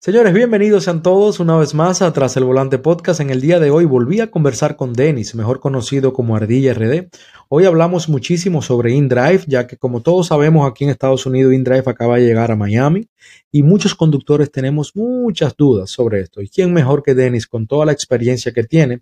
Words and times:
Señores, 0.00 0.32
bienvenidos 0.32 0.84
sean 0.84 1.02
todos 1.02 1.40
una 1.40 1.56
vez 1.56 1.74
más 1.74 2.02
a 2.02 2.12
Tras 2.12 2.36
el 2.36 2.44
Volante 2.44 2.78
Podcast. 2.78 3.18
En 3.18 3.30
el 3.30 3.40
día 3.40 3.58
de 3.58 3.72
hoy 3.72 3.84
volví 3.84 4.20
a 4.20 4.30
conversar 4.30 4.76
con 4.76 4.92
Denis, 4.92 5.34
mejor 5.34 5.58
conocido 5.58 6.12
como 6.12 6.36
Ardilla 6.36 6.72
RD. 6.72 7.08
Hoy 7.48 7.64
hablamos 7.64 8.08
muchísimo 8.08 8.62
sobre 8.62 8.92
InDrive, 8.92 9.42
ya 9.48 9.66
que 9.66 9.76
como 9.76 10.00
todos 10.00 10.28
sabemos 10.28 10.70
aquí 10.70 10.84
en 10.84 10.90
Estados 10.90 11.26
Unidos 11.26 11.52
InDrive 11.52 11.82
acaba 11.86 12.16
de 12.16 12.26
llegar 12.26 12.52
a 12.52 12.56
Miami 12.56 13.08
y 13.50 13.64
muchos 13.64 13.96
conductores 13.96 14.52
tenemos 14.52 14.94
muchas 14.94 15.56
dudas 15.56 15.90
sobre 15.90 16.20
esto. 16.20 16.42
¿Y 16.42 16.48
quién 16.48 16.72
mejor 16.72 17.02
que 17.02 17.16
Denis 17.16 17.48
con 17.48 17.66
toda 17.66 17.84
la 17.84 17.90
experiencia 17.90 18.52
que 18.52 18.62
tiene, 18.62 19.00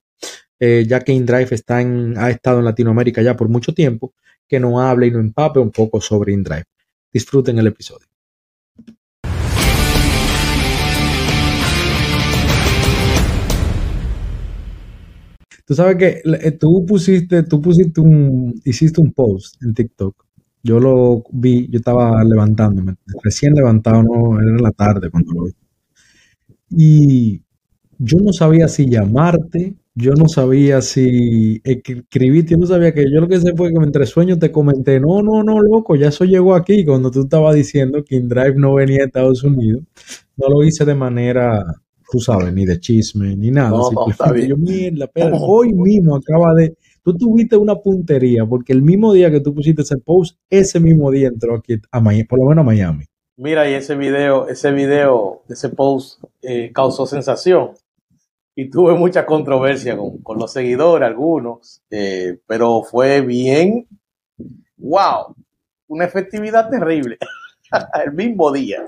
eh, 0.59 0.87
ya 0.89 1.01
que 1.01 1.13
InDrive 1.13 1.51
ha 2.17 2.31
estado 2.31 2.59
en 2.59 2.65
Latinoamérica 2.65 3.21
ya 3.21 3.37
por 3.37 3.51
mucho 3.51 3.75
tiempo, 3.75 4.15
que 4.49 4.59
nos 4.59 4.81
hable 4.81 5.09
y 5.09 5.11
nos 5.11 5.21
empape 5.21 5.61
un 5.61 5.73
poco 5.73 6.01
sobre 6.01 6.33
InDrive? 6.33 6.65
Disfruten 7.13 7.59
el 7.59 7.67
episodio. 7.67 8.16
Tú 15.67 15.75
sabes 15.75 15.97
que 15.97 16.23
eh, 16.25 16.53
tú 16.53 16.87
pusiste, 16.87 17.43
tú 17.43 17.61
pusiste 17.61 18.01
un, 18.01 18.55
hiciste 18.65 19.01
un 19.01 19.13
post 19.13 19.63
en 19.63 19.75
TikTok. 19.75 20.25
Yo 20.63 20.81
lo 20.81 21.25
vi, 21.33 21.69
yo 21.69 21.79
estaba 21.79 22.23
levantándome, 22.25 22.97
recién 23.23 23.55
levantado, 23.55 24.03
no, 24.03 24.41
era 24.41 24.59
la 24.59 24.73
tarde 24.73 25.11
cuando 25.11 25.33
lo 25.35 25.45
vi. 25.47 25.53
Y 26.71 27.43
yo 27.99 28.19
no 28.19 28.33
sabía 28.33 28.69
si 28.69 28.89
llamarte, 28.89 29.75
yo 29.95 30.13
no 30.15 30.29
sabía 30.29 30.83
si 30.83 31.61
escribirte, 31.65 32.53
yo 32.53 32.59
no 32.59 32.67
sabía 32.67 32.93
que 32.93 33.11
yo 33.11 33.21
lo 33.21 33.29
que 33.29 33.41
sé 33.41 33.55
fue 33.57 33.71
que 33.71 33.77
entre 33.77 34.07
sueños 34.07 34.39
te 34.39 34.53
comenté, 34.53 35.01
no, 35.01 35.23
no, 35.23 35.43
no, 35.43 35.61
loco, 35.63 35.97
ya 35.97 36.09
eso 36.09 36.25
llegó 36.25 36.55
aquí 36.55 36.85
cuando 36.85 37.11
tú 37.11 37.23
estabas 37.23 37.55
diciendo 37.57 38.05
que 38.05 38.17
InDrive 38.17 38.55
no 38.57 38.75
venía 38.75 39.03
a 39.03 39.07
Estados 39.07 39.43
Unidos. 39.43 39.83
No 40.37 40.49
lo 40.49 40.65
hice 40.65 40.85
de 40.85 40.95
manera 40.95 41.65
tú 42.11 42.19
sabes, 42.19 42.53
ni 42.53 42.65
de 42.65 42.79
chisme, 42.81 43.37
ni 43.37 43.51
nada. 43.51 43.71
No, 43.71 43.91
no, 43.91 44.11
está 44.11 44.33
bien. 44.33 44.49
Yo, 44.49 44.57
mierda, 44.57 45.07
pero 45.13 45.37
hoy 45.37 45.73
mismo 45.73 46.17
acaba 46.17 46.55
de. 46.55 46.77
Tú 47.03 47.17
tuviste 47.17 47.57
una 47.57 47.77
puntería, 47.77 48.45
porque 48.45 48.73
el 48.73 48.83
mismo 48.83 49.13
día 49.13 49.31
que 49.31 49.41
tú 49.41 49.55
pusiste 49.55 49.83
ese 49.83 49.97
post, 49.99 50.39
ese 50.51 50.81
mismo 50.81 51.11
día 51.11 51.29
entró 51.29 51.57
aquí 51.57 51.77
a 51.91 52.01
Miami, 52.01 52.25
por 52.25 52.39
lo 52.39 52.47
menos 52.47 52.63
a 52.63 52.67
Miami. 52.67 53.05
Mira, 53.37 53.71
y 53.71 53.75
ese 53.75 53.95
video, 53.97 54.49
ese 54.49 54.73
video, 54.73 55.43
ese 55.49 55.69
post 55.69 56.23
eh, 56.43 56.73
causó 56.73 57.07
sensación. 57.07 57.73
Y 58.55 58.71
tuve 58.71 58.95
mucha 58.95 59.27
controversia 59.27 59.97
con, 59.97 60.19
con 60.23 60.39
los 60.39 60.53
seguidores, 60.53 61.07
algunos, 61.07 61.83
eh, 61.91 62.39
pero 62.47 62.83
fue 62.83 63.21
bien, 63.21 63.87
wow, 64.79 65.35
una 65.89 66.07
efectividad 66.07 66.71
terrible, 66.71 67.19
el 68.05 68.13
mismo 68.13 68.51
día. 68.51 68.87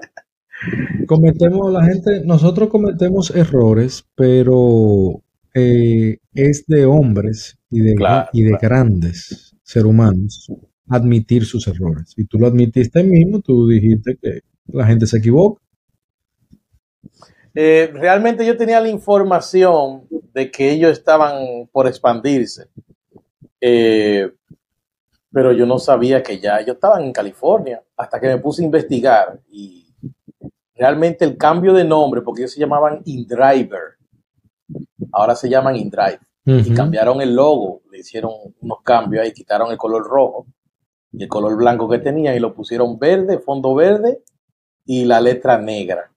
Cometemos, 1.06 1.72
la 1.72 1.84
gente, 1.84 2.22
nosotros 2.24 2.68
cometemos 2.68 3.30
errores, 3.30 4.04
pero 4.14 5.22
eh, 5.54 6.18
es 6.34 6.66
de 6.66 6.84
hombres 6.84 7.58
y 7.70 7.80
de, 7.80 7.94
Claro, 7.94 8.28
y 8.32 8.42
de 8.42 8.50
claro. 8.50 8.62
grandes 8.62 9.54
seres 9.62 9.86
humanos 9.86 10.50
admitir 10.88 11.44
sus 11.44 11.66
errores. 11.68 12.14
Y 12.16 12.24
tú 12.24 12.38
lo 12.38 12.46
admitiste 12.46 13.02
mismo, 13.02 13.40
tú 13.40 13.68
dijiste 13.68 14.16
que 14.20 14.40
la 14.68 14.86
gente 14.86 15.06
se 15.06 15.18
equivoca. 15.18 15.62
Eh, 17.54 17.90
realmente 17.92 18.46
yo 18.46 18.56
tenía 18.56 18.80
la 18.80 18.88
información 18.88 20.04
de 20.32 20.50
que 20.50 20.70
ellos 20.70 20.92
estaban 20.92 21.68
por 21.72 21.86
expandirse, 21.86 22.68
eh, 23.60 24.30
pero 25.32 25.52
yo 25.52 25.66
no 25.66 25.78
sabía 25.78 26.22
que 26.22 26.38
ya 26.38 26.58
ellos 26.58 26.76
estaban 26.76 27.04
en 27.04 27.12
California 27.12 27.82
hasta 27.96 28.20
que 28.20 28.28
me 28.28 28.38
puse 28.38 28.62
a 28.62 28.66
investigar 28.66 29.40
y 29.50 29.87
realmente 30.78 31.24
el 31.24 31.36
cambio 31.36 31.74
de 31.74 31.84
nombre, 31.84 32.22
porque 32.22 32.42
ellos 32.42 32.52
se 32.52 32.60
llamaban 32.60 33.02
InDriver, 33.04 33.96
ahora 35.12 35.34
se 35.34 35.48
llaman 35.48 35.76
InDrive 35.76 36.20
y 36.44 36.72
cambiaron 36.72 37.20
el 37.20 37.34
logo, 37.34 37.82
le 37.90 37.98
hicieron 37.98 38.32
unos 38.60 38.82
cambios 38.82 39.22
ahí, 39.22 39.32
quitaron 39.32 39.70
el 39.70 39.76
color 39.76 40.06
rojo 40.06 40.46
y 41.12 41.24
el 41.24 41.28
color 41.28 41.56
blanco 41.56 41.88
que 41.88 41.98
tenían 41.98 42.34
y 42.34 42.38
lo 42.38 42.54
pusieron 42.54 42.98
verde, 42.98 43.38
fondo 43.38 43.74
verde 43.74 44.22
y 44.86 45.04
la 45.04 45.20
letra 45.20 45.58
negra. 45.58 46.10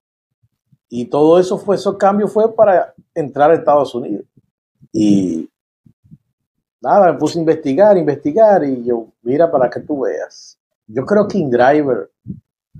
Y 0.87 1.05
todo 1.05 1.39
eso 1.39 1.57
fue, 1.57 1.75
esos 1.75 1.97
cambios 1.97 2.31
fue 2.31 2.53
para 2.55 2.93
entrar 3.13 3.51
a 3.51 3.55
Estados 3.55 3.93
Unidos. 3.93 4.25
Y 4.93 5.49
nada, 6.81 7.11
me 7.11 7.17
puse 7.17 7.37
a 7.37 7.41
investigar, 7.41 7.97
investigar 7.97 8.63
y 8.63 8.85
yo, 8.85 9.07
mira 9.23 9.51
para 9.51 9.69
que 9.69 9.81
tú 9.81 10.01
veas. 10.01 10.57
Yo 10.87 11.05
creo 11.05 11.27
que 11.27 11.39
InDriver 11.39 12.09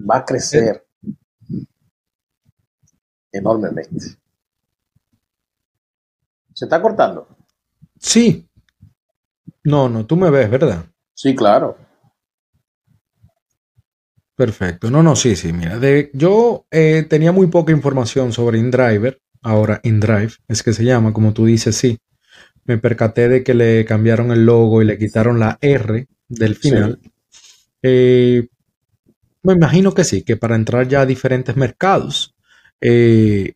va 0.09 0.17
a 0.17 0.25
crecer 0.25 0.85
enormemente. 3.31 4.17
¿Se 6.53 6.65
está 6.65 6.81
cortando? 6.81 7.27
Sí. 7.99 8.47
No, 9.63 9.89
no, 9.89 10.05
tú 10.05 10.17
me 10.17 10.29
ves, 10.29 10.49
¿verdad? 10.49 10.85
Sí, 11.13 11.35
claro. 11.35 11.77
Perfecto. 14.35 14.89
No, 14.89 15.03
no, 15.03 15.15
sí, 15.15 15.35
sí. 15.35 15.53
Mira, 15.53 15.77
de, 15.77 16.09
yo 16.13 16.65
eh, 16.71 17.05
tenía 17.07 17.31
muy 17.31 17.47
poca 17.47 17.71
información 17.71 18.33
sobre 18.33 18.57
InDriver. 18.57 19.21
Ahora 19.43 19.79
InDrive 19.83 20.33
es 20.47 20.63
que 20.63 20.73
se 20.73 20.83
llama, 20.83 21.13
como 21.13 21.33
tú 21.33 21.45
dices, 21.45 21.75
sí. 21.75 21.99
Me 22.65 22.77
percaté 22.77 23.27
de 23.27 23.43
que 23.43 23.53
le 23.53 23.85
cambiaron 23.85 24.31
el 24.31 24.45
logo 24.45 24.81
y 24.81 24.85
le 24.85 24.97
quitaron 24.97 25.39
la 25.39 25.57
R 25.61 26.07
del 26.27 26.55
final. 26.55 26.99
Eh, 27.81 28.47
me 29.43 29.53
imagino 29.53 29.93
que 29.93 30.03
sí, 30.03 30.23
que 30.23 30.37
para 30.37 30.55
entrar 30.55 30.87
ya 30.87 31.01
a 31.01 31.05
diferentes 31.05 31.55
mercados, 31.55 32.35
eh, 32.81 33.53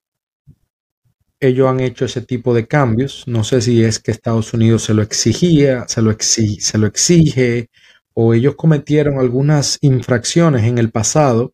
ellos 1.39 1.67
han 1.67 1.79
hecho 1.79 2.05
ese 2.05 2.21
tipo 2.21 2.53
de 2.53 2.67
cambios. 2.67 3.23
No 3.27 3.43
sé 3.43 3.61
si 3.61 3.83
es 3.83 3.99
que 3.99 4.11
Estados 4.11 4.53
Unidos 4.53 4.83
se 4.83 4.93
lo 4.93 5.01
exigía, 5.01 5.85
se 5.87 6.01
lo 6.01 6.11
exi- 6.11 6.59
se 6.59 6.77
lo 6.77 6.87
exige, 6.87 7.69
o 8.13 8.33
ellos 8.33 8.55
cometieron 8.55 9.19
algunas 9.19 9.77
infracciones 9.81 10.63
en 10.63 10.77
el 10.77 10.91
pasado 10.91 11.53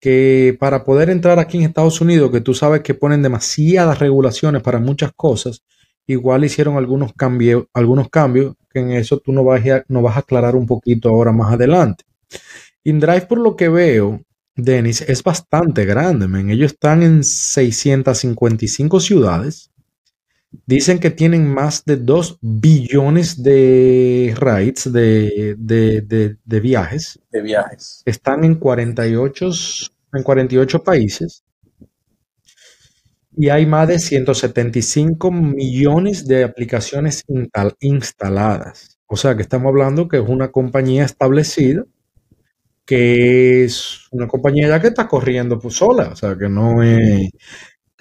que 0.00 0.56
para 0.60 0.84
poder 0.84 1.10
entrar 1.10 1.38
aquí 1.40 1.58
en 1.58 1.64
Estados 1.64 2.00
Unidos, 2.00 2.30
que 2.32 2.40
tú 2.42 2.54
sabes 2.54 2.82
que 2.82 2.94
ponen 2.94 3.22
demasiadas 3.22 3.98
regulaciones 4.00 4.62
para 4.62 4.80
muchas 4.80 5.12
cosas, 5.16 5.62
igual 6.06 6.44
hicieron 6.44 6.76
algunos 6.78 7.12
cambios, 7.14 7.66
algunos 7.74 8.10
cambios 8.10 8.54
que 8.70 8.80
en 8.80 8.92
eso 8.92 9.18
tú 9.20 9.32
no 9.32 9.44
vas 9.44 9.66
a, 9.68 9.84
no 9.88 10.02
vas 10.02 10.16
a 10.16 10.20
aclarar 10.20 10.56
un 10.56 10.66
poquito 10.66 11.10
ahora 11.10 11.32
más 11.32 11.54
adelante. 11.54 12.04
InDrive, 12.84 13.26
por 13.26 13.38
lo 13.38 13.56
que 13.56 13.68
veo, 13.68 14.20
Denis, 14.56 15.00
es 15.02 15.22
bastante 15.22 15.84
grande, 15.84 16.28
men. 16.28 16.50
Ellos 16.50 16.72
están 16.72 17.02
en 17.02 17.24
655 17.24 19.00
ciudades. 19.00 19.70
Dicen 20.66 21.00
que 21.00 21.10
tienen 21.10 21.52
más 21.52 21.84
de 21.84 21.96
2 21.96 22.38
billones 22.40 23.42
de 23.42 24.34
rides, 24.38 24.92
de, 24.92 25.56
de- 25.58 26.00
de- 26.02 26.36
de 26.44 26.60
viajes. 26.60 27.18
De 27.32 27.42
viajes. 27.42 28.02
Están 28.06 28.44
en 28.44 28.54
48, 28.56 29.50
en 30.12 30.22
48 30.22 30.84
países. 30.84 31.42
Y 33.36 33.48
hay 33.48 33.66
más 33.66 33.88
de 33.88 33.98
175 33.98 35.32
millones 35.32 36.26
de 36.28 36.44
aplicaciones 36.44 37.24
instal- 37.26 37.74
instaladas. 37.80 38.98
O 39.06 39.16
sea 39.16 39.34
que 39.34 39.42
estamos 39.42 39.68
hablando 39.70 40.06
que 40.08 40.18
es 40.18 40.28
una 40.28 40.52
compañía 40.52 41.04
establecida 41.04 41.84
que 42.86 43.64
es 43.64 44.06
una 44.12 44.28
compañía 44.28 44.68
ya 44.68 44.80
que 44.80 44.88
está 44.88 45.08
corriendo 45.08 45.58
pues 45.58 45.74
sola, 45.76 46.10
o 46.12 46.16
sea, 46.16 46.36
que 46.36 46.48
no 46.48 46.82
es... 46.82 47.30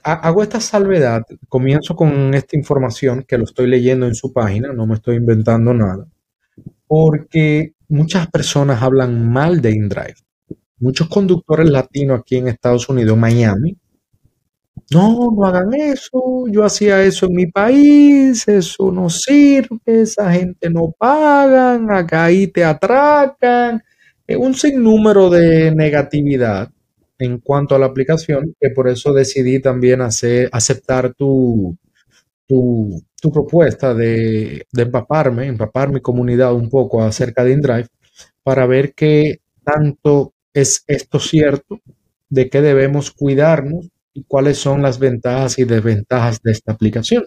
Ha- 0.03 0.13
Hago 0.29 0.43
esta 0.43 0.59
salvedad, 0.61 1.23
comienzo 1.49 1.95
con 1.95 2.33
esta 2.33 2.57
información 2.57 3.23
que 3.27 3.37
lo 3.37 3.45
estoy 3.45 3.67
leyendo 3.67 4.07
en 4.07 4.15
su 4.15 4.33
página, 4.33 4.73
no 4.73 4.87
me 4.87 4.95
estoy 4.95 5.17
inventando 5.17 5.73
nada, 5.73 6.07
porque 6.87 7.73
muchas 7.89 8.27
personas 8.29 8.81
hablan 8.83 9.31
mal 9.31 9.61
de 9.61 9.71
InDrive. 9.71 10.15
Muchos 10.79 11.09
conductores 11.09 11.69
latinos 11.69 12.19
aquí 12.21 12.37
en 12.37 12.49
Estados 12.49 12.89
Unidos, 12.89 13.17
Miami, 13.17 13.77
no, 14.91 15.31
no 15.31 15.45
hagan 15.45 15.73
eso, 15.73 16.45
yo 16.49 16.63
hacía 16.63 17.03
eso 17.03 17.25
en 17.27 17.33
mi 17.35 17.47
país, 17.47 18.47
eso 18.47 18.91
no 18.91 19.09
sirve, 19.09 19.79
esa 19.85 20.31
gente 20.31 20.69
no 20.69 20.91
pagan, 20.97 21.91
acá 21.91 22.25
ahí 22.25 22.47
te 22.47 22.63
atracan, 22.63 23.81
un 24.29 24.55
sinnúmero 24.55 25.29
de 25.29 25.71
negatividad 25.75 26.69
en 27.19 27.39
cuanto 27.39 27.75
a 27.75 27.79
la 27.79 27.87
aplicación, 27.87 28.55
que 28.59 28.69
por 28.71 28.89
eso 28.89 29.13
decidí 29.13 29.61
también 29.61 30.01
hacer, 30.01 30.49
aceptar 30.51 31.13
tu, 31.13 31.77
tu, 32.47 33.01
tu 33.21 33.31
propuesta 33.31 33.93
de, 33.93 34.65
de 34.71 34.83
empaparme, 34.83 35.47
empapar 35.47 35.91
mi 35.91 36.01
comunidad 36.01 36.53
un 36.53 36.69
poco 36.69 37.03
acerca 37.03 37.43
de 37.43 37.53
InDrive, 37.53 37.87
para 38.43 38.65
ver 38.67 38.93
qué 38.93 39.39
tanto 39.63 40.33
es 40.53 40.83
esto 40.87 41.19
cierto, 41.19 41.79
de 42.29 42.49
qué 42.49 42.61
debemos 42.61 43.11
cuidarnos 43.11 43.89
y 44.13 44.23
cuáles 44.25 44.57
son 44.57 44.81
las 44.81 44.99
ventajas 44.99 45.59
y 45.59 45.65
desventajas 45.65 46.41
de 46.43 46.51
esta 46.51 46.73
aplicación. 46.73 47.25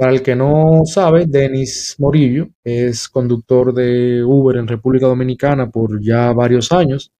Para 0.00 0.12
el 0.12 0.22
que 0.22 0.34
no 0.34 0.80
sabe, 0.86 1.26
Denis 1.28 1.96
Morillo 1.98 2.48
es 2.64 3.06
conductor 3.06 3.74
de 3.74 4.24
Uber 4.24 4.56
en 4.56 4.66
República 4.66 5.06
Dominicana 5.06 5.68
por 5.68 6.02
ya 6.02 6.32
varios 6.32 6.72
años. 6.72 7.12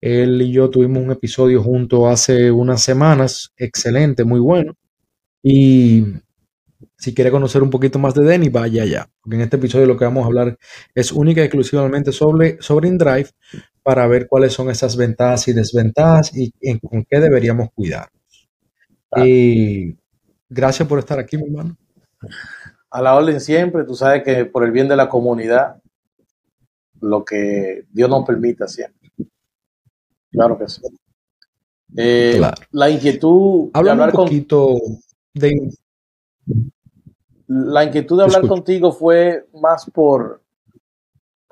Él 0.00 0.40
y 0.40 0.50
yo 0.50 0.70
tuvimos 0.70 1.02
un 1.02 1.10
episodio 1.10 1.62
junto 1.62 2.08
hace 2.08 2.50
unas 2.50 2.82
semanas, 2.82 3.52
excelente, 3.58 4.24
muy 4.24 4.40
bueno. 4.40 4.72
Y 5.42 6.06
si 6.96 7.12
quiere 7.12 7.30
conocer 7.30 7.62
un 7.62 7.68
poquito 7.68 7.98
más 7.98 8.14
de 8.14 8.24
Denny, 8.24 8.48
vaya 8.48 8.84
allá. 8.84 9.10
Porque 9.20 9.36
en 9.36 9.42
este 9.42 9.56
episodio 9.56 9.84
lo 9.84 9.98
que 9.98 10.06
vamos 10.06 10.24
a 10.24 10.28
hablar 10.28 10.56
es 10.94 11.12
única 11.12 11.42
y 11.42 11.44
exclusivamente 11.44 12.12
sobre, 12.12 12.56
sobre 12.62 12.88
InDrive 12.88 13.28
para 13.82 14.06
ver 14.06 14.26
cuáles 14.26 14.54
son 14.54 14.70
esas 14.70 14.96
ventajas 14.96 15.48
y 15.48 15.52
desventajas 15.52 16.34
y 16.34 16.50
en, 16.62 16.78
con 16.78 17.04
qué 17.04 17.20
deberíamos 17.20 17.68
cuidar. 17.74 18.08
Y 19.16 19.98
gracias 20.48 20.88
por 20.88 20.98
estar 20.98 21.18
aquí, 21.18 21.36
mi 21.36 21.44
hermano. 21.44 21.76
A 22.90 23.02
la 23.02 23.14
orden 23.14 23.40
siempre, 23.40 23.84
tú 23.84 23.94
sabes 23.94 24.22
que 24.22 24.44
por 24.44 24.64
el 24.64 24.70
bien 24.70 24.88
de 24.88 24.96
la 24.96 25.08
comunidad, 25.08 25.80
lo 27.00 27.24
que 27.24 27.86
Dios 27.90 28.08
nos 28.08 28.24
permita 28.26 28.68
siempre. 28.68 29.10
Claro 30.30 30.58
que 30.58 30.68
sí. 30.68 30.82
Eh, 31.96 32.40
la 32.70 32.90
inquietud 32.90 33.70
de 33.72 33.90
hablar 33.90 34.08
un 34.10 34.14
poquito 34.14 34.76
de... 35.34 35.70
La 37.46 37.84
inquietud 37.84 38.16
de 38.16 38.24
hablar 38.24 38.46
contigo 38.46 38.92
fue 38.92 39.46
más 39.52 39.90
por 39.90 40.42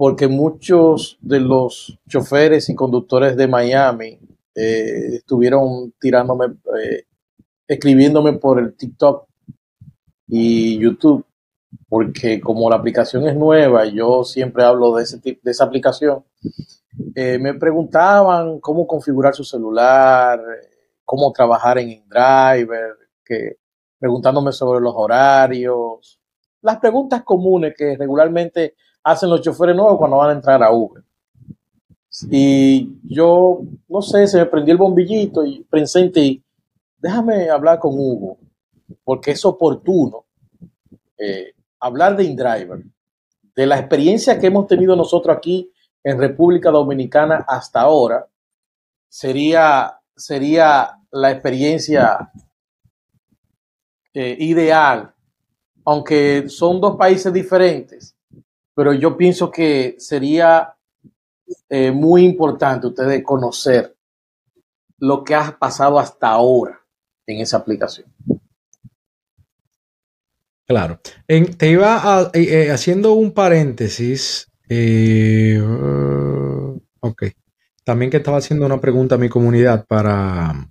porque 0.00 0.28
muchos 0.28 1.18
de 1.20 1.40
los 1.40 1.98
choferes 2.08 2.70
y 2.70 2.74
conductores 2.74 3.36
de 3.36 3.46
Miami 3.46 4.18
eh, 4.54 5.16
estuvieron 5.16 5.92
tirándome, 6.00 6.46
eh, 6.82 7.04
escribiéndome 7.68 8.32
por 8.32 8.58
el 8.60 8.74
TikTok 8.74 9.28
y 10.30 10.78
YouTube, 10.78 11.26
porque 11.88 12.40
como 12.40 12.70
la 12.70 12.76
aplicación 12.76 13.26
es 13.28 13.36
nueva, 13.36 13.84
yo 13.86 14.22
siempre 14.24 14.64
hablo 14.64 14.94
de, 14.94 15.02
ese 15.02 15.18
tipo, 15.18 15.40
de 15.42 15.50
esa 15.50 15.64
aplicación, 15.64 16.24
eh, 17.14 17.38
me 17.38 17.54
preguntaban 17.54 18.60
cómo 18.60 18.86
configurar 18.86 19.34
su 19.34 19.42
celular, 19.42 20.40
cómo 21.04 21.32
trabajar 21.32 21.78
en 21.78 21.90
InDriver, 21.90 22.94
que, 23.24 23.56
preguntándome 23.98 24.52
sobre 24.52 24.80
los 24.80 24.94
horarios, 24.96 26.20
las 26.62 26.78
preguntas 26.78 27.22
comunes 27.24 27.74
que 27.76 27.96
regularmente 27.96 28.74
hacen 29.02 29.30
los 29.30 29.40
choferes 29.40 29.74
nuevos 29.74 29.98
cuando 29.98 30.18
van 30.18 30.30
a 30.30 30.34
entrar 30.34 30.62
a 30.62 30.72
Uber. 30.72 31.02
Y 32.30 32.98
yo, 33.02 33.62
no 33.88 34.02
sé, 34.02 34.26
se 34.26 34.38
me 34.38 34.46
prendió 34.46 34.72
el 34.72 34.78
bombillito 34.78 35.44
y 35.44 35.64
pensé 35.70 36.00
en 36.00 36.12
ti, 36.12 36.44
déjame 36.98 37.50
hablar 37.50 37.78
con 37.78 37.94
Hugo, 37.94 38.38
porque 39.10 39.32
es 39.32 39.44
oportuno 39.44 40.26
eh, 41.18 41.52
hablar 41.80 42.16
de 42.16 42.22
InDriver, 42.22 42.84
de 43.56 43.66
la 43.66 43.76
experiencia 43.76 44.38
que 44.38 44.46
hemos 44.46 44.68
tenido 44.68 44.94
nosotros 44.94 45.36
aquí 45.36 45.68
en 46.04 46.16
República 46.16 46.70
Dominicana 46.70 47.44
hasta 47.48 47.80
ahora, 47.80 48.28
sería, 49.08 49.98
sería 50.14 50.96
la 51.10 51.32
experiencia 51.32 52.30
eh, 54.14 54.36
ideal, 54.38 55.12
aunque 55.84 56.48
son 56.48 56.80
dos 56.80 56.96
países 56.96 57.32
diferentes, 57.32 58.16
pero 58.76 58.92
yo 58.92 59.16
pienso 59.16 59.50
que 59.50 59.96
sería 59.98 60.76
eh, 61.68 61.90
muy 61.90 62.22
importante 62.22 62.86
ustedes 62.86 63.24
conocer 63.24 63.96
lo 64.98 65.24
que 65.24 65.34
ha 65.34 65.58
pasado 65.58 65.98
hasta 65.98 66.28
ahora 66.28 66.80
en 67.26 67.40
esa 67.40 67.56
aplicación. 67.56 68.06
Claro. 70.70 71.00
te 71.26 71.68
iba 71.68 72.30
eh, 72.32 72.66
eh, 72.66 72.70
haciendo 72.70 73.14
un 73.14 73.32
paréntesis. 73.32 74.46
ok. 77.00 77.24
También 77.82 78.08
que 78.08 78.18
estaba 78.18 78.38
haciendo 78.38 78.66
una 78.66 78.80
pregunta 78.80 79.16
a 79.16 79.18
mi 79.18 79.28
comunidad 79.28 79.84
para, 79.88 80.70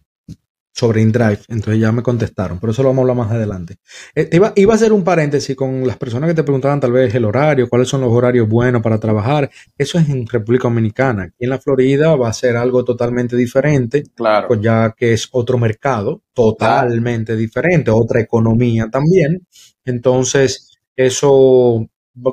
sobre 0.80 1.02
InDrive, 1.02 1.40
entonces 1.50 1.82
ya 1.82 1.92
me 1.92 2.02
contestaron, 2.02 2.58
pero 2.58 2.72
eso 2.72 2.84
lo 2.84 2.90
vamos 2.90 3.00
a 3.00 3.12
hablar 3.12 3.18
más 3.18 3.32
adelante. 3.36 3.76
Eh, 4.16 4.30
iba, 4.32 4.74
a 4.74 4.76
hacer 4.76 4.94
un 4.94 5.04
paréntesis 5.04 5.54
con 5.54 5.86
las 5.86 5.98
personas 5.98 6.30
que 6.30 6.34
te 6.34 6.44
preguntaban 6.44 6.80
tal 6.80 6.94
vez 6.94 7.14
el 7.14 7.26
horario, 7.26 7.68
cuáles 7.68 7.90
son 7.90 8.00
los 8.00 8.12
horarios 8.12 8.48
buenos 8.48 8.82
para 8.82 8.98
trabajar. 8.98 9.50
Eso 9.78 10.00
es 10.00 10.08
en 10.08 10.26
República 10.26 10.70
Dominicana. 10.70 11.24
Aquí 11.24 11.44
en 11.44 11.50
la 11.50 11.60
Florida 11.60 12.16
va 12.16 12.30
a 12.30 12.34
ser 12.34 12.56
algo 12.56 12.86
totalmente 12.86 13.36
diferente, 13.36 14.04
claro. 14.16 14.48
pues 14.48 14.62
ya 14.62 14.96
que 14.98 15.12
es 15.12 15.28
otro 15.32 15.58
mercado 15.58 16.22
totalmente 16.34 17.36
diferente, 17.36 17.92
otra 17.92 18.22
economía 18.22 18.88
también. 18.90 19.46
Entonces, 19.84 20.80
eso 20.96 21.86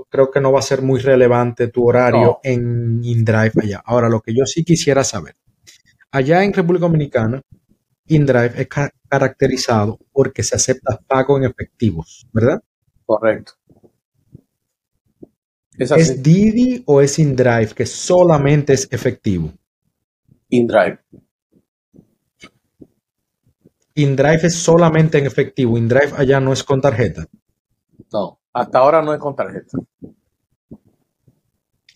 creo 0.09 0.31
que 0.31 0.41
no 0.41 0.53
va 0.53 0.61
a 0.61 0.63
ser 0.63 0.83
muy 0.83 1.01
relevante 1.01 1.67
tu 1.67 1.89
horario 1.89 2.39
en 2.45 3.01
InDrive 3.03 3.53
allá. 3.61 3.83
Ahora, 3.85 4.09
lo 4.09 4.21
que 4.21 4.33
yo 4.33 4.47
sí 4.47 4.63
quisiera 4.63 5.03
saber, 5.03 5.35
allá 6.13 6.45
en 6.45 6.53
República 6.53 6.87
Dominicana, 6.87 7.43
InDrive 8.09 8.53
es 8.57 8.69
caracterizado 9.09 9.99
porque 10.13 10.43
se 10.43 10.57
acepta 10.57 10.99
pago 11.07 11.37
en 11.37 11.45
efectivos, 11.45 12.27
¿verdad? 12.33 12.63
Correcto. 13.05 13.53
¿Es, 15.79 16.23
Didi 16.23 16.83
o 16.87 17.01
es 17.01 17.19
InDrive 17.19 17.69
que 17.75 17.85
solamente 17.85 18.73
es 18.73 18.89
efectivo? 18.91 19.53
InDrive. 20.49 20.99
InDrive 23.95 24.47
es 24.47 24.55
solamente 24.55 25.19
en 25.19 25.27
efectivo. 25.27 25.77
InDrive 25.77 26.13
allá 26.17 26.41
no 26.41 26.53
es 26.53 26.63
con 26.63 26.81
tarjeta. 26.81 27.27
No, 28.13 28.41
hasta 28.53 28.79
ahora 28.79 29.03
no 29.03 29.13
es 29.13 29.21
con 29.21 29.35
tarjeta. 29.37 29.79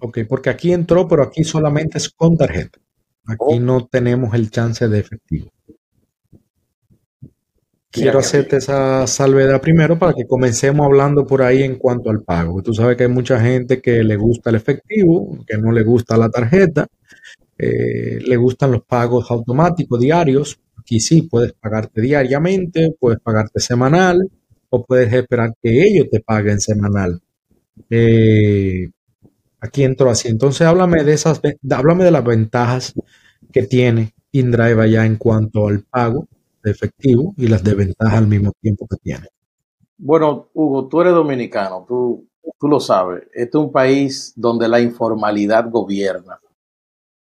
Ok, 0.01 0.19
porque 0.29 0.51
aquí 0.51 0.73
entró, 0.73 1.07
pero 1.09 1.23
aquí 1.23 1.45
solamente 1.45 1.99
es 1.99 2.11
con 2.11 2.37
tarjeta. 2.37 2.79
Aquí 3.27 3.57
oh. 3.57 3.61
no 3.61 3.87
tenemos 3.87 4.35
el 4.35 4.51
chance 4.51 4.89
de 4.89 4.99
efectivo 4.99 5.53
quiero 8.00 8.19
hacerte 8.19 8.56
esa 8.56 9.06
salvedad 9.06 9.61
primero 9.61 9.99
para 9.99 10.14
que 10.14 10.26
comencemos 10.26 10.87
hablando 10.87 11.26
por 11.26 11.43
ahí 11.43 11.62
en 11.62 11.76
cuanto 11.76 12.11
al 12.11 12.23
pago. 12.23 12.62
Tú 12.62 12.73
sabes 12.75 12.97
que 12.97 13.05
hay 13.05 13.11
mucha 13.11 13.41
gente 13.41 13.81
que 13.81 14.02
le 14.02 14.17
gusta 14.17 14.50
el 14.50 14.56
efectivo, 14.56 15.38
que 15.47 15.58
no 15.58 15.73
le 15.73 15.82
gusta 15.82 16.17
la 16.17 16.31
tarjeta, 16.31 16.87
eh, 17.58 18.19
le 18.20 18.37
gustan 18.37 18.73
los 18.73 18.82
pagos 18.85 19.31
automáticos 19.31 20.00
diarios. 20.00 20.61
Aquí 20.79 21.00
sí, 21.00 21.23
puedes 21.23 21.52
pagarte 21.52 22.00
diariamente, 22.00 22.94
puedes 22.99 23.20
pagarte 23.20 23.61
semanal 23.61 24.29
o 24.70 24.85
puedes 24.85 25.12
esperar 25.12 25.55
que 25.62 25.82
ellos 25.82 26.08
te 26.11 26.20
paguen 26.20 26.61
semanal. 26.61 27.20
Eh, 27.91 28.91
aquí 29.61 29.85
entro 29.85 30.11
así. 30.11 30.29
Entonces, 30.29 30.67
háblame 30.67 31.05
de 31.05 31.12
esas, 31.12 31.41
háblame 31.70 32.05
de 32.05 32.11
las 32.11 32.25
ventajas 32.25 32.94
que 33.52 33.64
tiene 33.64 34.14
InDrive 34.32 34.82
allá 34.82 35.05
en 35.05 35.17
cuanto 35.17 35.69
al 35.69 35.82
pago 35.82 36.29
de 36.62 36.71
efectivo 36.71 37.35
y 37.37 37.49
las 37.49 37.62
desventajas 37.62 38.15
al 38.15 38.27
mismo 38.27 38.53
tiempo 38.61 38.87
que 38.89 38.97
tiene. 38.97 39.29
Bueno, 39.99 40.49
Hugo, 40.55 40.88
tú 40.88 41.00
eres 41.00 41.12
dominicano, 41.12 41.85
tú, 41.87 42.26
tú 42.59 42.69
lo 42.69 42.81
sabes. 42.81 43.25
Este 43.33 43.59
es 43.59 43.64
un 43.64 43.73
país 43.73 44.33
donde 44.37 44.69
la 44.69 44.81
informalidad 44.81 45.71
gobierna. 45.71 46.40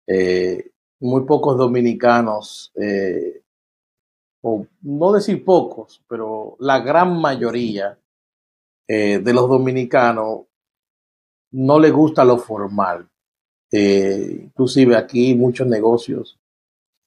Eh, 0.08 0.72
muy 1.00 1.24
pocos 1.26 1.58
dominicanos, 1.58 2.72
eh, 2.76 3.42
o 4.42 4.66
no 4.82 5.12
decir 5.14 5.44
pocos, 5.44 6.02
pero 6.08 6.56
la 6.60 6.80
gran 6.80 7.20
mayoría 7.20 7.98
eh, 8.88 9.20
de 9.20 9.34
los 9.34 9.48
dominicanos 9.48 10.42
no 11.52 11.80
le 11.80 11.92
gusta 11.92 12.26
lo 12.26 12.38
formal. 12.38 13.08
inclusive 13.72 14.96
aquí 14.96 15.34
muchos 15.36 15.66
negocios 15.68 16.38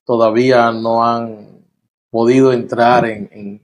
todavía 0.05 0.73
no 0.73 1.05
han 1.05 1.56
podido 2.17 2.51
entrar 2.51 3.05
en, 3.05 3.61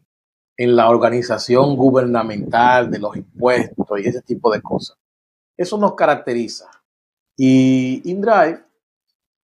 la 0.59 0.90
organización 0.90 1.75
gubernamental 1.75 2.90
de 2.90 2.99
los 2.99 3.16
impuestos 3.16 3.99
y 3.99 4.06
ese 4.06 4.21
tipo 4.21 4.52
de 4.52 4.61
cosas. 4.61 4.99
Eso 5.56 5.78
nos 5.78 5.94
caracteriza. 5.94 6.71
Y 7.35 8.02
InDrive 8.04 8.62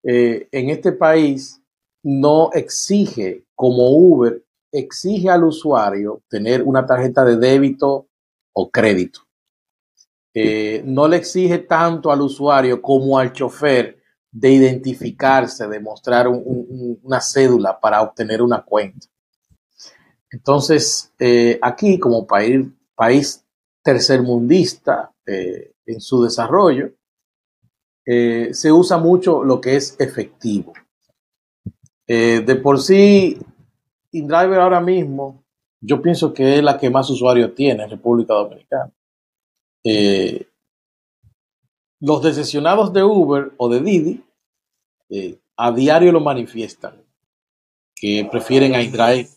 eh, 0.05 0.47
en 0.53 0.69
este 0.69 0.93
país 0.93 1.59
no 2.03 2.51
exige, 2.53 3.47
como 3.55 3.89
Uber, 3.89 4.45
exige 4.71 5.31
al 5.31 5.45
usuario 5.45 6.21
tener 6.29 6.63
una 6.63 6.85
tarjeta 6.85 7.25
de 7.25 7.37
débito 7.39 8.09
o 8.53 8.71
crédito. 8.71 9.21
Eh, 10.35 10.83
no 10.85 11.09
le 11.09 11.17
exige 11.17 11.61
tanto 11.61 12.13
al 12.13 12.21
usuario 12.21 12.83
como 12.83 13.19
al 13.19 13.33
chofer 13.33 13.98
de 14.31 14.51
identificarse, 14.51 15.67
de 15.67 15.81
mostrar 15.81 16.29
una 16.29 17.21
cédula 17.21 17.79
para 17.81 18.03
obtener 18.03 18.43
una 18.43 18.63
cuenta. 18.63 19.07
Entonces, 20.31 21.13
eh, 21.19 21.59
aquí 21.63 21.99
como 21.99 22.27
país, 22.27 23.45
tercermundista 23.83 25.13
eh, 25.25 25.73
en 25.87 26.01
su 26.01 26.23
desarrollo, 26.23 26.93
eh, 28.05 28.51
se 28.53 28.73
usa 28.73 28.99
mucho 28.99 29.43
lo 29.45 29.61
que 29.61 29.77
es 29.77 29.97
efectivo. 29.99 30.73
de 32.07 32.57
por 32.63 32.81
sí, 32.81 33.39
InDriver 34.13 34.61
ahora 34.61 34.81
mismo, 34.81 35.45
yo 35.81 36.01
pienso 36.01 36.33
que 36.33 36.57
es 36.57 36.63
la 36.65 36.79
que 36.79 36.89
más 36.89 37.11
usuarios 37.11 37.55
tiene 37.55 37.85
en 37.85 37.91
República 37.91 38.33
Dominicana. 38.35 38.91
Los 42.01 42.23
decepcionados 42.23 42.93
de 42.93 43.03
Uber 43.03 43.53
o 43.57 43.69
de 43.69 43.81
Didi, 43.81 44.25
eh, 45.11 45.39
a 45.57 45.73
diario 45.73 46.13
lo 46.13 46.21
manifiestan, 46.21 47.03
que 47.95 48.29
prefieren 48.31 48.75
iDrive 48.75 49.29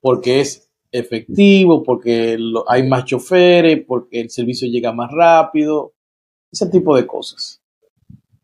porque 0.00 0.40
es 0.40 0.68
efectivo, 0.90 1.82
porque 1.82 2.38
hay 2.68 2.88
más 2.88 3.04
choferes, 3.04 3.84
porque 3.86 4.20
el 4.20 4.30
servicio 4.30 4.68
llega 4.68 4.92
más 4.92 5.10
rápido, 5.12 5.94
ese 6.50 6.66
tipo 6.68 6.96
de 6.96 7.06
cosas. 7.06 7.60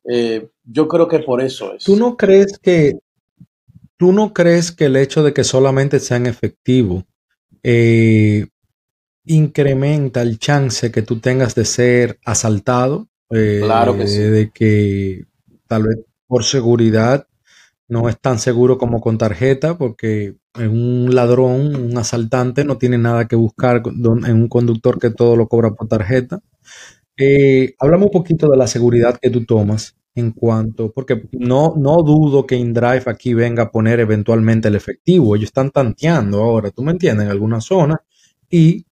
Eh, 0.04 0.49
yo 0.64 0.88
creo 0.88 1.08
que 1.08 1.20
por 1.20 1.40
eso 1.40 1.72
es. 1.75 1.84
¿Tú 1.84 1.96
no 1.96 2.16
crees 2.16 2.58
que 2.58 2.99
tú 3.96 4.12
no 4.12 4.32
crees 4.32 4.72
que 4.72 4.87
el 4.87 4.96
hecho 4.96 5.22
de 5.22 5.32
que 5.32 5.44
solamente 5.44 6.00
sean 6.00 6.26
efectivos 6.26 7.04
eh, 7.62 8.49
incrementa 9.25 10.22
el 10.22 10.40
chance 10.40 10.90
que 10.90 11.02
tú 11.02 11.20
tengas 11.20 11.54
de 11.54 11.64
ser 11.64 12.18
asaltado? 12.25 13.08
Eh, 13.35 13.61
claro 13.62 13.97
que 13.97 14.07
sí. 14.07 14.19
De 14.19 14.51
que 14.51 15.25
tal 15.67 15.85
vez 15.85 15.99
por 16.27 16.45
seguridad 16.45 17.27
no 17.89 18.09
es 18.09 18.19
tan 18.21 18.39
seguro 18.39 18.79
como 18.79 19.01
con 19.01 19.19
tarjeta, 19.19 19.77
porque 19.79 20.37
un 20.57 21.15
ladrón, 21.15 21.77
un 21.77 21.99
asaltante, 21.99 22.65
no 22.65 22.79
tiene 22.79 22.99
nada 22.99 23.29
que 23.29 23.37
buscar 23.37 23.83
en 23.87 24.37
un 24.37 24.49
conductor 24.49 24.99
que 24.99 25.11
todo 25.11 25.37
lo 25.37 25.49
cobra 25.49 25.73
por 25.73 25.89
tarjeta. 25.89 26.41
Eh, 27.17 27.75
hablamos 27.79 28.07
un 28.07 28.12
poquito 28.12 28.51
de 28.51 28.57
la 28.57 28.67
seguridad 28.67 29.19
que 29.21 29.31
tú 29.31 29.45
tomas 29.47 29.97
en 30.15 30.33
cuanto, 30.33 30.93
porque 30.93 31.29
no, 31.33 31.75
no 31.77 32.03
dudo 32.03 32.47
que 32.47 32.57
InDrive 32.57 33.05
aquí 33.07 33.35
venga 33.35 33.65
a 33.65 33.71
poner 33.71 34.01
eventualmente 34.01 34.69
el 34.69 34.77
efectivo. 34.77 35.37
Ellos 35.37 35.49
están 35.49 35.71
tanteando 35.71 36.43
ahora, 36.43 36.71
tú 36.71 36.83
me 36.83 36.93
entiendes, 36.93 37.27
en 37.27 37.31
alguna 37.33 37.61
zona. 37.61 38.03
Y 38.51 38.87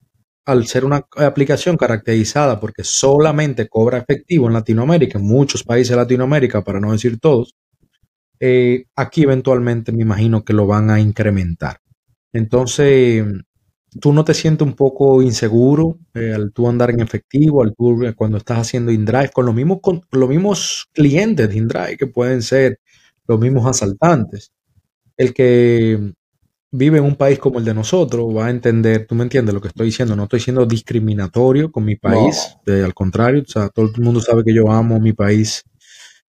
al 0.50 0.66
ser 0.66 0.84
una 0.84 1.06
aplicación 1.16 1.76
caracterizada 1.76 2.58
porque 2.58 2.84
solamente 2.84 3.68
cobra 3.68 3.98
efectivo 3.98 4.46
en 4.48 4.54
Latinoamérica, 4.54 5.18
en 5.18 5.24
muchos 5.24 5.62
países 5.62 5.90
de 5.90 5.96
Latinoamérica, 5.96 6.62
para 6.62 6.80
no 6.80 6.92
decir 6.92 7.18
todos, 7.20 7.54
eh, 8.40 8.86
aquí 8.96 9.22
eventualmente 9.22 9.92
me 9.92 10.02
imagino 10.02 10.44
que 10.44 10.52
lo 10.52 10.66
van 10.66 10.90
a 10.90 11.00
incrementar. 11.00 11.78
Entonces, 12.32 13.24
tú 14.00 14.12
no 14.12 14.24
te 14.24 14.34
sientes 14.34 14.66
un 14.66 14.74
poco 14.74 15.22
inseguro 15.22 15.98
eh, 16.14 16.32
al 16.34 16.52
tú 16.52 16.68
andar 16.68 16.90
en 16.90 17.00
efectivo, 17.00 17.62
al 17.62 17.74
tú, 17.76 18.04
eh, 18.04 18.14
cuando 18.14 18.38
estás 18.38 18.58
haciendo 18.58 18.92
InDrive, 18.92 19.30
con 19.32 19.46
los 19.46 19.54
mismos, 19.54 19.78
con 19.82 20.02
los 20.12 20.28
mismos 20.28 20.88
clientes 20.92 21.48
de 21.48 21.56
InDrive, 21.56 21.96
que 21.96 22.06
pueden 22.06 22.42
ser 22.42 22.80
los 23.26 23.38
mismos 23.40 23.66
asaltantes. 23.66 24.52
El 25.16 25.34
que 25.34 26.12
vive 26.72 26.98
en 26.98 27.04
un 27.04 27.16
país 27.16 27.38
como 27.38 27.58
el 27.58 27.64
de 27.64 27.74
nosotros 27.74 28.34
va 28.34 28.46
a 28.46 28.50
entender, 28.50 29.06
tú 29.06 29.14
me 29.14 29.24
entiendes 29.24 29.54
lo 29.54 29.60
que 29.60 29.68
estoy 29.68 29.86
diciendo, 29.86 30.14
no 30.14 30.24
estoy 30.24 30.40
siendo 30.40 30.66
discriminatorio 30.66 31.72
con 31.72 31.84
mi 31.84 31.96
país, 31.96 32.56
al 32.66 32.94
contrario, 32.94 33.42
o 33.42 33.50
sea, 33.50 33.68
todo 33.68 33.86
el 33.86 34.02
mundo 34.02 34.20
sabe 34.20 34.44
que 34.44 34.54
yo 34.54 34.70
amo 34.70 35.00
mi 35.00 35.12
país 35.12 35.64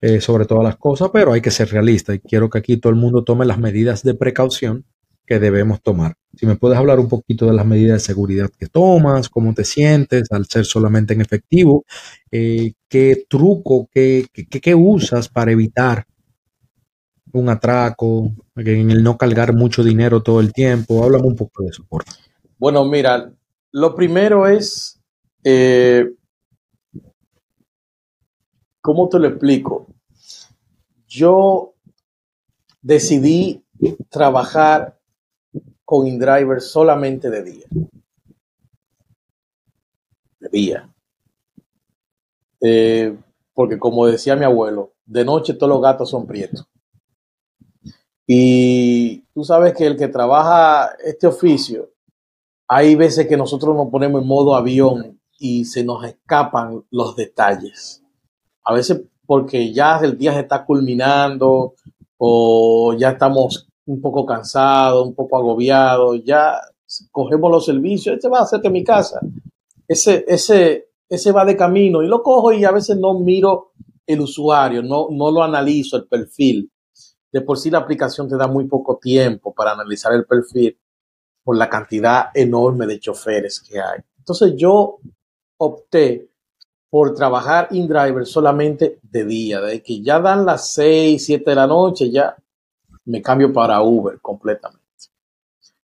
eh, 0.03 0.21
sobre 0.21 0.45
todas 0.45 0.63
las 0.63 0.77
cosas, 0.77 1.11
pero 1.13 1.33
hay 1.33 1.41
que 1.41 1.51
ser 1.51 1.71
realista 1.71 2.15
y 2.15 2.19
quiero 2.19 2.51
que 2.51 2.59
aquí 2.59 2.77
todo 2.77 2.91
el 2.91 2.99
mundo 2.99 3.25
tome 3.25 3.47
las 3.47 3.59
medidas 3.59 4.03
de 4.03 4.15
precaución 4.15 4.85
que 5.27 5.41
debemos 5.41 5.83
tomar. 5.83 6.15
Si 6.37 6.47
me 6.47 6.57
puedes 6.57 6.79
hablar 6.79 7.01
un 7.01 7.09
poquito 7.09 7.47
de 7.47 7.55
las 7.55 7.67
medidas 7.67 8.03
de 8.03 8.07
seguridad 8.07 8.51
que 8.59 8.67
tomas, 8.67 9.29
cómo 9.29 9.55
te 9.55 9.65
sientes 9.65 10.31
al 10.31 10.47
ser 10.47 10.65
solamente 10.65 11.15
en 11.15 11.23
efectivo, 11.23 11.85
eh, 12.31 12.75
qué 12.89 13.25
truco, 13.29 13.89
qué, 13.93 14.27
qué, 14.33 14.75
usas 14.75 15.29
para 15.29 15.51
evitar 15.51 16.07
un 17.33 17.49
atraco, 17.49 18.33
en 18.57 18.91
el 18.91 19.03
no 19.03 19.17
cargar 19.17 19.53
mucho 19.53 19.83
dinero 19.83 20.23
todo 20.23 20.41
el 20.41 20.53
tiempo. 20.53 21.03
Háblame 21.03 21.27
un 21.27 21.37
poco 21.37 21.63
de 21.63 21.71
eso, 21.71 21.85
por 21.89 22.05
favor. 22.05 22.21
Bueno, 22.59 22.85
mira, 22.85 23.33
lo 23.73 23.95
primero 23.95 24.47
es, 24.47 25.01
eh, 25.45 26.11
¿cómo 28.81 29.09
te 29.09 29.19
lo 29.19 29.29
explico? 29.29 29.87
Yo 31.07 31.75
decidí 32.81 33.63
trabajar 34.09 34.99
con 35.85 36.07
InDriver 36.07 36.61
solamente 36.61 37.31
de 37.31 37.43
día. 37.43 37.67
De 40.41 40.49
día. 40.51 40.95
Eh, 42.61 43.17
porque 43.53 43.79
como 43.79 44.07
decía 44.07 44.37
mi 44.37 44.45
abuelo, 44.45 44.95
de 45.05 45.25
noche 45.25 45.55
todos 45.55 45.71
los 45.71 45.83
gatos 45.83 46.11
son 46.11 46.27
prietos. 46.27 46.67
Y 48.27 49.21
tú 49.33 49.45
sabes 49.45 49.75
que 49.75 49.87
el 49.87 49.97
que 49.97 50.09
trabaja 50.09 50.91
este 51.05 51.29
oficio, 51.29 51.91
hay 52.69 52.97
veces 52.97 53.29
que 53.29 53.37
nosotros 53.37 53.77
nos 53.77 53.89
ponemos 53.89 54.21
en 54.21 54.27
modo 54.27 54.57
avión 54.57 55.21
y 55.39 55.65
se 55.65 55.85
nos 55.85 56.05
escapan 56.05 56.85
los 56.91 57.15
detalles. 57.15 58.03
A 58.65 58.75
veces 58.75 59.03
porque 59.25 59.73
ya 59.73 59.99
el 59.99 60.19
día 60.19 60.33
se 60.33 60.41
está 60.41 60.65
culminando 60.65 61.75
o 62.19 62.95
ya 62.99 63.11
estamos 63.11 63.69
un 63.87 64.01
poco 64.01 64.27
cansados, 64.27 65.07
un 65.07 65.15
poco 65.15 65.37
agobiados, 65.37 66.25
ya 66.25 66.61
cogemos 67.13 67.51
los 67.51 67.65
servicios, 67.65 68.17
este 68.17 68.29
va 68.29 68.41
a 68.41 68.47
ser 68.47 68.61
que 68.61 68.71
mi 68.71 68.83
casa, 68.83 69.21
ese, 69.87 70.25
ese, 70.27 70.89
ese 71.09 71.33
va 71.33 71.45
de 71.45 71.57
camino 71.57 72.03
y 72.03 72.09
lo 72.09 72.23
cojo 72.23 72.53
y 72.53 72.65
a 72.65 72.73
veces 72.73 72.97
no 72.97 73.15
miro 73.15 73.73
el 74.07 74.21
usuario, 74.21 74.83
no, 74.83 75.09
no 75.11 75.31
lo 75.31 75.43
analizo, 75.43 75.97
el 75.97 76.07
perfil 76.07 76.71
de 77.33 77.41
por 77.41 77.59
sí 77.59 77.71
la 77.71 77.79
aplicación 77.79 78.29
te 78.29 78.37
da 78.37 78.47
muy 78.47 78.67
poco 78.67 78.99
tiempo 78.99 79.55
para 79.55 79.73
analizar 79.73 80.13
el 80.13 80.25
perfil 80.25 80.79
por 81.43 81.57
la 81.57 81.69
cantidad 81.69 82.31
enorme 82.35 82.87
de 82.87 82.99
choferes 82.99 83.61
que 83.61 83.79
hay. 83.79 84.01
Entonces 84.19 84.55
yo 84.57 84.99
opté 85.59 86.29
por 86.91 87.15
trabajar 87.15 87.69
InDriver 87.71 88.27
solamente 88.27 88.99
de 89.03 89.25
día, 89.25 89.61
de 89.61 89.83
que 89.83 90.01
ya 90.03 90.19
dan 90.19 90.47
las 90.47 90.73
6, 90.73 91.25
7 91.25 91.51
de 91.51 91.57
la 91.57 91.67
noche, 91.67 92.11
ya 92.11 92.37
me 93.05 93.23
cambio 93.23 93.53
para 93.53 93.83
Uber 93.83 94.21
completamente. 94.21 94.81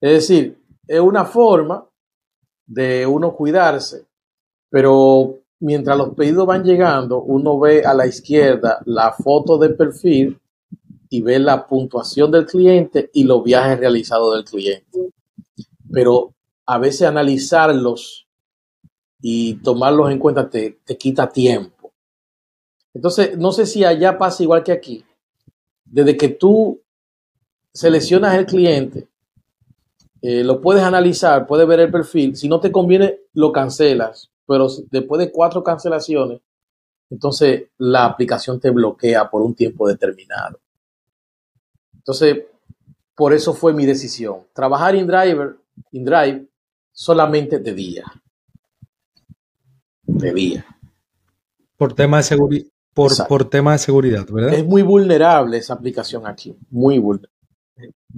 Es 0.00 0.28
decir, 0.28 0.60
es 0.86 1.00
una 1.00 1.24
forma 1.24 1.86
de 2.66 3.06
uno 3.06 3.34
cuidarse, 3.34 4.06
pero 4.68 5.38
mientras 5.60 5.96
los 5.96 6.14
pedidos 6.14 6.46
van 6.46 6.64
llegando, 6.64 7.22
uno 7.22 7.58
ve 7.58 7.84
a 7.84 7.94
la 7.94 8.06
izquierda 8.06 8.80
la 8.86 9.12
foto 9.12 9.58
de 9.58 9.70
perfil 9.70 10.40
y 11.12 11.20
ve 11.20 11.38
la 11.38 11.66
puntuación 11.66 12.30
del 12.30 12.46
cliente 12.46 13.10
y 13.12 13.24
los 13.24 13.44
viajes 13.44 13.78
realizados 13.78 14.34
del 14.34 14.44
cliente. 14.44 15.10
Pero 15.92 16.34
a 16.64 16.78
veces 16.78 17.02
analizarlos 17.02 18.26
y 19.20 19.56
tomarlos 19.56 20.10
en 20.10 20.18
cuenta 20.18 20.48
te, 20.48 20.78
quita 20.98 21.28
tiempo. 21.28 21.92
Entonces, 22.94 23.36
no 23.36 23.52
sé 23.52 23.66
si 23.66 23.84
allá 23.84 24.16
pasa 24.16 24.42
igual 24.42 24.64
que 24.64 24.72
aquí. 24.72 25.04
Desde 25.84 26.16
que 26.16 26.30
tú 26.30 26.80
seleccionas 27.74 28.34
el 28.34 28.46
cliente, 28.46 29.06
eh, 30.22 30.42
lo 30.42 30.62
puedes 30.62 30.82
analizar, 30.82 31.46
puedes 31.46 31.68
ver 31.68 31.80
el 31.80 31.90
perfil. 31.90 32.36
Si 32.36 32.48
no 32.48 32.58
te 32.58 32.72
conviene, 32.72 33.18
lo 33.34 33.52
cancelas. 33.52 34.30
Pero 34.46 34.66
después 34.90 35.18
de 35.18 35.30
cuatro 35.30 35.62
cancelaciones, 35.62 36.40
entonces 37.10 37.64
la 37.76 38.06
aplicación 38.06 38.58
te 38.58 38.70
bloquea 38.70 39.28
por 39.28 39.42
un 39.42 39.54
tiempo 39.54 39.86
determinado. 39.86 40.61
Entonces, 42.02 42.46
por 43.14 43.32
eso 43.32 43.54
fue 43.54 43.72
mi 43.72 43.86
decisión. 43.86 44.40
Trabajar 44.52 44.96
en 44.96 45.06
Driver, 45.06 45.56
en 45.92 46.04
Drive, 46.04 46.46
solamente 46.90 47.60
de 47.60 47.72
día. 47.72 48.04
De 50.02 50.32
día. 50.32 50.66
Por 51.76 51.94
tema 51.94 52.16
de 52.16 52.22
seguridad. 52.24 52.66
Por, 52.92 53.12
por, 53.26 53.48
tema 53.48 53.72
de 53.72 53.78
seguridad, 53.78 54.26
¿verdad? 54.28 54.52
Es 54.52 54.66
muy 54.66 54.82
vulnerable 54.82 55.56
esa 55.56 55.72
aplicación 55.72 56.26
aquí, 56.26 56.54
muy 56.68 56.98
vulnerable, 56.98 57.30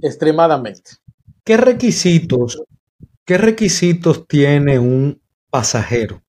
extremadamente. 0.01 0.91
¿Qué 1.45 1.55
requisitos, 1.55 2.61
qué 3.23 3.37
requisitos 3.37 4.27
tiene 4.27 4.79
un 4.79 5.21
pasajero 5.49 6.21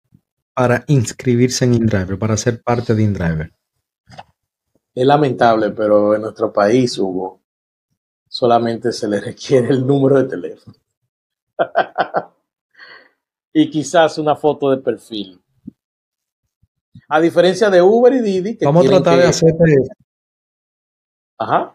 para 0.55 0.85
inscribirse 0.87 1.65
en 1.65 1.75
InDriver, 1.75 2.19
para 2.19 2.37
ser 2.37 2.63
parte 2.63 2.95
de 2.95 3.03
InDriver? 3.03 3.53
Es 4.95 5.07
lamentable, 5.07 5.71
pero 5.71 6.15
en 6.15 6.23
nuestro 6.23 6.53
país, 6.53 6.97
Hugo, 6.99 7.41
solamente 8.37 8.93
se 8.93 9.09
le 9.09 9.19
requiere 9.19 9.69
el 9.69 9.87
número 9.87 10.23
de 10.23 10.29
teléfono. 10.29 10.77
y 13.55 13.71
quizás 13.71 14.19
una 14.19 14.37
foto 14.37 14.71
de 14.71 14.77
perfil. 14.77 15.41
A 17.09 17.19
diferencia 17.19 17.71
de 17.71 17.81
Uber 17.81 18.13
y 18.13 18.21
Didi. 18.21 18.59
Que 18.59 18.67
Vamos 18.67 18.85
a 18.85 18.91
tratar 18.91 19.19
de 19.21 19.25
hacer. 19.25 19.55
Ajá. 21.39 21.75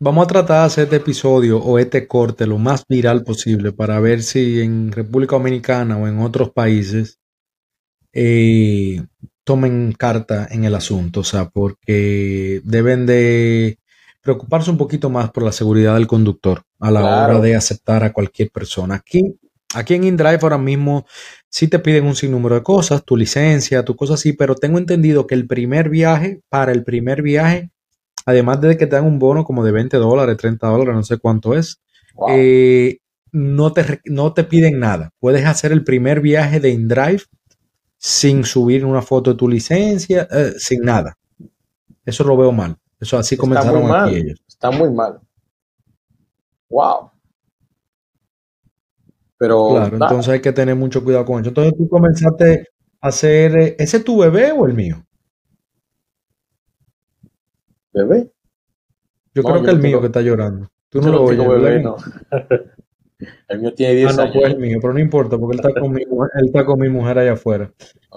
Vamos 0.00 0.24
a 0.24 0.26
tratar 0.26 0.60
de 0.60 0.66
hacer 0.66 0.84
este 0.84 0.96
episodio 0.96 1.62
o 1.62 1.78
este 1.78 2.08
corte 2.08 2.48
lo 2.48 2.58
más 2.58 2.84
viral 2.88 3.22
posible 3.22 3.70
para 3.70 4.00
ver 4.00 4.24
si 4.24 4.60
en 4.60 4.90
República 4.90 5.36
Dominicana 5.36 5.98
o 5.98 6.08
en 6.08 6.18
otros 6.18 6.50
países 6.50 7.20
eh, 8.12 9.06
tomen 9.44 9.92
carta 9.92 10.48
en 10.50 10.64
el 10.64 10.74
asunto. 10.74 11.20
O 11.20 11.24
sea, 11.24 11.48
porque 11.48 12.60
deben 12.64 13.06
de 13.06 13.78
preocuparse 14.26 14.70
un 14.70 14.76
poquito 14.76 15.08
más 15.08 15.30
por 15.30 15.44
la 15.44 15.52
seguridad 15.52 15.94
del 15.94 16.08
conductor 16.08 16.62
a 16.80 16.90
la 16.90 17.04
hora 17.04 17.38
de 17.38 17.54
aceptar 17.54 18.02
a 18.02 18.12
cualquier 18.12 18.50
persona. 18.50 18.96
Aquí 18.96 19.38
Aquí 19.74 19.94
en 19.94 20.04
InDrive 20.04 20.38
ahora 20.42 20.58
mismo 20.58 21.06
sí 21.48 21.68
te 21.68 21.78
piden 21.78 22.06
un 22.06 22.14
sinnúmero 22.14 22.54
de 22.54 22.62
cosas, 22.62 23.04
tu 23.04 23.16
licencia, 23.16 23.84
tu 23.84 23.94
cosa 23.94 24.14
así, 24.14 24.32
pero 24.32 24.54
tengo 24.54 24.78
entendido 24.78 25.26
que 25.26 25.34
el 25.34 25.46
primer 25.46 25.90
viaje, 25.90 26.40
para 26.48 26.72
el 26.72 26.82
primer 26.82 27.20
viaje, 27.20 27.70
además 28.24 28.60
de 28.60 28.76
que 28.76 28.86
te 28.86 28.96
dan 28.96 29.04
un 29.04 29.18
bono 29.18 29.44
como 29.44 29.64
de 29.64 29.72
20 29.72 29.96
dólares, 29.98 30.36
30 30.38 30.66
dólares, 30.68 30.94
no 30.94 31.02
sé 31.02 31.18
cuánto 31.18 31.54
es, 31.54 31.80
eh, 32.30 32.98
no, 33.32 33.72
te, 33.72 34.00
no 34.06 34.32
te 34.32 34.44
piden 34.44 34.78
nada. 34.78 35.10
Puedes 35.18 35.44
hacer 35.44 35.72
el 35.72 35.84
primer 35.84 36.20
viaje 36.20 36.58
de 36.58 36.70
InDrive 36.70 37.22
sin 37.98 38.44
subir 38.44 38.84
una 38.84 39.02
foto 39.02 39.32
de 39.32 39.36
tu 39.36 39.48
licencia, 39.48 40.28
eh, 40.30 40.52
sin 40.58 40.82
nada. 40.82 41.18
Eso 42.04 42.24
lo 42.24 42.36
veo 42.36 42.52
mal. 42.52 42.78
Eso 43.00 43.18
así 43.18 43.36
comenzaron 43.36 43.90
aquí 43.94 44.16
ellos. 44.16 44.42
Está 44.48 44.70
muy 44.70 44.90
mal. 44.90 45.20
Wow. 46.68 47.10
Pero. 49.38 49.70
Claro, 49.70 49.96
entonces 49.96 50.32
hay 50.32 50.40
que 50.40 50.52
tener 50.52 50.74
mucho 50.74 51.04
cuidado 51.04 51.24
con 51.24 51.40
eso. 51.40 51.48
Entonces 51.48 51.74
tú 51.76 51.88
comenzaste 51.88 52.68
a 53.00 53.08
hacer. 53.08 53.56
Eh, 53.56 53.76
¿Ese 53.78 53.98
es 53.98 54.04
tu 54.04 54.18
bebé 54.18 54.52
o 54.52 54.66
el 54.66 54.74
mío? 54.74 55.04
¿Bebé? 57.92 58.30
Yo 59.34 59.42
creo 59.42 59.62
que 59.62 59.70
el 59.70 59.80
mío 59.80 60.00
que 60.00 60.06
está 60.06 60.22
llorando. 60.22 60.68
Tú 60.88 61.02
no 61.02 61.12
lo 61.12 61.24
oyes. 61.24 61.46
Bebé, 61.46 61.82
no. 61.82 61.96
el 63.48 63.58
mío 63.60 63.74
tiene 63.74 63.94
10 63.94 64.10
ah, 64.10 64.16
no, 64.16 64.22
años. 64.22 64.34
Pues 64.34 64.52
el 64.54 64.58
mío, 64.58 64.78
pero 64.80 64.94
no 64.94 65.00
importa, 65.00 65.38
porque 65.38 65.56
él 65.56 65.60
está 65.66 65.80
con 65.80 65.92
mi, 65.92 66.02
él 66.02 66.46
está 66.46 66.64
con 66.64 66.78
mi 66.78 66.88
mujer 66.88 67.18
allá 67.18 67.32
afuera. 67.32 67.70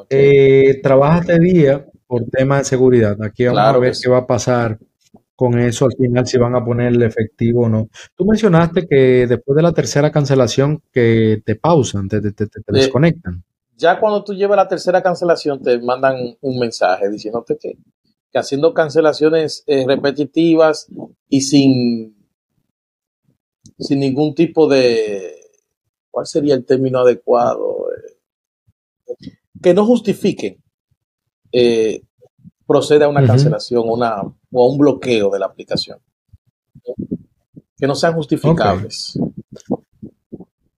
Eh, 0.10 0.80
trabajas 0.82 1.28
de 1.28 1.40
día 1.40 1.86
por 2.10 2.26
tema 2.26 2.58
de 2.58 2.64
seguridad. 2.64 3.22
Aquí 3.22 3.46
vamos 3.46 3.62
a 3.62 3.78
ver 3.78 3.94
qué 4.02 4.10
va 4.10 4.18
a 4.18 4.26
pasar 4.26 4.80
con 5.36 5.60
eso 5.60 5.86
al 5.86 5.94
final, 5.96 6.26
si 6.26 6.40
van 6.40 6.56
a 6.56 6.66
poner 6.66 6.88
el 6.88 7.04
efectivo 7.04 7.66
o 7.66 7.70
no. 7.70 7.88
Tú 8.16 8.26
mencionaste 8.26 8.88
que 8.88 9.28
después 9.28 9.56
de 9.56 9.62
la 9.62 9.74
tercera 9.74 10.12
cancelación 10.12 10.82
que 10.92 11.44
te 11.46 11.56
pausan, 11.56 12.10
te, 12.10 12.20
desconectan. 12.68 13.44
Ya 13.78 14.00
cuando 14.00 14.24
tú 14.24 14.34
llevas 14.34 14.58
la 14.58 14.68
tercera 14.68 15.04
cancelación 15.04 15.62
te 15.62 15.80
mandan 15.80 16.36
un 16.42 16.60
mensaje 16.60 17.10
diciéndote 17.12 17.58
que, 17.62 17.78
que 18.32 18.40
haciendo 18.40 18.74
cancelaciones 18.74 19.64
eh, 19.68 19.86
repetitivas 19.88 20.88
y 21.30 21.42
sin, 21.42 22.18
sin 23.78 24.00
ningún 24.00 24.34
tipo 24.34 24.68
de, 24.68 25.36
¿cuál 26.10 26.26
sería 26.26 26.56
el 26.56 26.66
término 26.66 27.02
adecuado? 27.02 27.86
Eh, 27.92 29.30
que 29.62 29.76
no 29.76 29.86
justifiquen 29.86 30.58
eh, 31.52 32.02
procede 32.66 33.04
a 33.04 33.10
una 33.10 33.26
cancelación 33.26 33.84
una, 33.88 34.22
o 34.22 34.64
a 34.64 34.70
un 34.70 34.78
bloqueo 34.78 35.30
de 35.30 35.40
la 35.40 35.48
aplicación. 35.48 36.00
Que 37.78 37.88
no 37.88 37.96
sean 37.96 38.14
justificables. 38.14 39.18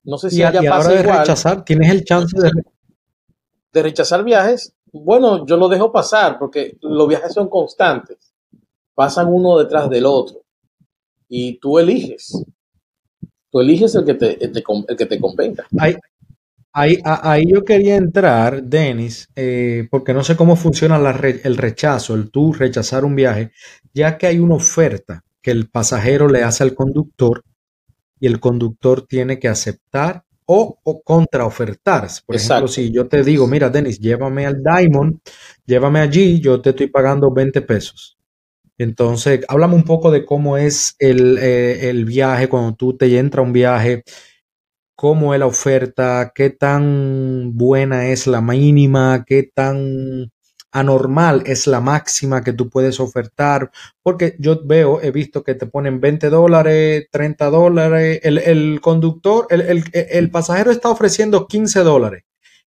No 0.03 0.17
sé 0.17 0.29
si 0.29 0.39
y, 0.39 0.43
haya 0.43 0.61
y 0.61 0.87
de 0.87 1.03
rechazar, 1.03 1.63
¿tienes 1.63 1.89
el 1.91 2.03
chance 2.03 2.35
de... 2.39 2.51
de 3.73 3.83
rechazar 3.83 4.23
viajes? 4.23 4.73
Bueno, 4.91 5.45
yo 5.45 5.57
lo 5.57 5.69
dejo 5.69 5.91
pasar 5.91 6.37
porque 6.37 6.77
los 6.81 7.07
viajes 7.07 7.33
son 7.33 7.49
constantes. 7.49 8.33
Pasan 8.93 9.27
uno 9.27 9.57
detrás 9.57 9.89
del 9.89 10.05
otro. 10.05 10.43
Y 11.27 11.59
tú 11.59 11.79
eliges. 11.79 12.43
Tú 13.49 13.59
eliges 13.59 13.95
el 13.95 14.05
que 14.05 14.13
te, 14.15 14.43
el, 14.43 14.97
que 14.97 15.05
te 15.05 15.19
convenga. 15.19 15.65
Hay, 15.77 15.95
Ahí, 16.73 16.99
ahí 17.03 17.43
yo 17.51 17.63
quería 17.65 17.97
entrar, 17.97 18.63
Denis, 18.63 19.29
eh, 19.35 19.87
porque 19.91 20.13
no 20.13 20.23
sé 20.23 20.37
cómo 20.37 20.55
funciona 20.55 20.95
el 20.97 21.57
rechazo, 21.57 22.15
el 22.15 22.31
tú 22.31 22.53
rechazar 22.53 23.03
un 23.03 23.15
viaje, 23.15 23.51
ya 23.93 24.17
que 24.17 24.27
hay 24.27 24.39
una 24.39 24.55
oferta 24.55 25.23
que 25.41 25.51
el 25.51 25.69
pasajero 25.69 26.29
le 26.29 26.43
hace 26.43 26.63
al 26.63 26.73
conductor 26.73 27.43
y 28.21 28.27
el 28.27 28.39
conductor 28.39 29.05
tiene 29.05 29.37
que 29.37 29.49
aceptar 29.49 30.23
o, 30.45 30.79
o 30.83 31.01
contraofertar. 31.01 32.07
Por 32.25 32.35
ejemplo, 32.37 32.67
si 32.69 32.91
yo 32.91 33.07
te 33.07 33.23
digo, 33.23 33.47
mira, 33.47 33.69
Denis, 33.69 33.99
llévame 33.99 34.45
al 34.45 34.63
Diamond, 34.63 35.19
llévame 35.65 35.99
allí, 35.99 36.39
yo 36.39 36.61
te 36.61 36.69
estoy 36.69 36.87
pagando 36.87 37.33
20 37.33 37.61
pesos. 37.63 38.17
Entonces, 38.77 39.41
háblame 39.47 39.75
un 39.75 39.83
poco 39.83 40.09
de 40.09 40.25
cómo 40.25 40.57
es 40.57 40.95
el, 40.99 41.37
eh, 41.37 41.89
el 41.89 42.05
viaje, 42.05 42.49
cuando 42.49 42.75
tú 42.75 42.97
te 42.97 43.17
entra 43.17 43.41
un 43.41 43.53
viaje, 43.53 44.03
cómo 45.01 45.33
es 45.33 45.39
la 45.39 45.47
oferta, 45.47 46.31
qué 46.35 46.51
tan 46.51 47.57
buena 47.57 48.09
es 48.09 48.27
la 48.27 48.39
mínima, 48.39 49.25
qué 49.25 49.49
tan 49.51 50.31
anormal 50.71 51.41
es 51.47 51.65
la 51.65 51.81
máxima 51.81 52.43
que 52.43 52.53
tú 52.53 52.69
puedes 52.69 52.99
ofertar, 52.99 53.71
porque 54.03 54.35
yo 54.37 54.61
veo, 54.63 55.01
he 55.01 55.09
visto 55.09 55.43
que 55.43 55.55
te 55.55 55.65
ponen 55.65 55.99
20 55.99 56.29
dólares, 56.29 57.07
30 57.09 57.49
dólares, 57.49 58.19
el, 58.21 58.79
conductor, 58.79 59.47
el, 59.49 59.83
el, 59.91 60.29
pasajero 60.29 60.69
está 60.69 60.91
ofreciendo 60.91 61.47
15 61.47 61.79
dólares. 61.79 62.23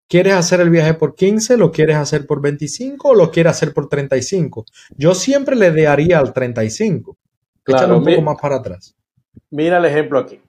¿Quieres 0.08 0.36
hacer 0.36 0.62
el 0.62 0.70
viaje 0.70 0.94
por 0.94 1.16
15? 1.16 1.58
¿Lo 1.58 1.70
quieres 1.70 1.98
hacer 1.98 2.26
por 2.26 2.42
25 2.42 3.10
o 3.10 3.14
lo 3.14 3.30
quieres 3.30 3.52
hacer 3.52 3.74
por 3.74 3.90
35? 3.90 4.64
Yo 4.96 5.16
siempre 5.16 5.58
le 5.58 5.70
daría 5.74 6.20
al 6.20 6.32
35. 6.32 7.18
Claro, 7.62 7.98
un 7.98 8.06
poco 8.06 8.22
más 8.22 8.38
para 8.42 8.56
atrás. 8.56 8.96
Mira 9.50 9.80
el 9.80 9.84
ejemplo 9.84 10.18
aquí. 10.18 10.40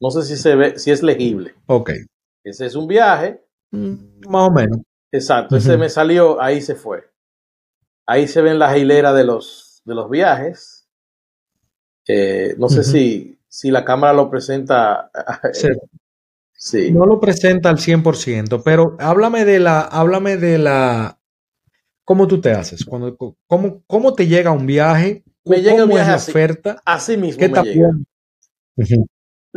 No 0.00 0.10
sé 0.10 0.22
si 0.22 0.36
se 0.36 0.54
ve, 0.54 0.78
si 0.78 0.90
es 0.90 1.02
legible. 1.02 1.54
Ok. 1.66 1.90
Ese 2.44 2.66
es 2.66 2.74
un 2.74 2.86
viaje. 2.86 3.42
Mm, 3.70 4.28
más 4.28 4.48
o 4.48 4.50
menos. 4.52 4.78
Exacto, 5.10 5.56
ese 5.56 5.76
me 5.78 5.88
salió, 5.88 6.40
ahí 6.40 6.60
se 6.60 6.74
fue. 6.74 7.10
Ahí 8.06 8.28
se 8.28 8.42
ven 8.42 8.58
las 8.58 8.76
hileras 8.76 9.14
de 9.14 9.24
los, 9.24 9.82
de 9.84 9.94
los 9.94 10.10
viajes. 10.10 10.86
Eh, 12.06 12.54
no 12.58 12.68
sé 12.68 12.84
si, 12.84 13.38
si 13.48 13.70
la 13.70 13.84
cámara 13.84 14.12
lo 14.12 14.30
presenta. 14.30 15.10
Sí. 15.52 15.68
sí. 16.52 16.92
No 16.92 17.06
lo 17.06 17.20
presenta 17.20 17.70
al 17.70 17.78
100%, 17.78 18.62
pero 18.64 18.96
háblame 18.98 19.44
de 19.44 19.60
la, 19.60 19.80
háblame 19.80 20.36
de 20.36 20.58
la, 20.58 21.18
¿cómo 22.04 22.26
tú 22.26 22.40
te 22.40 22.52
haces? 22.52 22.84
Cuando, 22.84 23.16
cómo, 23.46 23.82
¿Cómo 23.86 24.14
te 24.14 24.26
llega 24.26 24.50
un 24.50 24.66
viaje? 24.66 25.24
Me 25.44 25.62
llega 25.62 25.84
un 25.84 25.90
viaje 25.90 26.10
así, 26.10 26.30
oferta? 26.30 26.82
Así 26.84 27.16
mismo 27.16 27.40
¿Qué 27.40 27.48
me 27.48 27.62
llega. 27.62 27.90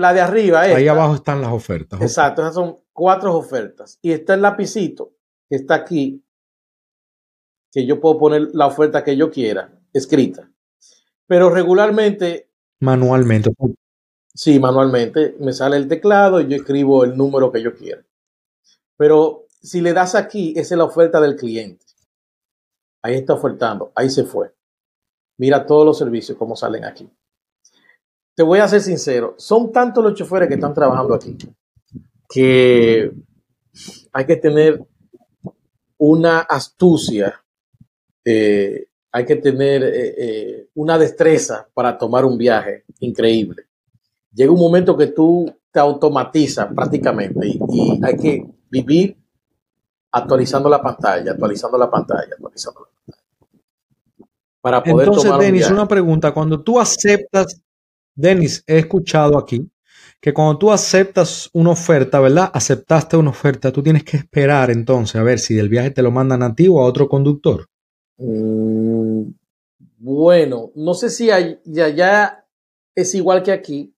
La 0.01 0.13
de 0.13 0.21
arriba. 0.21 0.61
Ahí 0.61 0.87
abajo 0.87 1.13
están 1.13 1.41
las 1.41 1.51
ofertas. 1.51 2.01
Exacto, 2.01 2.41
esas 2.41 2.55
son 2.55 2.79
cuatro 2.91 3.37
ofertas. 3.37 3.99
Y 4.01 4.11
está 4.11 4.33
el 4.33 4.41
lapicito 4.41 5.13
que 5.47 5.57
está 5.57 5.75
aquí, 5.75 6.25
que 7.71 7.85
yo 7.85 8.01
puedo 8.01 8.17
poner 8.17 8.49
la 8.53 8.65
oferta 8.65 9.03
que 9.03 9.15
yo 9.15 9.29
quiera, 9.29 9.79
escrita. 9.93 10.49
Pero 11.27 11.51
regularmente. 11.51 12.49
Manualmente. 12.79 13.51
Sí, 14.33 14.59
manualmente. 14.59 15.35
Me 15.39 15.53
sale 15.53 15.77
el 15.77 15.87
teclado 15.87 16.41
y 16.41 16.47
yo 16.47 16.55
escribo 16.55 17.03
el 17.03 17.15
número 17.15 17.51
que 17.51 17.61
yo 17.61 17.75
quiera. 17.75 18.03
Pero 18.97 19.45
si 19.61 19.81
le 19.81 19.93
das 19.93 20.15
aquí, 20.15 20.53
esa 20.57 20.73
es 20.73 20.77
la 20.79 20.85
oferta 20.85 21.21
del 21.21 21.35
cliente. 21.35 21.85
Ahí 23.03 23.13
está 23.13 23.35
ofertando. 23.35 23.91
Ahí 23.93 24.09
se 24.09 24.23
fue. 24.23 24.51
Mira 25.37 25.67
todos 25.67 25.85
los 25.85 25.99
servicios 25.99 26.39
como 26.39 26.55
salen 26.55 26.85
aquí 26.85 27.07
te 28.35 28.43
voy 28.43 28.59
a 28.59 28.67
ser 28.67 28.81
sincero, 28.81 29.35
son 29.37 29.71
tantos 29.71 30.03
los 30.03 30.13
choferes 30.13 30.47
que 30.47 30.55
están 30.55 30.73
trabajando 30.73 31.13
aquí 31.13 31.37
que 32.31 33.11
hay 34.13 34.25
que 34.25 34.37
tener 34.37 34.81
una 35.97 36.39
astucia, 36.39 37.43
eh, 38.23 38.87
hay 39.11 39.25
que 39.25 39.35
tener 39.35 39.83
eh, 39.83 40.15
eh, 40.17 40.67
una 40.75 40.97
destreza 40.97 41.67
para 41.73 41.97
tomar 41.97 42.23
un 42.25 42.37
viaje 42.37 42.85
increíble. 43.01 43.67
Llega 44.33 44.51
un 44.51 44.59
momento 44.59 44.95
que 44.95 45.07
tú 45.07 45.53
te 45.69 45.79
automatizas 45.79 46.73
prácticamente 46.73 47.47
y, 47.47 47.99
hay 48.03 48.15
que 48.15 48.45
vivir 48.69 49.17
actualizando 50.11 50.69
la 50.69 50.81
pantalla, 50.81 51.31
actualizando 51.31 51.77
la 51.77 51.89
pantalla, 51.89 52.29
actualizando 52.31 52.79
la 52.79 52.85
pantalla. 52.85 53.17
Para 54.61 54.83
poder 54.83 55.07
Entonces, 55.07 55.37
Denis, 55.37 55.69
una 55.69 55.87
pregunta. 55.87 56.33
Cuando 56.33 56.61
tú 56.61 56.79
aceptas 56.79 57.61
Denis, 58.15 58.63
he 58.67 58.79
escuchado 58.79 59.37
aquí 59.37 59.69
que 60.19 60.33
cuando 60.33 60.57
tú 60.59 60.71
aceptas 60.71 61.49
una 61.53 61.71
oferta, 61.71 62.19
¿verdad? 62.19 62.51
Aceptaste 62.53 63.17
una 63.17 63.31
oferta, 63.31 63.71
tú 63.71 63.81
tienes 63.81 64.03
que 64.03 64.17
esperar 64.17 64.69
entonces 64.69 65.15
a 65.15 65.23
ver 65.23 65.39
si 65.39 65.55
del 65.55 65.69
viaje 65.69 65.91
te 65.91 66.03
lo 66.03 66.11
mandan 66.11 66.43
a 66.43 66.53
ti 66.53 66.67
o 66.67 66.79
a 66.79 66.85
otro 66.85 67.09
conductor. 67.09 67.67
Mm, 68.17 69.31
bueno, 69.97 70.71
no 70.75 70.93
sé 70.93 71.09
si 71.09 71.31
allá 71.31 72.45
es 72.93 73.15
igual 73.15 73.41
que 73.41 73.51
aquí, 73.51 73.95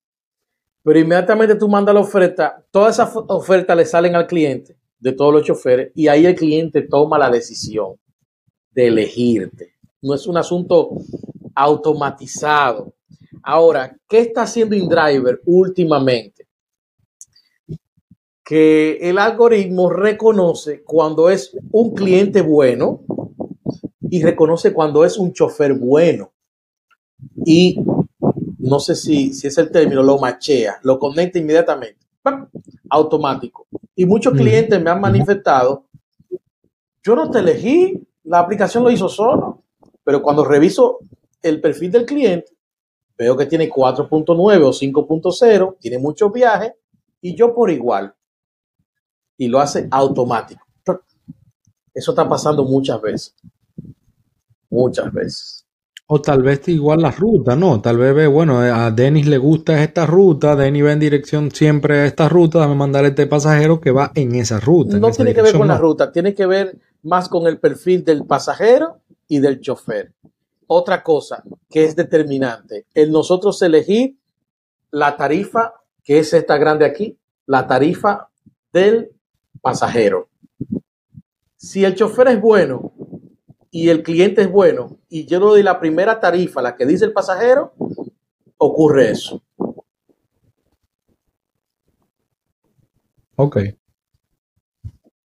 pero 0.82 1.00
inmediatamente 1.00 1.56
tú 1.56 1.68
mandas 1.68 1.94
la 1.94 2.02
oferta, 2.02 2.66
todas 2.72 2.96
esas 2.96 3.12
ofertas 3.14 3.76
le 3.76 3.86
salen 3.86 4.16
al 4.16 4.28
cliente 4.28 4.78
de 5.00 5.12
todos 5.12 5.34
los 5.34 5.44
choferes 5.44 5.92
y 5.94 6.08
ahí 6.08 6.26
el 6.26 6.36
cliente 6.36 6.84
toma 6.84 7.18
la 7.18 7.30
decisión 7.30 7.96
de 8.72 8.88
elegirte. 8.88 9.74
No 10.02 10.14
es 10.14 10.26
un 10.28 10.38
asunto 10.38 10.92
automatizado 11.56 12.94
Ahora, 13.44 13.98
¿qué 14.08 14.20
está 14.20 14.44
haciendo 14.44 14.76
InDriver 14.76 15.42
últimamente? 15.46 16.48
Que 18.44 18.98
el 19.02 19.18
algoritmo 19.18 19.90
reconoce 19.90 20.84
cuando 20.84 21.30
es 21.30 21.56
un 21.72 21.94
cliente 21.94 22.42
bueno 22.42 23.02
y 24.10 24.24
reconoce 24.24 24.74
cuando 24.74 25.04
es 25.04 25.18
un 25.18 25.34
chofer 25.34 25.74
bueno. 25.74 26.32
Y 27.46 27.78
no 28.60 28.80
sé 28.80 28.96
si, 28.96 29.34
si 29.34 29.48
es 29.48 29.58
el 29.58 29.72
término, 29.72 30.02
lo 30.04 30.18
machea, 30.18 30.80
lo 30.84 30.98
conecta 30.98 31.38
inmediatamente. 31.38 32.00
automático. 32.90 33.68
Y 33.96 34.06
muchos 34.06 34.34
clientes 34.34 34.82
me 34.82 34.90
han 34.90 35.02
manifestado, 35.02 35.86
yo 37.04 37.16
no 37.16 37.30
te 37.30 37.40
elegí, 37.40 38.02
la 38.24 38.40
aplicación 38.40 38.84
lo 38.84 38.92
hizo 38.92 39.10
solo, 39.10 39.64
pero 40.04 40.22
cuando 40.22 40.46
reviso 40.46 41.00
el 41.42 41.60
perfil 41.60 41.92
del 41.92 42.06
cliente, 42.06 42.54
veo 43.18 43.38
que 43.38 43.46
tiene 43.46 43.70
4.9 43.70 44.64
o 44.64 44.72
5.0, 44.72 45.78
tiene 45.80 46.00
muchos 46.00 46.32
viajes 46.32 46.74
y 47.22 47.36
yo 47.36 47.54
por 47.54 47.70
igual. 47.70 48.14
Y 49.38 49.48
lo 49.48 49.60
hace 49.60 49.88
automático. 49.90 50.62
Eso 51.94 52.12
está 52.12 52.28
pasando 52.28 52.64
muchas 52.64 53.02
veces. 53.02 53.36
Muchas 54.70 55.14
veces. 55.14 55.66
O 56.08 56.22
tal 56.22 56.44
vez 56.44 56.68
igual 56.68 57.02
la 57.02 57.12
ruta, 57.12 57.56
¿no? 57.56 57.82
Tal 57.82 57.98
vez 57.98 58.14
ve, 58.14 58.28
bueno, 58.28 58.60
a 58.60 58.92
Denis 58.92 59.26
le 59.26 59.38
gusta 59.38 59.82
esta 59.82 60.06
ruta, 60.06 60.56
Denis 60.56 60.84
va 60.84 60.92
en 60.92 61.00
dirección 61.00 61.52
siempre 61.52 62.02
a 62.02 62.06
esta 62.06 62.28
ruta, 62.28 62.60
dame 62.60 62.76
mandar 62.76 63.06
este 63.06 63.26
pasajero 63.26 63.80
que 63.80 63.92
va 63.92 64.12
en 64.16 64.36
esa 64.36 64.60
ruta. 64.60 64.98
No 64.98 65.12
tiene 65.12 65.34
que 65.34 65.42
ver 65.42 65.58
con 65.58 65.68
la 65.68 65.78
ruta, 65.78 66.12
tiene 66.12 66.34
que 66.34 66.46
ver 66.46 66.78
más 67.04 67.30
con 67.30 67.48
el 67.48 67.58
perfil 67.58 68.04
del 68.04 68.26
pasajero 68.26 69.00
y 69.28 69.40
del 69.40 69.62
chofer. 69.62 70.12
Otra 70.76 71.04
cosa 71.04 71.44
que 71.70 71.84
es 71.84 71.96
determinante, 71.96 72.88
el 72.96 73.12
nosotros 73.12 73.62
elegir 73.62 74.18
la 74.90 75.16
tarifa, 75.16 75.76
que 76.04 76.18
es 76.18 76.34
esta 76.34 76.58
grande 76.58 76.84
aquí, 76.84 77.16
la 77.46 77.68
tarifa 77.68 78.32
del 78.72 79.12
pasajero. 79.62 80.30
Si 81.56 81.86
el 81.86 81.94
chofer 81.94 82.30
es 82.30 82.42
bueno 82.42 82.92
y 83.70 83.90
el 83.90 84.02
cliente 84.02 84.42
es 84.42 84.52
bueno 84.52 84.98
y 85.10 85.28
yo 85.28 85.40
le 85.40 85.46
doy 85.46 85.62
la 85.62 85.80
primera 85.80 86.20
tarifa, 86.20 86.60
la 86.64 86.76
que 86.76 86.88
dice 86.88 87.06
el 87.06 87.14
pasajero, 87.14 87.76
ocurre 88.58 89.12
eso. 89.12 89.44
Ok. 93.36 93.58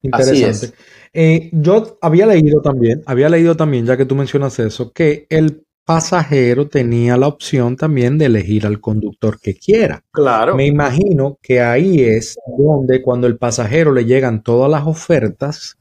Interesante. 0.02 0.76
Eh, 1.20 1.50
yo 1.52 1.98
había 2.00 2.26
leído 2.26 2.62
también, 2.62 3.02
había 3.04 3.28
leído 3.28 3.56
también, 3.56 3.84
ya 3.84 3.96
que 3.96 4.04
tú 4.04 4.14
mencionas 4.14 4.56
eso, 4.60 4.92
que 4.92 5.26
el 5.30 5.64
pasajero 5.84 6.68
tenía 6.68 7.16
la 7.16 7.26
opción 7.26 7.74
también 7.74 8.18
de 8.18 8.26
elegir 8.26 8.64
al 8.64 8.80
conductor 8.80 9.40
que 9.40 9.54
quiera. 9.54 10.04
Claro. 10.12 10.54
Me 10.54 10.66
imagino 10.66 11.36
que 11.42 11.60
ahí 11.60 12.02
es 12.02 12.38
donde 12.56 13.02
cuando 13.02 13.26
el 13.26 13.36
pasajero 13.36 13.92
le 13.92 14.04
llegan 14.04 14.44
todas 14.44 14.70
las 14.70 14.86
ofertas, 14.86 15.76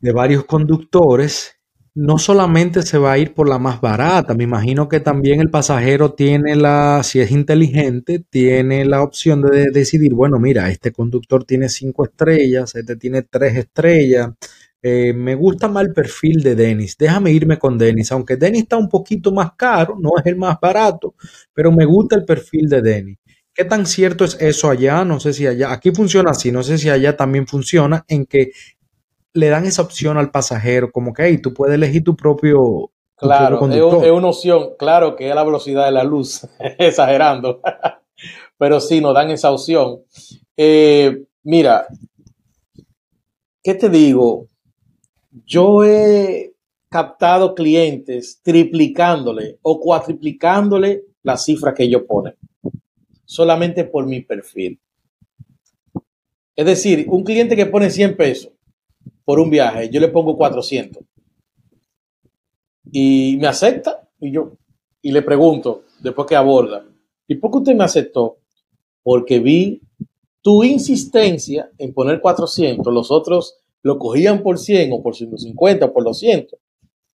de 0.00 0.10
varios 0.10 0.46
conductores, 0.46 1.55
no 1.96 2.18
solamente 2.18 2.82
se 2.82 2.98
va 2.98 3.12
a 3.12 3.18
ir 3.18 3.32
por 3.32 3.48
la 3.48 3.58
más 3.58 3.80
barata, 3.80 4.34
me 4.34 4.44
imagino 4.44 4.86
que 4.86 5.00
también 5.00 5.40
el 5.40 5.48
pasajero 5.48 6.12
tiene 6.12 6.54
la, 6.54 7.00
si 7.02 7.20
es 7.20 7.30
inteligente, 7.30 8.22
tiene 8.28 8.84
la 8.84 9.02
opción 9.02 9.40
de 9.40 9.70
decidir, 9.72 10.12
bueno, 10.12 10.38
mira, 10.38 10.68
este 10.70 10.92
conductor 10.92 11.44
tiene 11.44 11.70
cinco 11.70 12.04
estrellas, 12.04 12.74
este 12.74 12.96
tiene 12.96 13.22
tres 13.22 13.56
estrellas, 13.56 14.28
eh, 14.82 15.14
me 15.14 15.34
gusta 15.34 15.68
más 15.68 15.86
el 15.86 15.94
perfil 15.94 16.42
de 16.42 16.54
Denis, 16.54 16.98
déjame 16.98 17.32
irme 17.32 17.58
con 17.58 17.78
Denis, 17.78 18.12
aunque 18.12 18.36
Denis 18.36 18.64
está 18.64 18.76
un 18.76 18.90
poquito 18.90 19.32
más 19.32 19.52
caro, 19.56 19.96
no 19.98 20.10
es 20.18 20.26
el 20.26 20.36
más 20.36 20.58
barato, 20.60 21.14
pero 21.54 21.72
me 21.72 21.86
gusta 21.86 22.14
el 22.16 22.26
perfil 22.26 22.68
de 22.68 22.82
Denis. 22.82 23.18
¿Qué 23.54 23.64
tan 23.64 23.86
cierto 23.86 24.26
es 24.26 24.36
eso 24.38 24.68
allá? 24.68 25.02
No 25.02 25.18
sé 25.18 25.32
si 25.32 25.46
allá, 25.46 25.72
aquí 25.72 25.90
funciona 25.90 26.32
así, 26.32 26.52
no 26.52 26.62
sé 26.62 26.76
si 26.76 26.90
allá 26.90 27.16
también 27.16 27.46
funciona, 27.46 28.04
en 28.06 28.26
que 28.26 28.50
le 29.36 29.48
dan 29.48 29.66
esa 29.66 29.82
opción 29.82 30.16
al 30.16 30.30
pasajero, 30.30 30.90
como 30.90 31.12
que 31.12 31.24
hey, 31.24 31.38
tú 31.38 31.52
puedes 31.52 31.74
elegir 31.74 32.02
tu 32.02 32.16
propio. 32.16 32.90
claro, 33.16 33.60
es, 33.70 34.10
una 34.10 34.28
opción, 34.28 34.70
claro 34.78 35.14
que 35.14 35.28
es 35.28 35.34
la 35.34 35.44
velocidad 35.44 35.84
de 35.84 35.92
la 35.92 36.04
luz, 36.04 36.46
exagerando, 36.78 37.60
pero 38.58 38.80
sí 38.80 39.00
nos 39.00 39.14
dan 39.14 39.30
esa 39.30 39.52
opción. 39.52 40.00
Eh, 40.56 41.24
mira, 41.42 41.86
¿qué 43.62 43.74
te 43.74 43.90
digo? 43.90 44.48
Yo 45.44 45.84
he 45.84 46.54
captado 46.88 47.54
clientes 47.54 48.40
triplicándole 48.42 49.58
o 49.60 49.78
cuatriplicándole 49.78 51.04
la 51.22 51.36
cifra 51.36 51.74
que 51.74 51.84
ellos 51.84 52.02
ponen, 52.08 52.34
solamente 53.26 53.84
por 53.84 54.06
mi 54.06 54.22
perfil. 54.22 54.80
Es 56.54 56.64
decir, 56.64 57.04
un 57.10 57.22
cliente 57.22 57.54
que 57.54 57.66
pone 57.66 57.90
100 57.90 58.16
pesos 58.16 58.55
por 59.26 59.40
un 59.40 59.50
viaje, 59.50 59.90
yo 59.90 60.00
le 60.00 60.08
pongo 60.08 60.36
400. 60.36 61.02
Y 62.92 63.36
me 63.40 63.48
acepta 63.48 64.08
y 64.20 64.30
yo 64.30 64.56
y 65.02 65.10
le 65.10 65.22
pregunto 65.22 65.82
después 66.00 66.28
que 66.28 66.36
aborda, 66.36 66.86
¿y 67.26 67.34
por 67.34 67.50
qué 67.50 67.58
usted 67.58 67.74
me 67.74 67.84
aceptó? 67.84 68.38
Porque 69.02 69.40
vi 69.40 69.82
tu 70.42 70.62
insistencia 70.62 71.70
en 71.76 71.92
poner 71.92 72.20
400, 72.20 72.94
los 72.94 73.10
otros 73.10 73.58
lo 73.82 73.98
cogían 73.98 74.42
por 74.44 74.58
100 74.58 74.92
o 74.92 75.02
por 75.02 75.16
150 75.16 75.86
o 75.86 75.92
por 75.92 76.04
200. 76.04 76.58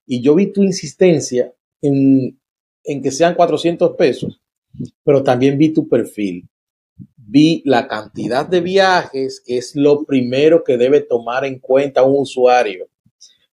Y 0.07 0.20
yo 0.20 0.35
vi 0.35 0.53
tu 0.53 0.64
insistencia 0.64 1.53
en, 1.81 2.40
en 2.85 3.03
que 3.03 3.12
sean 3.12 3.37
400 3.37 3.96
pesos, 3.96 4.40
pero 5.05 5.23
también 5.23 5.57
vi 5.57 5.73
tu 5.73 5.88
perfil 5.88 6.49
vi 7.17 7.63
la 7.65 7.87
cantidad 7.87 8.47
de 8.47 8.61
viajes, 8.61 9.43
que 9.45 9.59
es 9.59 9.77
lo 9.77 10.05
primero 10.05 10.65
que 10.65 10.77
debe 10.77 11.01
tomar 11.01 11.45
en 11.45 11.59
cuenta 11.59 12.03
un 12.03 12.23
usuario, 12.23 12.89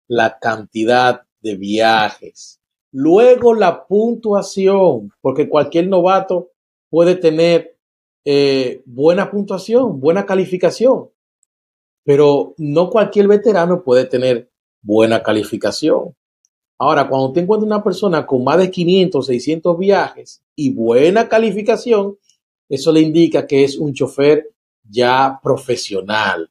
la 0.08 0.40
cantidad 0.40 1.22
de 1.42 1.56
viajes. 1.56 2.60
Luego 2.92 3.54
la 3.54 3.86
puntuación, 3.86 5.12
porque 5.22 5.48
cualquier 5.48 5.88
novato 5.88 6.52
puede 6.90 7.16
tener 7.16 7.78
eh, 8.26 8.82
buena 8.86 9.30
puntuación, 9.30 10.00
buena 10.00 10.26
calificación, 10.26 11.10
pero 12.04 12.56
no 12.58 12.90
cualquier 12.90 13.28
veterano 13.28 13.84
puede 13.84 14.06
tener 14.06 14.50
buena 14.82 15.22
calificación. 15.22 16.16
Ahora, 16.80 17.10
cuando 17.10 17.34
te 17.34 17.42
encuentras 17.42 17.68
una 17.68 17.84
persona 17.84 18.26
con 18.26 18.44
más 18.44 18.58
de 18.60 18.70
500, 18.70 19.26
600 19.26 19.78
viajes 19.78 20.44
y 20.56 20.74
buena 20.74 21.28
calificación, 21.28 22.18
eso 22.70 22.92
le 22.92 23.02
indica 23.02 23.48
que 23.48 23.64
es 23.64 23.78
un 23.78 23.94
chofer 23.94 24.50
ya 24.84 25.40
profesional, 25.42 26.50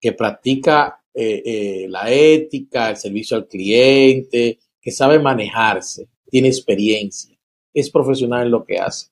que 0.00 0.12
practica 0.12 1.02
eh, 1.14 1.42
eh, 1.44 1.86
la 1.88 2.10
ética, 2.12 2.90
el 2.90 2.96
servicio 2.96 3.36
al 3.36 3.46
cliente, 3.46 4.58
que 4.80 4.90
sabe 4.90 5.18
manejarse, 5.18 6.08
tiene 6.28 6.48
experiencia, 6.48 7.36
es 7.72 7.90
profesional 7.90 8.46
en 8.46 8.50
lo 8.50 8.64
que 8.64 8.78
hace. 8.78 9.08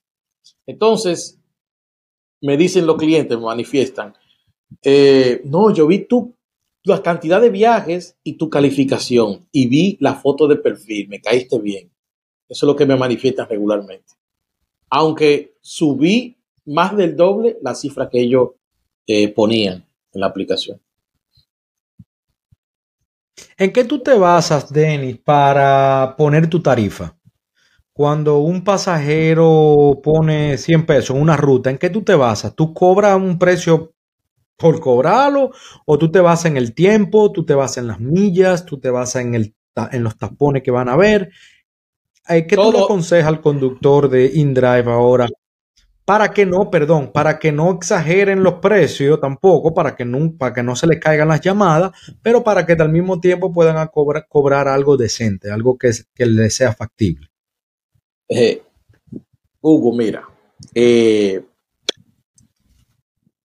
Entonces, 0.65 1.39
me 2.41 2.57
dicen 2.57 2.85
los 2.85 2.97
clientes, 2.97 3.37
me 3.37 3.45
manifiestan, 3.45 4.13
eh, 4.83 5.41
no, 5.45 5.73
yo 5.73 5.87
vi 5.87 5.99
tu, 6.05 6.35
la 6.83 7.01
cantidad 7.01 7.41
de 7.41 7.49
viajes 7.49 8.17
y 8.23 8.33
tu 8.33 8.49
calificación 8.49 9.47
y 9.51 9.67
vi 9.67 9.97
la 9.99 10.15
foto 10.15 10.47
de 10.47 10.57
perfil, 10.57 11.07
me 11.07 11.21
caíste 11.21 11.59
bien. 11.59 11.91
Eso 12.47 12.65
es 12.65 12.67
lo 12.67 12.75
que 12.75 12.85
me 12.85 12.95
manifiestan 12.95 13.49
regularmente 13.49 14.13
aunque 14.89 15.55
subí 15.61 16.37
más 16.65 16.95
del 16.95 17.15
doble 17.15 17.57
la 17.61 17.75
cifra 17.75 18.09
que 18.09 18.21
ellos 18.21 18.49
eh, 19.07 19.29
ponían 19.33 19.85
en 20.13 20.21
la 20.21 20.27
aplicación. 20.27 20.81
¿En 23.57 23.71
qué 23.71 23.83
tú 23.83 23.99
te 23.99 24.17
basas, 24.17 24.71
Denis, 24.71 25.17
para 25.17 26.15
poner 26.17 26.49
tu 26.49 26.61
tarifa? 26.61 27.15
Cuando 27.93 28.39
un 28.39 28.63
pasajero 28.63 30.01
pone 30.03 30.57
100 30.57 30.85
pesos 30.85 31.15
en 31.15 31.21
una 31.21 31.37
ruta, 31.37 31.69
¿en 31.69 31.77
qué 31.77 31.89
tú 31.89 32.01
te 32.03 32.15
basas? 32.15 32.55
¿Tú 32.55 32.73
cobras 32.73 33.15
un 33.15 33.39
precio 33.39 33.93
por 34.57 34.79
cobrarlo? 34.81 35.51
¿O 35.85 35.97
tú 35.97 36.11
te 36.11 36.19
basas 36.19 36.47
en 36.47 36.57
el 36.57 36.73
tiempo? 36.73 37.31
¿Tú 37.31 37.45
te 37.45 37.53
basas 37.53 37.77
en 37.77 37.87
las 37.87 37.99
millas? 37.99 38.65
¿Tú 38.65 38.79
te 38.79 38.89
basas 38.89 39.21
en, 39.23 39.35
el, 39.35 39.55
en 39.91 40.03
los 40.03 40.17
tapones 40.17 40.63
que 40.63 40.71
van 40.71 40.89
a 40.89 40.97
ver? 40.97 41.31
¿Qué 42.27 42.55
tú 42.55 42.71
le 42.71 42.79
aconsejas 42.79 43.27
al 43.27 43.41
conductor 43.41 44.09
de 44.09 44.31
InDrive 44.33 44.91
ahora? 44.91 45.27
Para 46.05 46.31
que 46.31 46.45
no, 46.45 46.69
perdón, 46.69 47.11
para 47.11 47.39
que 47.39 47.51
no 47.51 47.71
exageren 47.71 48.43
los 48.43 48.55
precios 48.55 49.19
tampoco, 49.19 49.73
para 49.73 49.95
que 49.95 50.05
no, 50.05 50.35
para 50.37 50.53
que 50.53 50.63
no 50.63 50.75
se 50.75 50.87
les 50.87 50.99
caigan 50.99 51.27
las 51.27 51.41
llamadas, 51.41 51.91
pero 52.21 52.43
para 52.43 52.65
que 52.65 52.73
al 52.73 52.89
mismo 52.89 53.19
tiempo 53.19 53.51
puedan 53.51 53.87
cobrar, 53.87 54.27
cobrar 54.27 54.67
algo 54.67 54.97
decente, 54.97 55.51
algo 55.51 55.77
que, 55.77 55.91
que 56.13 56.25
les 56.25 56.55
sea 56.55 56.73
factible. 56.73 57.27
Eh, 58.29 58.61
Hugo, 59.61 59.93
mira, 59.93 60.27
eh, 60.73 61.43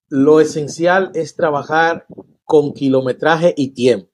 lo 0.09 0.41
esencial 0.41 1.11
es 1.15 1.35
trabajar 1.35 2.07
con 2.45 2.73
kilometraje 2.73 3.55
y 3.57 3.69
tiempo. 3.69 4.11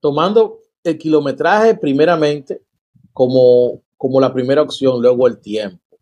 Tomando 0.00 0.60
el 0.82 0.98
kilometraje 0.98 1.74
primeramente, 1.76 2.60
como, 3.12 3.82
como 3.96 4.20
la 4.20 4.32
primera 4.32 4.62
opción, 4.62 5.00
luego 5.00 5.26
el 5.26 5.38
tiempo. 5.38 5.98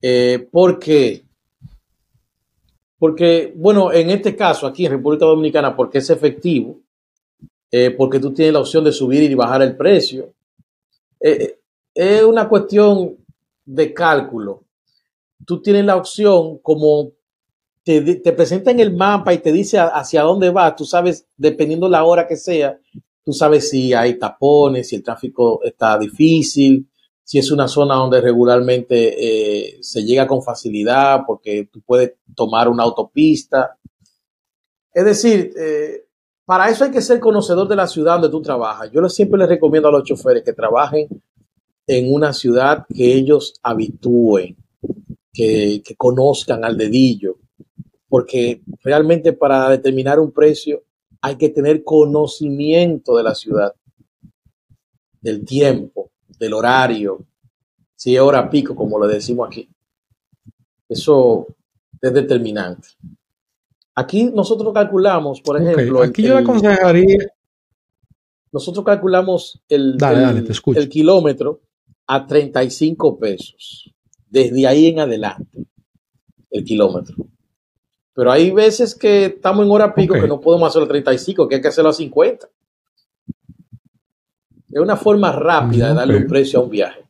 Eh, 0.00 0.48
¿Por 0.50 0.78
qué? 0.78 1.24
Porque, 2.98 3.52
bueno, 3.56 3.92
en 3.92 4.10
este 4.10 4.34
caso, 4.34 4.66
aquí 4.66 4.86
en 4.86 4.92
República 4.92 5.24
Dominicana, 5.24 5.74
porque 5.76 5.98
es 5.98 6.10
efectivo, 6.10 6.80
eh, 7.70 7.90
porque 7.90 8.18
tú 8.18 8.32
tienes 8.32 8.54
la 8.54 8.60
opción 8.60 8.84
de 8.84 8.92
subir 8.92 9.22
y 9.22 9.34
bajar 9.34 9.62
el 9.62 9.76
precio. 9.76 10.32
Eh, 11.20 11.58
es 11.94 12.22
una 12.22 12.48
cuestión 12.48 13.16
de 13.64 13.92
cálculo. 13.92 14.64
tú 15.44 15.60
tienes 15.62 15.84
la 15.84 15.96
opción 15.96 16.58
como 16.58 17.12
te, 17.82 18.16
te 18.16 18.32
presenta 18.32 18.70
en 18.70 18.80
el 18.80 18.94
mapa 18.94 19.32
y 19.32 19.38
te 19.38 19.52
dice 19.52 19.78
hacia 19.78 20.22
dónde 20.22 20.50
va, 20.50 20.74
tú 20.76 20.84
sabes, 20.84 21.26
dependiendo 21.36 21.88
la 21.88 22.04
hora 22.04 22.26
que 22.26 22.36
sea, 22.36 22.78
tú 23.28 23.34
sabes 23.34 23.68
si 23.68 23.92
hay 23.92 24.18
tapones, 24.18 24.88
si 24.88 24.96
el 24.96 25.02
tráfico 25.02 25.62
está 25.62 25.98
difícil, 25.98 26.88
si 27.22 27.38
es 27.38 27.50
una 27.50 27.68
zona 27.68 27.96
donde 27.96 28.22
regularmente 28.22 28.96
eh, 29.18 29.78
se 29.82 30.02
llega 30.02 30.26
con 30.26 30.42
facilidad 30.42 31.24
porque 31.26 31.68
tú 31.70 31.82
puedes 31.82 32.14
tomar 32.34 32.70
una 32.70 32.84
autopista. 32.84 33.76
Es 34.94 35.04
decir, 35.04 35.52
eh, 35.60 36.06
para 36.46 36.70
eso 36.70 36.84
hay 36.84 36.90
que 36.90 37.02
ser 37.02 37.20
conocedor 37.20 37.68
de 37.68 37.76
la 37.76 37.86
ciudad 37.86 38.14
donde 38.14 38.30
tú 38.30 38.40
trabajas. 38.40 38.90
Yo 38.92 39.06
siempre 39.10 39.38
les 39.38 39.50
recomiendo 39.50 39.90
a 39.90 39.92
los 39.92 40.04
choferes 40.04 40.42
que 40.42 40.54
trabajen 40.54 41.06
en 41.86 42.10
una 42.10 42.32
ciudad 42.32 42.86
que 42.88 43.12
ellos 43.12 43.60
habitúen, 43.62 44.56
que, 45.34 45.82
que 45.84 45.96
conozcan 45.96 46.64
al 46.64 46.78
dedillo, 46.78 47.36
porque 48.08 48.62
realmente 48.82 49.34
para 49.34 49.68
determinar 49.68 50.18
un 50.18 50.32
precio 50.32 50.84
hay 51.20 51.36
que 51.36 51.48
tener 51.48 51.84
conocimiento 51.84 53.16
de 53.16 53.22
la 53.22 53.34
ciudad, 53.34 53.74
del 55.20 55.44
tiempo, 55.44 56.10
del 56.38 56.54
horario, 56.54 57.24
si 57.94 58.14
es 58.14 58.20
hora 58.20 58.48
pico, 58.48 58.76
como 58.76 59.04
le 59.04 59.12
decimos 59.12 59.48
aquí. 59.48 59.68
Eso 60.88 61.46
es 62.00 62.12
determinante. 62.12 62.88
Aquí 63.94 64.30
nosotros 64.32 64.72
calculamos, 64.72 65.40
por 65.40 65.60
ejemplo. 65.60 66.02
Aquí 66.02 66.22
yo 66.22 66.34
le 66.34 66.40
aconsejaría. 66.40 67.26
Nosotros 68.52 68.84
calculamos 68.84 69.60
el, 69.68 69.98
el 70.74 70.88
kilómetro 70.88 71.60
a 72.06 72.26
35 72.26 73.18
pesos. 73.18 73.92
Desde 74.30 74.66
ahí 74.66 74.86
en 74.86 75.00
adelante, 75.00 75.66
el 76.50 76.64
kilómetro. 76.64 77.16
Pero 78.18 78.32
hay 78.32 78.50
veces 78.50 78.96
que 78.96 79.26
estamos 79.26 79.64
en 79.64 79.70
hora 79.70 79.94
pico 79.94 80.14
que 80.14 80.26
no 80.26 80.40
podemos 80.40 80.68
hacerlo 80.68 80.86
a 80.86 80.88
35, 80.88 81.46
que 81.46 81.54
hay 81.54 81.60
que 81.60 81.68
hacerlo 81.68 81.90
a 81.90 81.92
50. 81.92 82.48
Es 84.72 84.80
una 84.80 84.96
forma 84.96 85.30
rápida 85.30 85.90
de 85.90 85.94
darle 85.94 86.16
un 86.16 86.26
precio 86.26 86.58
a 86.58 86.62
un 86.64 86.68
viaje. 86.68 87.04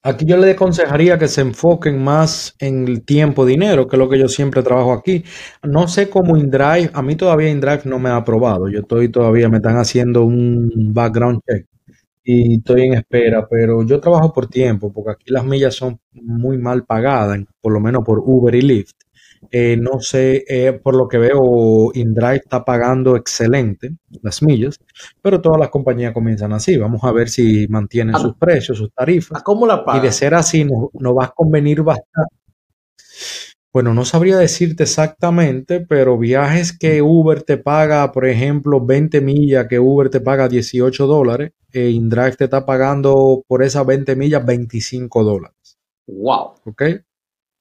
Aquí 0.00 0.26
yo 0.26 0.36
le 0.36 0.52
aconsejaría 0.52 1.18
que 1.18 1.26
se 1.26 1.40
enfoquen 1.40 2.04
más 2.04 2.54
en 2.60 2.86
el 2.86 3.04
tiempo, 3.04 3.44
dinero, 3.44 3.88
que 3.88 3.96
es 3.96 3.98
lo 3.98 4.08
que 4.08 4.20
yo 4.20 4.28
siempre 4.28 4.62
trabajo 4.62 4.92
aquí. 4.92 5.24
No 5.64 5.88
sé 5.88 6.08
cómo 6.08 6.36
InDrive, 6.36 6.92
a 6.94 7.02
mí 7.02 7.16
todavía 7.16 7.50
InDrive 7.50 7.82
no 7.86 7.98
me 7.98 8.10
ha 8.10 8.16
aprobado. 8.16 8.68
Yo 8.68 8.78
estoy 8.78 9.08
todavía, 9.08 9.48
me 9.48 9.56
están 9.56 9.76
haciendo 9.76 10.22
un 10.22 10.92
background 10.94 11.40
check 11.44 11.66
y 12.30 12.56
estoy 12.56 12.82
en 12.82 12.92
espera, 12.92 13.48
pero 13.48 13.82
yo 13.86 13.98
trabajo 14.00 14.34
por 14.34 14.48
tiempo, 14.48 14.92
porque 14.92 15.12
aquí 15.12 15.32
las 15.32 15.46
millas 15.46 15.74
son 15.74 15.98
muy 16.12 16.58
mal 16.58 16.84
pagadas, 16.84 17.40
por 17.58 17.72
lo 17.72 17.80
menos 17.80 18.04
por 18.04 18.18
Uber 18.18 18.54
y 18.54 18.60
Lyft. 18.60 18.96
Eh, 19.50 19.78
no 19.78 19.98
sé, 20.00 20.44
eh, 20.46 20.74
por 20.74 20.94
lo 20.94 21.08
que 21.08 21.16
veo, 21.16 21.90
InDrive 21.94 22.36
está 22.36 22.66
pagando 22.66 23.16
excelente 23.16 23.96
las 24.20 24.42
millas, 24.42 24.78
pero 25.22 25.40
todas 25.40 25.58
las 25.58 25.70
compañías 25.70 26.12
comienzan 26.12 26.52
así. 26.52 26.76
Vamos 26.76 27.02
a 27.02 27.12
ver 27.12 27.30
si 27.30 27.66
mantienen 27.68 28.14
ah. 28.14 28.18
sus 28.18 28.36
precios, 28.36 28.76
sus 28.76 28.92
tarifas. 28.92 29.42
¿Cómo 29.42 29.66
la 29.66 29.82
pagan? 29.82 30.02
Y 30.02 30.06
de 30.06 30.12
ser 30.12 30.34
así, 30.34 30.66
nos 30.66 30.90
no 30.92 31.14
va 31.14 31.24
a 31.24 31.32
convenir 31.34 31.82
bastante. 31.82 32.34
Bueno, 33.72 33.92
no 33.92 34.04
sabría 34.06 34.38
decirte 34.38 34.84
exactamente, 34.84 35.80
pero 35.80 36.16
viajes 36.16 36.76
que 36.76 37.02
Uber 37.02 37.42
te 37.42 37.58
paga, 37.58 38.10
por 38.12 38.26
ejemplo, 38.26 38.84
20 38.84 39.20
millas, 39.20 39.66
que 39.68 39.78
Uber 39.78 40.08
te 40.08 40.20
paga 40.20 40.48
18 40.48 41.06
dólares, 41.06 41.52
e 41.70 41.90
InDrive 41.90 42.36
te 42.36 42.44
está 42.44 42.64
pagando 42.64 43.44
por 43.46 43.62
esas 43.62 43.84
20 43.84 44.16
millas 44.16 44.44
25 44.44 45.22
dólares. 45.22 45.78
Wow. 46.06 46.54
¿Ok? 46.64 46.82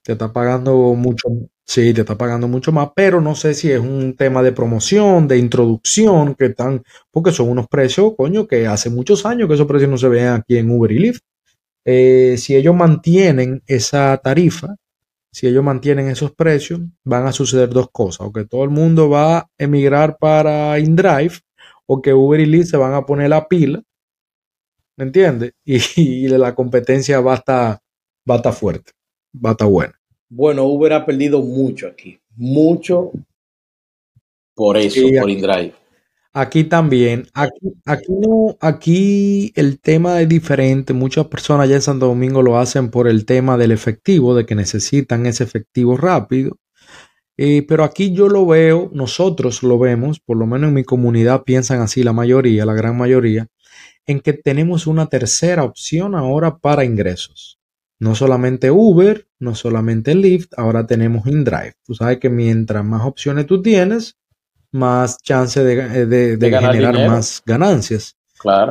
Te 0.01 0.13
está 0.13 0.31
pagando 0.31 0.93
mucho, 0.93 1.27
sí, 1.65 1.93
te 1.93 2.01
está 2.01 2.17
pagando 2.17 2.47
mucho 2.47 2.71
más, 2.71 2.89
pero 2.95 3.19
no 3.19 3.35
sé 3.35 3.53
si 3.53 3.69
es 3.69 3.79
un 3.79 4.15
tema 4.15 4.41
de 4.41 4.53
promoción, 4.53 5.27
de 5.27 5.37
introducción, 5.37 6.35
que 6.35 6.45
están, 6.45 6.83
porque 7.11 7.33
son 7.33 7.49
unos 7.49 7.67
precios, 7.67 8.13
coño, 8.15 8.47
que 8.47 8.65
hace 8.65 8.89
muchos 8.89 9.25
años 9.25 9.49
que 9.49 9.55
esos 9.55 9.67
precios 9.67 9.91
no 9.91 9.97
se 9.97 10.07
ven 10.07 10.27
aquí 10.27 10.57
en 10.57 10.71
Uber 10.71 10.91
y 10.93 10.99
Lyft. 10.99 11.23
Eh, 11.83 12.35
si 12.37 12.55
ellos 12.55 12.75
mantienen 12.75 13.61
esa 13.67 14.15
tarifa, 14.23 14.77
si 15.37 15.45
ellos 15.45 15.63
mantienen 15.63 16.07
esos 16.07 16.31
precios, 16.31 16.79
van 17.03 17.27
a 17.27 17.31
suceder 17.31 17.69
dos 17.69 17.91
cosas, 17.91 18.25
o 18.25 18.33
que 18.33 18.45
todo 18.45 18.63
el 18.63 18.71
mundo 18.71 19.07
va 19.07 19.37
a 19.37 19.49
emigrar 19.59 20.17
para 20.17 20.79
InDrive, 20.79 21.33
o 21.85 22.01
que 22.01 22.11
Uber 22.11 22.39
y 22.39 22.47
Lyft 22.47 22.71
se 22.71 22.77
van 22.77 22.95
a 22.95 23.05
poner 23.05 23.29
la 23.29 23.47
pila, 23.47 23.83
¿me 24.97 25.05
entiendes? 25.05 25.53
Y, 25.63 26.27
la 26.27 26.55
competencia 26.55 27.19
va 27.19 27.33
a, 27.33 27.35
estar, 27.35 27.79
va 28.27 28.33
a 28.33 28.37
estar 28.37 28.51
fuerte, 28.51 28.93
va 29.35 29.49
a 29.49 29.51
estar 29.51 29.67
buena. 29.67 29.93
Bueno, 30.27 30.63
Uber 30.63 30.93
ha 30.93 31.05
perdido 31.05 31.43
mucho 31.43 31.85
aquí, 31.85 32.19
mucho 32.35 33.11
por 34.55 34.75
eso, 34.75 35.01
por 35.19 35.29
InDrive. 35.29 35.75
Aquí 36.39 36.65
también, 36.65 37.25
aquí, 37.33 38.05
no, 38.09 38.57
aquí 38.61 39.51
el 39.55 39.79
tema 39.79 40.21
es 40.21 40.29
diferente. 40.29 40.93
Muchas 40.93 41.25
personas 41.25 41.63
allá 41.63 41.77
en 41.77 41.81
Santo 41.81 42.05
Domingo 42.05 42.43
lo 42.43 42.59
hacen 42.59 42.91
por 42.91 43.07
el 43.07 43.25
tema 43.25 43.57
del 43.57 43.71
efectivo, 43.71 44.35
de 44.35 44.45
que 44.45 44.53
necesitan 44.53 45.25
ese 45.25 45.45
efectivo 45.45 45.97
rápido. 45.97 46.59
Eh, 47.37 47.65
pero 47.67 47.83
aquí 47.83 48.13
yo 48.13 48.29
lo 48.29 48.45
veo, 48.45 48.91
nosotros 48.93 49.63
lo 49.63 49.79
vemos, 49.79 50.19
por 50.19 50.37
lo 50.37 50.45
menos 50.45 50.67
en 50.67 50.75
mi 50.75 50.83
comunidad 50.83 51.41
piensan 51.43 51.81
así 51.81 52.03
la 52.03 52.13
mayoría, 52.13 52.67
la 52.67 52.75
gran 52.75 52.95
mayoría, 52.95 53.47
en 54.05 54.19
que 54.19 54.33
tenemos 54.33 54.85
una 54.85 55.07
tercera 55.07 55.63
opción 55.63 56.13
ahora 56.13 56.59
para 56.59 56.85
ingresos. 56.85 57.59
No 57.99 58.13
solamente 58.13 58.69
Uber, 58.69 59.27
no 59.39 59.55
solamente 59.55 60.13
Lyft, 60.13 60.53
ahora 60.55 60.85
tenemos 60.85 61.25
InDrive. 61.25 61.73
Tú 61.83 61.95
sabes 61.95 62.19
que 62.19 62.29
mientras 62.29 62.85
más 62.85 63.01
opciones 63.07 63.47
tú 63.47 63.63
tienes, 63.63 64.19
más 64.71 65.17
chance 65.21 65.63
de, 65.63 66.33
eh, 66.33 66.37
generar 66.39 66.93
más 67.07 67.41
ganancias 67.45 68.15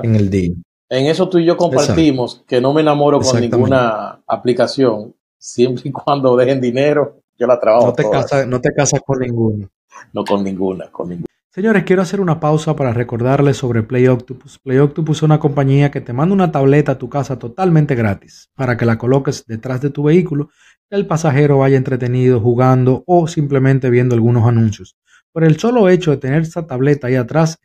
en 0.02 0.16
el 0.16 0.30
día. 0.30 0.54
En 0.88 1.06
eso 1.06 1.28
tú 1.28 1.38
y 1.38 1.44
yo 1.44 1.56
compartimos 1.56 2.44
que 2.46 2.60
no 2.60 2.72
me 2.72 2.80
enamoro 2.80 3.20
con 3.20 3.40
ninguna 3.40 4.20
aplicación, 4.26 5.14
siempre 5.38 5.82
y 5.88 5.92
cuando 5.92 6.36
dejen 6.36 6.60
dinero, 6.60 7.20
yo 7.38 7.46
la 7.46 7.58
trabajo. 7.58 7.86
No 7.86 7.92
te, 7.92 8.08
casas, 8.08 8.46
no 8.46 8.60
te 8.60 8.72
casas 8.72 9.00
con 9.04 9.18
ninguna. 9.18 9.68
No 10.12 10.24
con 10.24 10.44
ninguna, 10.44 10.90
con 10.90 11.08
ninguna. 11.08 11.26
Señores, 11.50 11.84
quiero 11.84 12.02
hacer 12.02 12.20
una 12.20 12.38
pausa 12.38 12.76
para 12.76 12.92
recordarles 12.92 13.56
sobre 13.56 13.82
Play 13.82 14.06
Octopus. 14.08 14.58
Play 14.58 14.76
Octopus 14.76 15.18
es 15.18 15.22
una 15.22 15.40
compañía 15.40 15.90
que 15.90 16.02
te 16.02 16.12
manda 16.12 16.34
una 16.34 16.52
tableta 16.52 16.92
a 16.92 16.98
tu 16.98 17.08
casa 17.08 17.38
totalmente 17.38 17.94
gratis 17.94 18.50
para 18.54 18.76
que 18.76 18.84
la 18.84 18.98
coloques 18.98 19.46
detrás 19.46 19.80
de 19.80 19.88
tu 19.88 20.02
vehículo, 20.02 20.50
que 20.90 20.96
el 20.96 21.06
pasajero 21.06 21.58
vaya 21.58 21.78
entretenido 21.78 22.40
jugando 22.40 23.04
o 23.06 23.26
simplemente 23.26 23.88
viendo 23.88 24.14
algunos 24.14 24.46
anuncios. 24.46 24.96
Por 25.36 25.44
el 25.44 25.58
solo 25.58 25.90
hecho 25.90 26.12
de 26.12 26.16
tener 26.16 26.40
esa 26.40 26.66
tableta 26.66 27.08
ahí 27.08 27.14
atrás, 27.14 27.58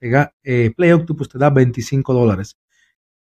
eh, 0.00 0.72
Play 0.74 0.92
Octopus 0.92 1.28
te 1.28 1.36
da 1.36 1.50
25 1.50 2.14
dólares 2.14 2.56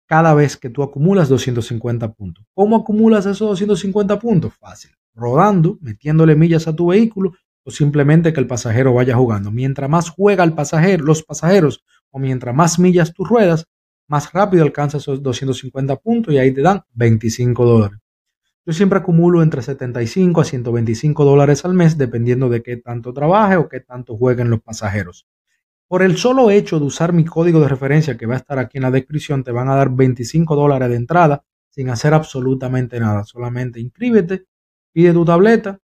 cada 0.05 0.33
vez 0.33 0.57
que 0.57 0.69
tú 0.69 0.83
acumulas 0.83 1.29
250 1.29 2.11
puntos. 2.11 2.45
¿Cómo 2.53 2.75
acumulas 2.75 3.25
esos 3.25 3.47
250 3.47 4.19
puntos? 4.19 4.53
Fácil. 4.59 4.91
Rodando, 5.13 5.77
metiéndole 5.79 6.35
millas 6.35 6.67
a 6.67 6.75
tu 6.75 6.87
vehículo 6.87 7.35
o 7.63 7.71
simplemente 7.71 8.33
que 8.33 8.41
el 8.41 8.47
pasajero 8.47 8.93
vaya 8.93 9.15
jugando. 9.15 9.49
Mientras 9.49 9.89
más 9.89 10.09
juega 10.09 10.43
el 10.43 10.51
pasajero, 10.51 11.05
los 11.05 11.23
pasajeros 11.23 11.81
o 12.11 12.19
mientras 12.19 12.53
más 12.53 12.77
millas 12.77 13.13
tú 13.13 13.23
ruedas, 13.23 13.65
más 14.09 14.33
rápido 14.33 14.63
alcanzas 14.63 15.03
esos 15.03 15.23
250 15.23 15.95
puntos 15.95 16.33
y 16.33 16.37
ahí 16.37 16.53
te 16.53 16.61
dan 16.61 16.81
25 16.95 17.63
dólares. 17.63 17.99
Yo 18.67 18.73
siempre 18.73 18.97
acumulo 18.97 19.43
entre 19.43 19.61
75 19.61 20.41
a 20.41 20.43
125 20.43 21.23
dólares 21.23 21.65
al 21.65 21.75
mes 21.75 21.99
dependiendo 21.99 22.49
de 22.49 22.63
qué 22.63 22.77
tanto 22.77 23.13
trabaje 23.13 23.57
o 23.57 23.69
qué 23.69 23.79
tanto 23.79 24.17
jueguen 24.17 24.49
los 24.49 24.61
pasajeros. 24.61 25.27
Por 25.87 26.01
el 26.01 26.17
solo 26.17 26.49
hecho 26.49 26.79
de 26.79 26.85
usar 26.85 27.13
mi 27.13 27.25
código 27.25 27.59
de 27.59 27.67
referencia 27.67 28.17
que 28.17 28.25
va 28.25 28.33
a 28.33 28.37
estar 28.37 28.57
aquí 28.57 28.79
en 28.79 28.83
la 28.83 28.91
descripción, 28.91 29.43
te 29.43 29.51
van 29.51 29.69
a 29.69 29.75
dar 29.75 29.91
25 29.91 30.55
dólares 30.55 30.89
de 30.89 30.95
entrada 30.95 31.43
sin 31.69 31.89
hacer 31.89 32.15
absolutamente 32.15 32.99
nada. 32.99 33.23
Solamente 33.23 33.79
inscríbete, 33.79 34.45
pide 34.91 35.13
tu 35.13 35.23
tableta, 35.23 35.77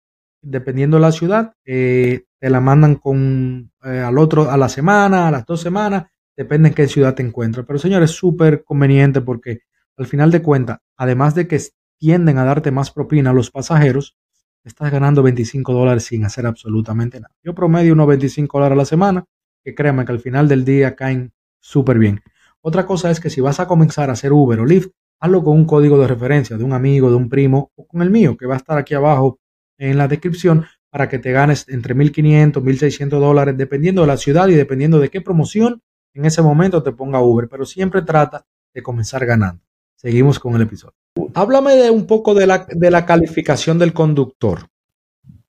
dependiendo 0.41 0.99
de 0.99 1.01
la 1.01 1.11
ciudad, 1.11 1.55
eh, 1.64 2.27
te 2.38 2.49
la 2.49 2.61
mandan 2.61 2.95
con 2.95 3.73
eh, 3.83 3.99
al 3.99 4.19
otro 4.19 4.49
a 4.49 4.57
la 4.57 4.69
semana, 4.69 5.27
a 5.27 5.31
las 5.33 5.45
dos 5.45 5.61
semanas, 5.61 6.07
depende 6.37 6.69
en 6.69 6.75
qué 6.75 6.87
ciudad 6.87 7.17
te 7.17 7.25
encuentres. 7.25 7.67
Pero 7.67 7.81
señores, 7.81 8.11
es 8.11 8.17
súper 8.17 8.62
conveniente 8.62 9.21
porque 9.21 9.62
al 9.97 10.07
final 10.07 10.31
de 10.31 10.43
cuentas, 10.43 10.79
además 10.97 11.35
de 11.35 11.49
que 11.49 11.59
tienden 11.98 12.38
a 12.38 12.44
darte 12.44 12.70
más 12.70 12.90
propina 12.90 13.30
a 13.30 13.32
los 13.32 13.50
pasajeros, 13.50 14.16
estás 14.64 14.90
ganando 14.90 15.22
25 15.22 15.72
dólares 15.72 16.04
sin 16.04 16.24
hacer 16.24 16.46
absolutamente 16.46 17.20
nada. 17.20 17.34
Yo 17.42 17.54
promedio 17.54 17.92
unos 17.92 18.06
25 18.06 18.58
dólares 18.58 18.76
a 18.76 18.78
la 18.78 18.84
semana, 18.84 19.24
que 19.64 19.74
créanme 19.74 20.04
que 20.04 20.12
al 20.12 20.20
final 20.20 20.48
del 20.48 20.64
día 20.64 20.94
caen 20.94 21.32
súper 21.61 21.98
bien. 21.98 22.20
Otra 22.61 22.87
cosa 22.87 23.11
es 23.11 23.20
que 23.20 23.30
si 23.30 23.40
vas 23.40 23.61
a 23.61 23.66
comenzar 23.66 24.11
a 24.11 24.12
hacer 24.12 24.32
Uber 24.32 24.61
o 24.61 24.66
Lyft, 24.66 24.90
hazlo 25.20 25.42
con 25.42 25.56
un 25.56 25.64
código 25.64 25.98
de 25.98 26.06
referencia 26.06 26.56
de 26.56 26.64
un 26.64 26.72
amigo, 26.72 27.11
de 27.11 27.16
un 27.16 27.28
primo 27.28 27.72
o 27.74 27.87
con 27.87 28.02
el 28.02 28.11
mío, 28.11 28.37
que 28.37 28.46
va 28.46 28.54
a 28.54 28.58
estar 28.58 28.78
aquí 28.78 28.94
abajo 28.94 29.38
en 29.78 29.98
la 29.98 30.08
descripción 30.08 30.66
para 30.90 31.08
que 31.08 31.18
te 31.18 31.32
ganes 31.32 31.68
entre 31.68 31.94
1.500, 31.94 32.62
1.600 32.62 33.08
dólares, 33.20 33.56
dependiendo 33.56 34.02
de 34.02 34.08
la 34.08 34.16
ciudad 34.16 34.48
y 34.48 34.54
dependiendo 34.54 34.98
de 34.98 35.08
qué 35.08 35.20
promoción 35.20 35.82
en 36.14 36.24
ese 36.24 36.42
momento 36.42 36.82
te 36.82 36.92
ponga 36.92 37.20
Uber. 37.20 37.48
Pero 37.48 37.64
siempre 37.64 38.02
trata 38.02 38.46
de 38.74 38.82
comenzar 38.82 39.24
ganando. 39.26 39.62
Seguimos 39.96 40.38
con 40.38 40.54
el 40.54 40.62
episodio. 40.62 40.94
Háblame 41.35 41.77
de 41.77 41.91
un 41.91 42.07
poco 42.07 42.35
de 42.35 42.47
la, 42.47 42.67
de 42.69 42.91
la 42.91 43.07
calificación 43.07 43.79
del 43.79 43.93
conductor. 43.93 44.69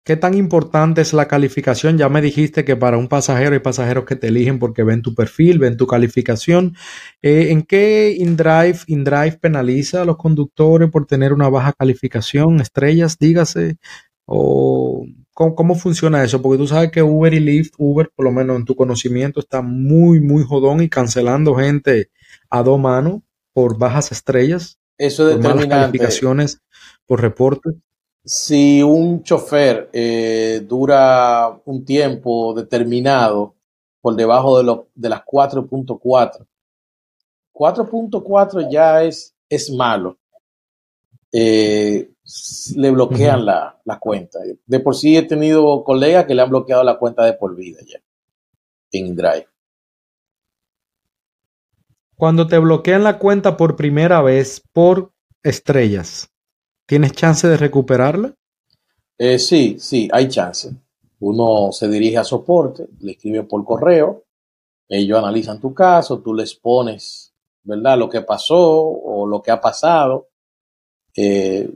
¿Qué 0.06 0.18
tan 0.18 0.34
importante 0.34 1.00
es 1.00 1.14
la 1.14 1.30
calificación? 1.30 1.98
Ya 1.98 2.10
me 2.10 2.22
dijiste 2.22 2.66
que 2.66 2.76
para 2.76 2.98
un 2.98 3.08
pasajero 3.08 3.54
hay 3.54 3.60
pasajeros 3.60 4.04
que 4.04 4.18
te 4.18 4.28
eligen 4.28 4.60
porque 4.60 4.84
ven 4.84 5.02
tu 5.02 5.16
perfil, 5.16 5.60
ven 5.60 5.78
tu 5.78 5.88
calificación. 5.88 6.76
Eh, 7.22 7.52
¿En 7.52 7.64
qué 7.64 8.14
InDrive, 8.18 8.80
InDrive 8.88 9.38
penaliza 9.40 10.02
a 10.02 10.06
los 10.06 10.18
conductores 10.18 10.92
por 10.92 11.06
tener 11.06 11.32
una 11.32 11.48
baja 11.48 11.72
calificación? 11.72 12.60
Estrellas, 12.60 13.18
dígase. 13.18 13.78
¿O 14.26 15.06
cómo, 15.34 15.76
funciona 15.76 16.24
eso? 16.24 16.42
Porque 16.42 16.58
tú 16.58 16.68
sabes 16.68 16.92
que 16.92 17.02
Uber 17.02 17.34
y 17.34 17.40
Lyft, 17.40 17.76
Uber, 17.78 18.12
por 18.14 18.26
lo 18.26 18.32
menos 18.34 18.58
en 18.58 18.66
tu 18.66 18.76
conocimiento, 18.76 19.40
está 19.40 19.62
muy, 19.62 20.20
muy 20.20 20.44
jodón 20.44 20.82
y 20.82 20.90
cancelando 20.90 21.56
gente 21.56 22.10
a 22.50 22.62
dos 22.62 22.80
manos 22.80 23.22
por 23.54 23.78
bajas 23.78 24.12
estrellas. 24.12 24.80
Eso 25.06 25.30
es 25.30 25.36
por 25.36 25.56
malas 25.56 25.68
calificaciones, 25.68 26.62
por 27.06 27.22
reportes 27.22 27.76
si 28.26 28.82
un 28.82 29.22
chofer 29.24 29.90
eh, 29.92 30.64
dura 30.66 31.60
un 31.66 31.84
tiempo 31.84 32.54
determinado 32.54 33.56
por 34.02 34.16
debajo 34.16 34.58
de, 34.58 34.64
lo, 34.64 34.88
de 34.96 35.10
las 35.10 35.22
4.4, 35.22 36.46
4.4 37.54 38.72
ya 38.72 39.04
es, 39.04 39.36
es 39.50 39.72
malo. 39.72 40.18
Eh, 41.32 42.12
le 42.76 42.92
bloquean 42.92 43.46
la, 43.46 43.82
la, 43.84 44.00
cuenta. 44.00 44.40
De 44.66 44.80
por 44.80 44.96
sí 44.96 45.18
he 45.18 45.24
tenido 45.24 45.84
colegas 45.84 46.26
que 46.26 46.36
le 46.36 46.42
han 46.42 46.50
bloqueado 46.50 46.84
la 46.84 46.98
cuenta 46.98 47.26
de 47.26 47.34
por 47.34 47.56
vida 47.56 47.80
ya 47.86 48.00
en 48.92 49.16
Drive. 49.16 49.48
Cuando 52.24 52.48
te 52.48 52.58
bloquean 52.58 53.04
la 53.04 53.20
cuenta 53.20 53.58
por 53.58 53.76
primera 53.76 54.22
vez 54.22 54.64
por 54.72 55.12
estrellas, 55.44 56.32
¿Tienes 56.86 57.12
chance 57.12 57.46
de 57.50 57.58
recuperarla? 57.58 58.34
Eh, 59.18 59.38
sí, 59.38 59.76
sí, 59.78 60.08
hay 60.10 60.30
chance. 60.30 60.72
Uno 61.20 61.74
se 61.74 61.90
dirige 61.90 62.18
a 62.18 62.24
soporte, 62.24 62.88
le 63.02 63.12
escribe 63.12 63.44
por 63.44 63.66
correo, 63.66 64.24
ellos 64.88 65.20
analizan 65.20 65.60
tu 65.60 65.74
caso, 65.74 66.22
tú 66.22 66.34
les 66.34 66.56
pones, 66.56 67.34
¿verdad? 67.62 67.98
Lo 67.98 68.10
que 68.10 68.22
pasó 68.22 68.58
o 68.62 69.28
lo 69.28 69.42
que 69.42 69.52
ha 69.52 69.60
pasado. 69.60 70.30
Eh, 71.18 71.70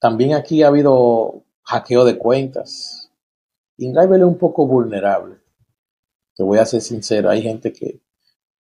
también 0.00 0.32
aquí 0.32 0.62
ha 0.62 0.68
habido 0.68 1.42
hackeo 1.62 2.06
de 2.06 2.16
cuentas. 2.16 3.10
InDriver 3.76 4.20
es 4.20 4.26
un 4.26 4.38
poco 4.38 4.66
vulnerable. 4.66 5.36
Te 6.34 6.42
voy 6.42 6.56
a 6.56 6.64
ser 6.64 6.80
sincero, 6.80 7.28
hay 7.28 7.42
gente 7.42 7.70
que, 7.70 8.00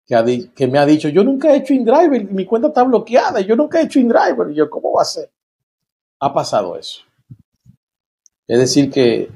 que, 0.10 0.50
que 0.54 0.67
me 0.67 0.80
ha 0.80 0.86
dicho, 0.86 1.08
yo 1.08 1.24
nunca 1.24 1.54
he 1.54 1.58
hecho 1.60 1.74
InDriver, 1.74 2.26
mi 2.26 2.43
cuenta 2.43 2.67
está 2.67 2.84
bloqueada, 2.84 3.39
yo 3.39 3.56
nunca 3.56 3.80
he 3.80 3.86
hecho 3.86 4.00
InDriver. 4.00 4.52
Y 4.52 4.56
yo, 4.56 4.69
¿cómo 4.69 4.91
va 4.91 5.04
a 5.04 5.06
ser? 5.06 5.30
ha 6.19 6.34
pasado 6.34 6.78
eso. 6.78 7.02
Es 8.48 8.60
decir, 8.60 8.89
que, 8.89 9.30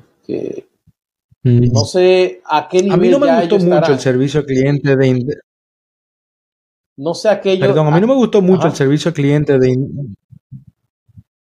mm. 1.44 1.72
no 1.72 1.86
sé 1.86 2.42
a 2.46 2.68
qué 2.68 2.82
nivel. 2.82 2.94
A 2.94 2.98
mí 2.98 3.10
no 3.10 3.20
me 3.20 3.40
gustó 3.40 3.60
mucho 3.60 3.92
el 3.92 4.00
servicio 4.00 4.46
cliente 4.46 4.96
de. 4.96 5.38
No 6.98 7.14
sé 7.14 7.30
aquello. 7.30 7.66
Perdón, 7.66 7.88
a 7.88 7.92
mí 7.92 8.02
no 8.02 8.08
me 8.08 8.16
gustó 8.16 8.42
mucho 8.42 8.68
el 8.68 8.76
servicio 8.76 9.14
cliente 9.14 9.58
de, 9.58 9.76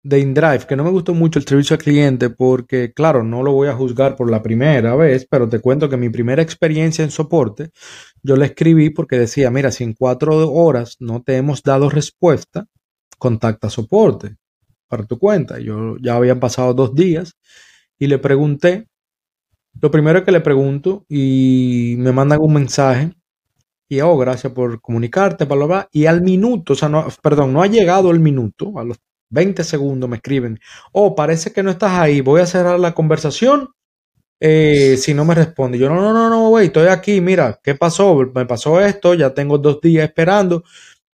de 0.02 0.18
InDrive, 0.18 0.66
que 0.66 0.76
no 0.76 0.84
me 0.84 0.90
gustó 0.90 1.14
mucho 1.14 1.38
el 1.38 1.46
servicio 1.46 1.74
al 1.74 1.82
cliente 1.82 2.30
porque, 2.30 2.92
claro, 2.92 3.22
no 3.22 3.42
lo 3.42 3.52
voy 3.52 3.68
a 3.68 3.74
juzgar 3.74 4.16
por 4.16 4.30
la 4.30 4.42
primera 4.42 4.94
vez, 4.96 5.26
pero 5.30 5.48
te 5.48 5.60
cuento 5.60 5.88
que 5.88 5.96
mi 5.96 6.08
primera 6.08 6.42
experiencia 6.42 7.04
en 7.04 7.10
soporte, 7.10 7.70
yo 8.22 8.36
le 8.36 8.46
escribí 8.46 8.90
porque 8.90 9.18
decía, 9.18 9.50
mira, 9.50 9.70
si 9.70 9.84
en 9.84 9.94
cuatro 9.94 10.50
horas 10.52 10.96
no 11.00 11.22
te 11.22 11.36
hemos 11.36 11.62
dado 11.62 11.90
respuesta, 11.90 12.66
contacta 13.18 13.70
soporte 13.70 14.36
para 14.88 15.04
tu 15.04 15.18
cuenta. 15.18 15.58
Yo 15.58 15.96
ya 15.98 16.16
habían 16.16 16.40
pasado 16.40 16.74
dos 16.74 16.94
días 16.94 17.34
y 17.98 18.06
le 18.06 18.18
pregunté. 18.18 18.86
Lo 19.80 19.90
primero 19.90 20.24
que 20.24 20.32
le 20.32 20.40
pregunto 20.40 21.04
y 21.08 21.94
me 21.98 22.12
mandan 22.12 22.40
un 22.40 22.54
mensaje 22.54 23.12
y 23.88 24.00
oh, 24.00 24.16
gracias 24.18 24.52
por 24.52 24.80
comunicarte, 24.80 25.44
bla, 25.46 25.66
bla, 25.66 25.88
Y 25.92 26.06
al 26.06 26.22
minuto, 26.22 26.74
o 26.74 26.76
sea, 26.76 26.88
no, 26.88 27.06
perdón, 27.22 27.52
no 27.52 27.62
ha 27.62 27.66
llegado 27.66 28.10
el 28.10 28.20
minuto, 28.20 28.78
a 28.78 28.84
los 28.84 28.98
20 29.30 29.64
segundos 29.64 30.08
me 30.08 30.16
escriben, 30.16 30.58
oh, 30.92 31.14
parece 31.14 31.52
que 31.52 31.62
no 31.62 31.70
estás 31.70 31.92
ahí, 31.92 32.20
voy 32.20 32.40
a 32.40 32.46
cerrar 32.46 32.78
la 32.80 32.94
conversación 32.94 33.70
eh, 34.40 34.96
si 34.98 35.14
no 35.14 35.24
me 35.24 35.34
responde. 35.34 35.78
Yo, 35.78 35.88
no, 35.88 35.96
no, 35.96 36.12
no, 36.12 36.30
no, 36.30 36.48
güey, 36.50 36.66
estoy 36.66 36.88
aquí, 36.88 37.20
mira, 37.20 37.58
¿qué 37.62 37.74
pasó? 37.74 38.16
Me 38.34 38.46
pasó 38.46 38.80
esto, 38.80 39.14
ya 39.14 39.34
tengo 39.34 39.58
dos 39.58 39.80
días 39.80 40.04
esperando 40.04 40.64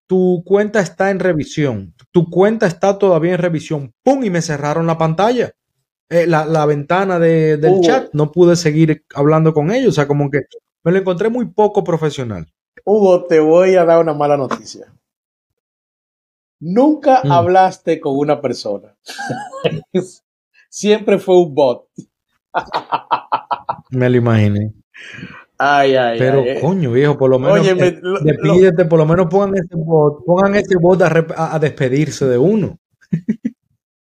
tu 0.07 0.43
cuenta 0.45 0.81
está 0.81 1.11
en 1.11 1.19
revisión, 1.19 1.95
tu 2.11 2.29
cuenta 2.29 2.67
está 2.67 2.99
todavía 2.99 3.33
en 3.33 3.39
revisión, 3.39 3.95
¡pum! 4.03 4.25
Y 4.25 4.31
me 4.31 4.43
cerraron 4.43 4.87
la 4.87 4.99
pantalla, 4.99 5.53
eh, 6.09 6.27
la, 6.27 6.67
ventana 6.67 7.19
del 7.19 7.81
chat, 7.81 8.11
no 8.13 8.31
pude 8.31 8.57
seguir 8.57 9.05
hablando 9.15 9.55
con 9.55 9.71
ellos, 9.71 9.91
o 9.91 9.93
sea, 9.93 10.07
como 10.07 10.31
que 10.31 10.43
me 10.83 10.93
lo 10.93 10.99
encontré 10.99 11.31
muy 11.31 11.47
poco 11.47 11.83
profesional. 11.83 12.47
Hugo, 12.85 13.25
te 13.25 13.41
voy 13.41 13.77
a 13.77 13.85
dar 13.85 14.01
una 14.01 14.13
mala 14.13 14.37
noticia. 14.37 14.93
Nunca 16.61 17.23
mm. 17.25 17.33
hablaste 17.33 18.01
con 18.01 18.17
una 18.17 18.41
persona. 18.41 18.95
Siempre 20.69 21.19
fue 21.19 21.39
un 21.39 21.55
bot. 21.55 21.89
Me 23.91 24.11
lo 24.11 24.17
imaginé. 24.17 24.73
Ay, 25.57 25.95
ay, 25.95 26.19
Pero 26.19 26.45
coño, 26.61 26.91
viejo, 26.91 27.17
por 27.17 27.31
lo 27.31 27.39
menos 27.39 27.61
oye, 27.61 27.75
despídete, 27.75 28.85
por 28.87 28.99
lo 28.99 29.07
menos 29.07 29.29
pongan 29.29 29.55
ese 29.57 29.77
bot, 29.77 30.25
pongan 30.25 30.57
ese 30.57 30.77
bot 30.77 31.01
a, 31.03 31.59
despedirse 31.59 32.27
de 32.27 32.39
uno. 32.39 32.79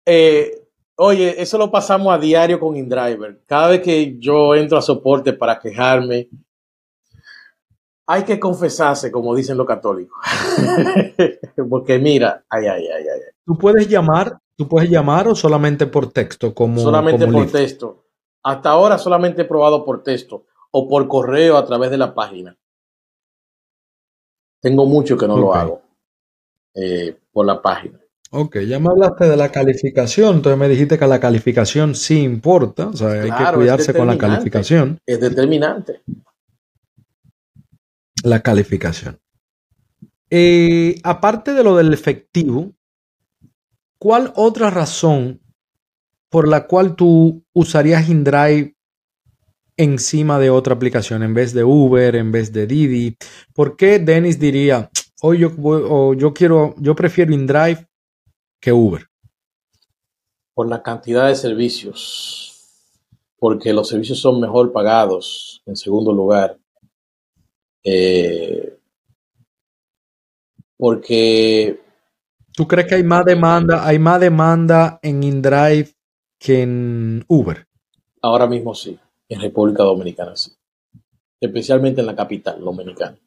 Eh, 0.05 0.51
oye, 0.95 1.41
eso 1.41 1.57
lo 1.57 1.71
pasamos 1.71 2.13
a 2.13 2.17
diario 2.17 2.59
con 2.59 2.75
InDriver. 2.75 3.41
Cada 3.45 3.69
vez 3.69 3.81
que 3.81 4.17
yo 4.19 4.55
entro 4.55 4.77
a 4.77 4.81
soporte 4.81 5.31
para 5.33 5.59
quejarme, 5.59 6.27
hay 8.05 8.23
que 8.23 8.39
confesarse, 8.39 9.11
como 9.11 9.35
dicen 9.35 9.57
los 9.57 9.67
católicos. 9.67 10.17
Porque 11.69 11.99
mira, 11.99 12.43
ay, 12.49 12.65
ay, 12.65 12.87
ay, 12.87 13.03
ay. 13.13 13.21
Tú 13.45 13.57
puedes 13.57 13.87
llamar, 13.87 14.37
tú 14.57 14.67
puedes 14.67 14.89
llamar 14.89 15.27
o 15.27 15.35
solamente 15.35 15.87
por 15.87 16.11
texto, 16.11 16.53
como 16.53 16.81
solamente 16.81 17.27
por 17.27 17.49
texto. 17.51 18.02
Hasta 18.43 18.69
ahora 18.69 18.97
solamente 18.97 19.43
he 19.43 19.45
probado 19.45 19.85
por 19.85 20.03
texto 20.03 20.45
o 20.71 20.87
por 20.87 21.07
correo 21.07 21.57
a 21.57 21.65
través 21.65 21.89
de 21.91 21.97
la 21.97 22.13
página. 22.13 22.57
Tengo 24.59 24.85
mucho 24.85 25.17
que 25.17 25.27
no 25.27 25.37
lo 25.37 25.53
hago 25.53 25.81
eh, 26.73 27.17
por 27.31 27.45
la 27.45 27.61
página. 27.61 27.99
Ok, 28.31 28.57
ya 28.61 28.79
me 28.79 28.89
hablaste 28.89 29.25
de 29.25 29.37
la 29.37 29.51
calificación, 29.51 30.37
entonces 30.37 30.57
me 30.57 30.67
dijiste 30.67 30.97
que 30.97 31.05
la 31.05 31.19
calificación 31.19 31.93
sí 31.93 32.23
importa, 32.23 32.87
o 32.87 32.93
sea, 32.93 33.09
hay 33.09 33.29
que 33.29 33.53
cuidarse 33.53 33.93
con 33.93 34.07
la 34.07 34.17
calificación. 34.17 34.97
Es 35.05 35.19
determinante. 35.19 36.01
La 38.23 38.39
calificación. 38.39 39.19
Eh, 40.31 40.95
aparte 41.03 41.53
de 41.53 41.63
lo 41.63 41.75
del 41.77 41.93
efectivo, 41.93 42.71
¿cuál 43.99 44.33
otra 44.35 44.71
razón 44.71 45.42
por 46.33 46.47
la 46.47 46.65
cual 46.65 46.95
tú 46.95 47.45
usarías 47.53 48.09
InDrive 48.09 48.75
encima 49.77 50.39
de 50.39 50.49
otra 50.49 50.73
aplicación, 50.73 51.21
en 51.21 51.35
vez 51.35 51.53
de 51.53 51.63
Uber, 51.63 52.15
en 52.15 52.31
vez 52.31 52.51
de 52.51 52.65
Didi. 52.65 53.15
¿Por 53.53 53.77
qué 53.77 53.99
Dennis 53.99 54.39
diría, 54.39 54.89
hoy 55.21 55.37
yo, 55.37 56.15
yo 56.15 56.33
quiero, 56.33 56.73
yo 56.79 56.95
prefiero 56.95 57.35
InDrive 57.35 57.87
que 58.59 58.73
Uber? 58.73 59.05
Por 60.55 60.67
la 60.67 60.81
cantidad 60.81 61.27
de 61.27 61.35
servicios, 61.35 62.67
porque 63.37 63.71
los 63.71 63.89
servicios 63.89 64.19
son 64.19 64.41
mejor 64.41 64.71
pagados, 64.71 65.61
en 65.67 65.75
segundo 65.75 66.11
lugar. 66.13 66.57
Eh, 67.83 68.75
porque... 70.77 71.79
¿Tú 72.53 72.67
crees 72.67 72.87
que 72.87 72.95
hay 72.95 73.03
más 73.03 73.23
demanda, 73.23 73.85
hay 73.87 73.99
más 73.99 74.19
demanda 74.19 74.97
en 75.03 75.21
InDrive 75.21 75.93
que 76.43 76.61
en 76.61 77.23
Uber? 77.27 77.65
Ahora 78.21 78.47
mismo 78.47 78.75
sí 78.75 78.99
en 79.29 79.41
República 79.41 79.83
Dominicana, 79.83 80.35
sí. 80.35 80.51
Especialmente 81.39 82.01
en 82.01 82.07
la 82.07 82.15
capital 82.15 82.59
dominicana. 82.61 83.17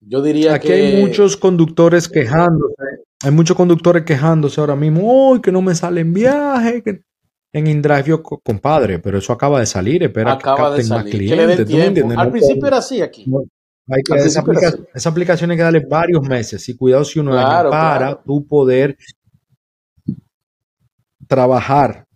Yo 0.00 0.22
diría 0.22 0.54
Aquí 0.54 0.72
hay 0.72 1.02
muchos 1.02 1.36
conductores 1.36 2.08
quejándose. 2.08 2.74
Hay 3.22 3.30
muchos 3.30 3.56
conductores 3.56 4.04
quejándose 4.04 4.60
ahora 4.60 4.76
mismo. 4.76 5.30
¡Uy, 5.30 5.40
que 5.40 5.50
no 5.50 5.62
me 5.62 5.74
salen 5.74 6.12
viajes! 6.12 6.82
Que... 6.82 7.02
En 7.52 7.66
InDrive, 7.66 8.04
yo, 8.04 8.22
compadre, 8.22 8.98
pero 8.98 9.18
eso 9.18 9.32
acaba 9.32 9.60
de 9.60 9.66
salir. 9.66 10.02
Espera 10.02 10.32
acaba 10.32 10.76
que 10.76 10.82
capten 10.82 10.88
más 10.88 11.04
clientes. 11.04 12.04
Al 12.16 12.30
principio 12.30 12.66
era 12.66 12.78
así 12.78 13.00
aquí. 13.00 13.24
hay 13.88 14.02
que, 14.02 14.14
esa, 14.14 14.40
aplicación, 15.10 15.50
hay 15.50 15.56
que 15.56 15.62
darle 15.62 15.86
varios 15.88 16.22
meses. 16.22 16.68
Y 16.68 16.76
cuidado 16.76 17.04
si 17.04 17.18
uno 17.18 17.32
para 17.32 18.22
tú 18.22 18.46
poder 18.46 18.96
trabajar 21.26 22.06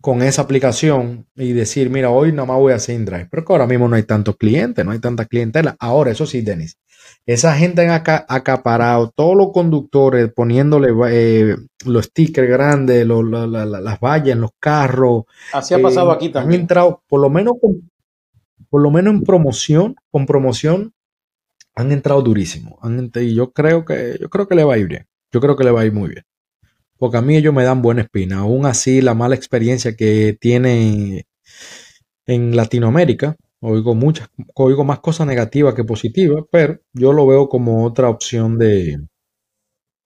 con 0.00 0.22
esa 0.22 0.42
aplicación 0.42 1.26
y 1.34 1.52
decir, 1.52 1.90
mira, 1.90 2.10
hoy 2.10 2.32
nada 2.32 2.46
más 2.46 2.58
voy 2.58 2.72
a 2.72 2.76
hacer 2.76 2.94
InDrive, 2.94 3.28
pero 3.30 3.44
que 3.44 3.52
ahora 3.52 3.66
mismo 3.66 3.88
no 3.88 3.96
hay 3.96 4.04
tantos 4.04 4.36
clientes, 4.36 4.84
no 4.84 4.92
hay 4.92 5.00
tanta 5.00 5.24
clientela. 5.24 5.76
Ahora, 5.80 6.12
eso 6.12 6.24
sí, 6.24 6.40
Denis, 6.40 6.78
esa 7.26 7.54
gente 7.54 7.86
han 7.86 8.02
acaparado 8.28 9.10
todos 9.14 9.36
los 9.36 9.52
conductores 9.52 10.32
poniéndole 10.32 10.88
eh, 11.10 11.56
los 11.84 12.06
stickers 12.06 12.48
grandes, 12.48 13.06
las 13.06 14.00
vallas 14.00 14.28
en 14.28 14.40
los 14.40 14.52
carros. 14.58 15.24
Así 15.52 15.74
ha 15.74 15.82
pasado 15.82 16.10
aquí 16.10 16.28
también. 16.30 16.60
Han 16.60 16.60
entrado, 16.62 17.02
por 17.08 17.20
lo 17.20 17.28
menos, 17.28 17.54
por 18.70 18.80
lo 18.80 18.90
menos 18.90 19.14
en 19.14 19.22
promoción, 19.22 19.96
con 20.10 20.26
promoción, 20.26 20.94
han 21.74 21.92
entrado 21.92 22.22
durísimo. 22.22 22.78
y 23.14 23.34
yo 23.34 23.52
creo 23.52 23.84
que, 23.84 24.16
yo 24.20 24.30
creo 24.30 24.48
que 24.48 24.54
le 24.54 24.64
va 24.64 24.74
a 24.74 24.78
ir 24.78 24.86
bien. 24.86 25.06
Yo 25.30 25.40
creo 25.40 25.56
que 25.56 25.64
le 25.64 25.70
va 25.70 25.82
a 25.82 25.84
ir 25.84 25.92
muy 25.92 26.08
bien. 26.08 26.24
Porque 26.98 27.16
a 27.16 27.22
mí 27.22 27.36
ellos 27.36 27.54
me 27.54 27.64
dan 27.64 27.80
buena 27.80 28.02
espina. 28.02 28.40
Aún 28.40 28.66
así, 28.66 29.00
la 29.00 29.14
mala 29.14 29.34
experiencia 29.34 29.96
que 29.96 30.36
tiene 30.40 31.26
en 32.26 32.56
Latinoamérica, 32.56 33.36
Oigo 33.60 33.94
muchas, 33.96 34.28
oigo 34.54 34.84
más 34.84 35.00
cosas 35.00 35.26
negativas 35.26 35.74
que 35.74 35.82
positivas, 35.82 36.44
pero 36.50 36.78
yo 36.92 37.12
lo 37.12 37.26
veo 37.26 37.48
como 37.48 37.84
otra 37.84 38.08
opción 38.08 38.56
de. 38.56 39.00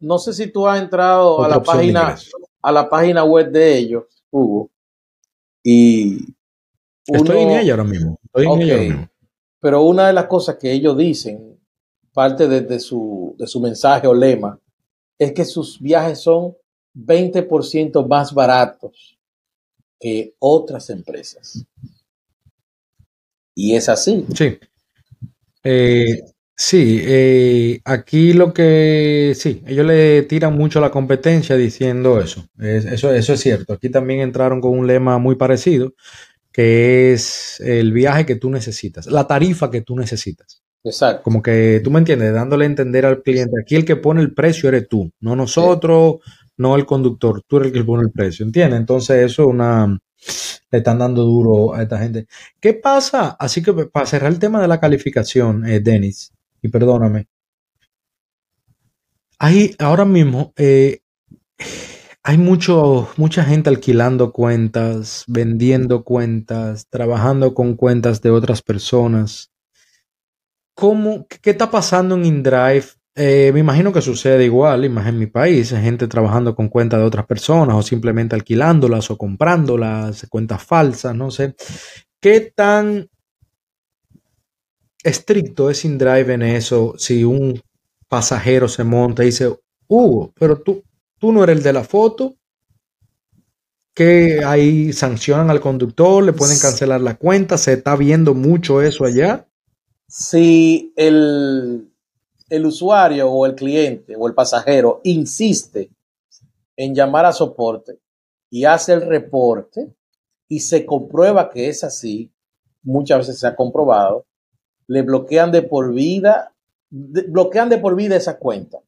No 0.00 0.18
sé 0.18 0.32
si 0.32 0.50
tú 0.50 0.66
has 0.66 0.80
entrado 0.80 1.44
a 1.44 1.48
la 1.48 1.62
página, 1.62 2.16
a 2.62 2.72
la 2.72 2.88
página 2.88 3.24
web 3.24 3.50
de 3.50 3.76
ellos, 3.76 4.04
Hugo. 4.30 4.70
Y 5.62 6.34
estoy 7.06 7.40
en 7.40 7.50
ella 7.50 7.72
ahora 7.74 7.84
mismo. 7.84 8.18
Estoy 8.24 8.46
en 8.46 8.62
ella 8.62 8.74
ahora 8.74 8.84
mismo. 8.84 9.08
Pero 9.60 9.82
una 9.82 10.06
de 10.06 10.12
las 10.14 10.26
cosas 10.26 10.56
que 10.56 10.72
ellos 10.72 10.96
dicen, 10.96 11.60
parte 12.14 12.48
de, 12.48 12.80
su, 12.80 13.36
de 13.38 13.46
su 13.46 13.60
mensaje 13.60 14.06
o 14.06 14.14
lema, 14.14 14.58
es 15.18 15.32
que 15.32 15.44
sus 15.44 15.78
viajes 15.78 16.20
son 16.20 16.56
20% 16.94 18.06
más 18.06 18.34
baratos 18.34 19.18
que 19.98 20.34
otras 20.38 20.90
empresas. 20.90 21.64
Y 23.54 23.74
es 23.74 23.88
así. 23.88 24.26
Sí. 24.34 24.58
Eh, 25.62 26.20
sí, 26.56 27.00
eh, 27.02 27.80
aquí 27.84 28.32
lo 28.32 28.52
que 28.52 29.32
sí, 29.36 29.62
ellos 29.66 29.86
le 29.86 30.22
tiran 30.22 30.56
mucho 30.56 30.78
a 30.78 30.82
la 30.82 30.90
competencia 30.90 31.56
diciendo 31.56 32.20
eso. 32.20 32.44
eso. 32.58 33.12
Eso 33.12 33.32
es 33.32 33.40
cierto. 33.40 33.74
Aquí 33.74 33.90
también 33.90 34.20
entraron 34.20 34.60
con 34.60 34.76
un 34.76 34.86
lema 34.86 35.18
muy 35.18 35.36
parecido, 35.36 35.94
que 36.52 37.12
es 37.12 37.60
el 37.60 37.92
viaje 37.92 38.26
que 38.26 38.36
tú 38.36 38.50
necesitas, 38.50 39.06
la 39.06 39.26
tarifa 39.26 39.70
que 39.70 39.80
tú 39.80 39.96
necesitas. 39.96 40.62
Exacto. 40.84 41.22
Como 41.22 41.42
que 41.42 41.80
tú 41.82 41.90
me 41.90 42.00
entiendes, 42.00 42.34
dándole 42.34 42.64
a 42.64 42.68
entender 42.68 43.06
al 43.06 43.22
cliente, 43.22 43.54
aquí 43.60 43.76
el 43.76 43.84
que 43.84 43.96
pone 43.96 44.20
el 44.20 44.34
precio 44.34 44.68
eres 44.68 44.88
tú, 44.88 45.12
no 45.20 45.36
nosotros, 45.36 46.16
no 46.62 46.76
el 46.76 46.86
conductor, 46.86 47.42
tú 47.46 47.58
eres 47.58 47.68
el 47.68 47.74
que 47.74 47.84
pone 47.84 48.04
el 48.04 48.12
precio, 48.12 48.46
¿entiendes? 48.46 48.80
Entonces 48.80 49.24
eso 49.24 49.42
es 49.42 49.48
una, 49.48 49.98
le 50.70 50.78
están 50.78 50.98
dando 50.98 51.22
duro 51.24 51.74
a 51.74 51.82
esta 51.82 51.98
gente. 51.98 52.26
¿Qué 52.60 52.74
pasa? 52.74 53.36
Así 53.38 53.62
que 53.62 53.72
para 53.72 54.06
cerrar 54.06 54.32
el 54.32 54.38
tema 54.38 54.60
de 54.62 54.68
la 54.68 54.80
calificación, 54.80 55.66
eh, 55.66 55.80
Denis, 55.80 56.32
y 56.62 56.68
perdóname, 56.68 57.26
hay 59.38 59.74
ahora 59.78 60.04
mismo 60.04 60.52
eh, 60.56 61.00
hay 62.24 62.38
mucho, 62.38 63.08
mucha 63.16 63.42
gente 63.42 63.68
alquilando 63.68 64.32
cuentas, 64.32 65.24
vendiendo 65.26 66.04
cuentas, 66.04 66.86
trabajando 66.88 67.52
con 67.52 67.74
cuentas 67.74 68.22
de 68.22 68.30
otras 68.30 68.62
personas. 68.62 69.50
¿Cómo, 70.74 71.26
¿Qué 71.26 71.50
está 71.50 71.70
pasando 71.70 72.14
en 72.14 72.24
InDrive 72.24 72.86
eh, 73.14 73.50
me 73.52 73.60
imagino 73.60 73.92
que 73.92 74.00
sucede 74.00 74.44
igual, 74.44 74.88
más 74.90 75.06
en 75.06 75.18
mi 75.18 75.26
país, 75.26 75.70
gente 75.70 76.08
trabajando 76.08 76.54
con 76.54 76.68
cuentas 76.68 77.00
de 77.00 77.06
otras 77.06 77.26
personas 77.26 77.76
o 77.76 77.82
simplemente 77.82 78.34
alquilándolas 78.34 79.10
o 79.10 79.18
comprándolas, 79.18 80.26
cuentas 80.30 80.62
falsas, 80.62 81.14
no 81.14 81.30
sé. 81.30 81.54
¿Qué 82.20 82.52
tan 82.54 83.08
estricto 85.02 85.68
es 85.68 85.84
InDrive 85.84 86.34
en 86.34 86.42
eso 86.42 86.94
si 86.96 87.24
un 87.24 87.60
pasajero 88.08 88.68
se 88.68 88.84
monta 88.84 89.22
y 89.22 89.26
dice, 89.26 89.54
Hugo, 89.88 90.32
pero 90.38 90.60
tú, 90.60 90.82
tú 91.18 91.32
no 91.32 91.44
eres 91.44 91.58
el 91.58 91.62
de 91.62 91.72
la 91.72 91.84
foto? 91.84 92.36
que 93.94 94.42
ahí 94.44 94.92
sancionan 94.92 95.50
al 95.50 95.60
conductor, 95.60 96.24
le 96.24 96.32
pueden 96.32 96.58
cancelar 96.58 97.00
la 97.00 97.16
cuenta, 97.16 97.58
se 97.58 97.74
está 97.74 97.94
viendo 97.96 98.34
mucho 98.34 98.80
eso 98.80 99.04
allá. 99.04 99.46
Si 100.08 100.92
el 100.96 101.91
el 102.52 102.66
usuario 102.66 103.30
o 103.30 103.46
el 103.46 103.54
cliente 103.54 104.14
o 104.14 104.28
el 104.28 104.34
pasajero 104.34 105.00
insiste 105.04 105.90
en 106.76 106.94
llamar 106.94 107.24
a 107.24 107.32
soporte 107.32 107.98
y 108.50 108.66
hace 108.66 108.92
el 108.92 109.00
reporte 109.00 109.94
y 110.48 110.60
se 110.60 110.84
comprueba 110.84 111.48
que 111.48 111.70
es 111.70 111.82
así, 111.82 112.30
muchas 112.82 113.20
veces 113.20 113.40
se 113.40 113.46
ha 113.46 113.56
comprobado, 113.56 114.26
le 114.86 115.00
bloquean 115.00 115.50
de 115.50 115.62
por 115.62 115.94
vida, 115.94 116.52
bloquean 116.90 117.70
de 117.70 117.78
por 117.78 117.96
vida 117.96 118.16
esa 118.16 118.38
cuenta 118.38 118.80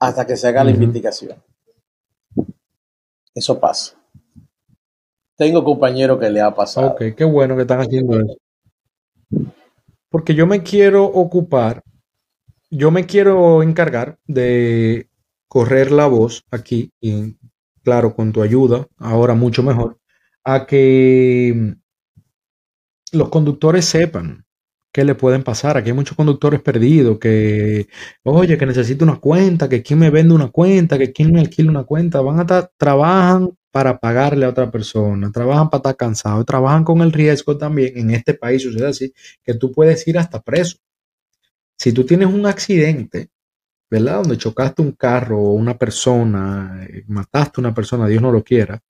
hasta 0.00 0.26
que 0.26 0.36
se 0.36 0.48
haga 0.48 0.64
la 0.64 0.72
investigación. 0.72 1.40
Eso 3.32 3.60
pasa. 3.60 3.96
Tengo 5.36 5.62
compañero 5.62 6.18
que 6.18 6.28
le 6.30 6.40
ha 6.40 6.52
pasado. 6.52 6.88
Ok, 6.88 7.02
qué 7.16 7.24
bueno 7.24 7.54
que 7.54 7.62
están 7.62 7.80
haciendo 7.80 8.18
eso. 8.18 8.36
Porque 10.10 10.34
yo 10.34 10.48
me 10.48 10.64
quiero 10.64 11.04
ocupar 11.04 11.84
yo 12.72 12.90
me 12.90 13.04
quiero 13.06 13.62
encargar 13.62 14.18
de 14.26 15.08
correr 15.46 15.92
la 15.92 16.06
voz 16.06 16.44
aquí, 16.50 16.90
y 17.00 17.36
claro, 17.84 18.14
con 18.16 18.32
tu 18.32 18.42
ayuda, 18.42 18.86
ahora 18.96 19.34
mucho 19.34 19.62
mejor, 19.62 19.98
a 20.42 20.66
que 20.66 21.76
los 23.12 23.28
conductores 23.28 23.84
sepan 23.84 24.46
qué 24.90 25.04
le 25.04 25.14
pueden 25.14 25.42
pasar. 25.42 25.76
Aquí 25.76 25.90
hay 25.90 25.94
muchos 25.94 26.16
conductores 26.16 26.62
perdidos 26.62 27.18
que, 27.18 27.88
oye, 28.24 28.56
que 28.56 28.66
necesito 28.66 29.04
una 29.04 29.20
cuenta, 29.20 29.68
que 29.68 29.82
quién 29.82 29.98
me 29.98 30.10
vende 30.10 30.34
una 30.34 30.48
cuenta, 30.50 30.98
que 30.98 31.12
quién 31.12 31.32
me 31.32 31.40
alquila 31.40 31.70
una 31.70 31.84
cuenta. 31.84 32.22
Van 32.22 32.38
a 32.38 32.42
estar, 32.42 32.70
trabajan 32.78 33.50
para 33.70 33.98
pagarle 33.98 34.46
a 34.46 34.50
otra 34.50 34.70
persona, 34.70 35.30
trabajan 35.30 35.68
para 35.70 35.80
estar 35.80 35.96
cansados, 35.96 36.46
trabajan 36.46 36.84
con 36.84 37.02
el 37.02 37.12
riesgo 37.12 37.58
también. 37.58 37.98
En 37.98 38.10
este 38.10 38.34
país 38.34 38.62
sucede 38.62 38.88
así, 38.88 39.12
que 39.44 39.54
tú 39.54 39.72
puedes 39.72 40.06
ir 40.08 40.18
hasta 40.18 40.40
preso 40.40 40.78
si 41.82 41.92
tú 41.92 42.06
tienes 42.06 42.28
un 42.28 42.46
accidente, 42.46 43.30
¿verdad? 43.90 44.18
Donde 44.18 44.38
chocaste 44.38 44.82
un 44.82 44.92
carro 44.92 45.40
o 45.40 45.54
una 45.54 45.76
persona, 45.76 46.86
eh, 46.88 47.02
mataste 47.08 47.54
a 47.56 47.62
una 47.62 47.74
persona, 47.74 48.06
Dios 48.06 48.22
no 48.22 48.30
lo 48.30 48.44
quiera, 48.44 48.80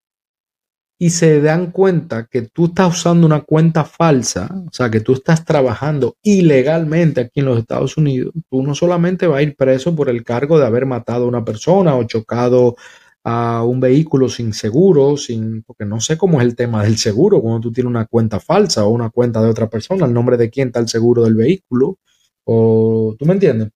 y 0.98 1.08
se 1.08 1.40
dan 1.40 1.70
cuenta 1.70 2.26
que 2.30 2.42
tú 2.42 2.66
estás 2.66 2.98
usando 2.98 3.26
una 3.26 3.40
cuenta 3.40 3.84
falsa, 3.84 4.46
o 4.68 4.70
sea, 4.70 4.90
que 4.90 5.00
tú 5.00 5.14
estás 5.14 5.42
trabajando 5.42 6.16
ilegalmente 6.22 7.22
aquí 7.22 7.40
en 7.40 7.46
los 7.46 7.58
Estados 7.60 7.96
Unidos, 7.96 8.34
tú 8.50 8.62
no 8.62 8.74
solamente 8.74 9.26
vas 9.26 9.38
a 9.38 9.42
ir 9.42 9.56
preso 9.56 9.96
por 9.96 10.10
el 10.10 10.22
cargo 10.22 10.58
de 10.58 10.66
haber 10.66 10.84
matado 10.84 11.24
a 11.24 11.28
una 11.28 11.46
persona 11.46 11.96
o 11.96 12.04
chocado 12.04 12.76
a 13.24 13.64
un 13.64 13.80
vehículo 13.80 14.28
sin 14.28 14.52
seguro, 14.52 15.16
sin, 15.16 15.62
porque 15.62 15.86
no 15.86 15.98
sé 15.98 16.18
cómo 16.18 16.42
es 16.42 16.46
el 16.46 16.56
tema 16.56 16.84
del 16.84 16.98
seguro, 16.98 17.40
cuando 17.40 17.60
tú 17.60 17.72
tienes 17.72 17.88
una 17.88 18.04
cuenta 18.04 18.38
falsa 18.38 18.84
o 18.84 18.90
una 18.90 19.08
cuenta 19.08 19.40
de 19.40 19.48
otra 19.48 19.70
persona, 19.70 20.04
el 20.04 20.12
nombre 20.12 20.36
de 20.36 20.50
quién 20.50 20.68
está 20.68 20.80
el 20.80 20.88
seguro 20.88 21.22
del 21.24 21.36
vehículo, 21.36 21.96
o 22.44 23.14
tú 23.18 23.26
me 23.26 23.34
entiendes, 23.34 23.70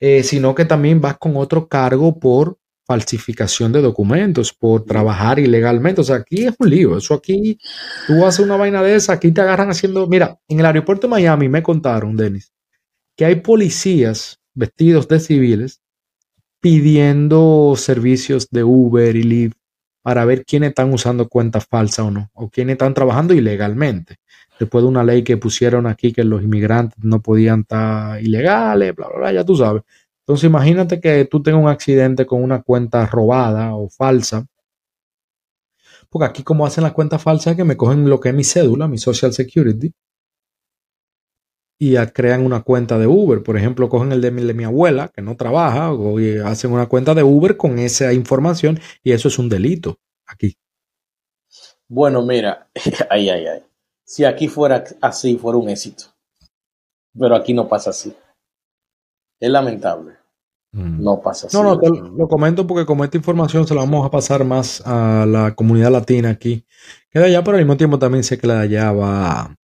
eh, 0.00 0.22
sino 0.22 0.54
que 0.54 0.64
también 0.64 1.00
vas 1.00 1.16
con 1.18 1.36
otro 1.36 1.68
cargo 1.68 2.18
por 2.18 2.58
falsificación 2.84 3.72
de 3.72 3.80
documentos, 3.80 4.52
por 4.52 4.84
trabajar 4.84 5.38
ilegalmente. 5.38 6.00
O 6.00 6.04
sea, 6.04 6.16
aquí 6.16 6.46
es 6.46 6.54
un 6.58 6.68
lío. 6.68 6.98
Eso 6.98 7.14
aquí, 7.14 7.58
tú 8.06 8.24
haces 8.26 8.44
una 8.44 8.56
vaina 8.56 8.82
de 8.82 8.96
esa, 8.96 9.14
aquí 9.14 9.30
te 9.32 9.40
agarran 9.40 9.70
haciendo. 9.70 10.06
Mira, 10.06 10.38
en 10.48 10.60
el 10.60 10.66
aeropuerto 10.66 11.06
de 11.06 11.12
Miami 11.12 11.48
me 11.48 11.62
contaron, 11.62 12.16
Denis, 12.16 12.52
que 13.16 13.24
hay 13.24 13.36
policías 13.36 14.40
vestidos 14.54 15.08
de 15.08 15.20
civiles 15.20 15.80
pidiendo 16.60 17.74
servicios 17.76 18.48
de 18.50 18.64
Uber 18.64 19.16
y 19.16 19.22
Lyft 19.22 19.56
para 20.02 20.24
ver 20.24 20.44
quiénes 20.44 20.70
están 20.70 20.92
usando 20.92 21.28
cuentas 21.28 21.66
falsas 21.66 22.06
o 22.06 22.10
no, 22.10 22.30
o 22.34 22.50
quiénes 22.50 22.74
están 22.74 22.94
trabajando 22.94 23.34
ilegalmente 23.34 24.16
después 24.62 24.84
de 24.84 24.88
una 24.88 25.02
ley 25.02 25.24
que 25.24 25.36
pusieron 25.36 25.88
aquí 25.88 26.12
que 26.12 26.22
los 26.22 26.40
inmigrantes 26.40 27.02
no 27.02 27.20
podían 27.20 27.62
estar 27.62 28.22
ilegales, 28.22 28.94
bla, 28.94 29.08
bla, 29.08 29.18
bla, 29.18 29.32
ya 29.32 29.44
tú 29.44 29.56
sabes. 29.56 29.82
Entonces 30.20 30.44
imagínate 30.44 31.00
que 31.00 31.24
tú 31.24 31.42
tengas 31.42 31.62
un 31.62 31.68
accidente 31.68 32.26
con 32.26 32.42
una 32.44 32.62
cuenta 32.62 33.04
robada 33.06 33.74
o 33.74 33.88
falsa. 33.88 34.46
Porque 36.08 36.26
aquí 36.26 36.42
como 36.44 36.64
hacen 36.64 36.84
las 36.84 36.92
cuentas 36.92 37.20
falsas 37.20 37.56
que 37.56 37.64
me 37.64 37.76
cogen 37.76 38.08
lo 38.08 38.20
que 38.20 38.28
es 38.28 38.34
mi 38.36 38.44
cédula, 38.44 38.86
mi 38.86 38.98
social 38.98 39.32
security, 39.32 39.92
y 41.80 41.96
crean 42.14 42.46
una 42.46 42.62
cuenta 42.62 42.96
de 43.00 43.08
Uber. 43.08 43.42
Por 43.42 43.56
ejemplo, 43.56 43.88
cogen 43.88 44.12
el 44.12 44.20
de 44.20 44.30
mi, 44.30 44.44
de 44.44 44.54
mi 44.54 44.62
abuela, 44.62 45.08
que 45.08 45.22
no 45.22 45.36
trabaja, 45.36 45.92
o 45.92 46.18
hacen 46.44 46.70
una 46.70 46.86
cuenta 46.86 47.14
de 47.14 47.24
Uber 47.24 47.56
con 47.56 47.80
esa 47.80 48.12
información 48.12 48.78
y 49.02 49.10
eso 49.10 49.26
es 49.26 49.40
un 49.40 49.48
delito 49.48 49.98
aquí. 50.24 50.56
Bueno, 51.88 52.22
mira, 52.24 52.70
ay, 53.10 53.28
ay, 53.28 53.46
ay 53.46 53.71
si 54.12 54.26
aquí 54.26 54.46
fuera 54.46 54.84
así, 55.00 55.38
fuera 55.38 55.56
un 55.56 55.70
éxito. 55.70 56.04
Pero 57.18 57.34
aquí 57.34 57.54
no 57.54 57.66
pasa 57.66 57.88
así. 57.88 58.14
Es 59.40 59.50
lamentable. 59.50 60.12
Mm. 60.72 61.02
No 61.02 61.22
pasa 61.22 61.46
así. 61.46 61.56
No, 61.56 61.62
no, 61.62 61.78
lo 61.80 62.28
comento 62.28 62.66
porque 62.66 62.84
como 62.84 63.04
esta 63.04 63.16
información 63.16 63.66
se 63.66 63.74
la 63.74 63.80
vamos 63.80 64.04
a 64.04 64.10
pasar 64.10 64.44
más 64.44 64.82
a 64.84 65.24
la 65.24 65.54
comunidad 65.54 65.92
latina 65.92 66.28
aquí. 66.28 66.66
Queda 67.08 67.24
allá, 67.24 67.42
pero 67.42 67.56
al 67.56 67.64
mismo 67.64 67.78
tiempo 67.78 67.98
también 67.98 68.22
sé 68.22 68.36
que 68.36 68.46
la 68.46 68.56
de 68.56 68.60
allá 68.60 68.92
va, 68.92 69.56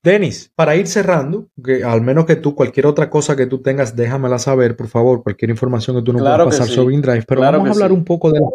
Denis, 0.00 0.52
para 0.54 0.76
ir 0.76 0.86
cerrando, 0.86 1.48
que 1.64 1.82
al 1.82 2.00
menos 2.00 2.26
que 2.26 2.36
tú, 2.36 2.54
cualquier 2.54 2.86
otra 2.86 3.10
cosa 3.10 3.34
que 3.34 3.46
tú 3.46 3.60
tengas, 3.60 3.96
déjamela 3.96 4.38
saber, 4.38 4.76
por 4.76 4.86
favor, 4.86 5.24
cualquier 5.24 5.50
información 5.50 5.96
que 5.96 6.02
tú 6.02 6.12
nos 6.12 6.22
Claro 6.22 6.44
puedas 6.44 6.60
pasar 6.60 6.68
sí, 6.68 6.74
sobre 6.76 6.94
InDrive, 6.94 7.24
pero 7.26 7.40
claro 7.40 7.58
vamos 7.58 7.70
a 7.70 7.72
hablar 7.72 7.90
sí. 7.90 7.96
un 7.96 8.04
poco 8.04 8.30
de 8.30 8.38
la... 8.38 8.46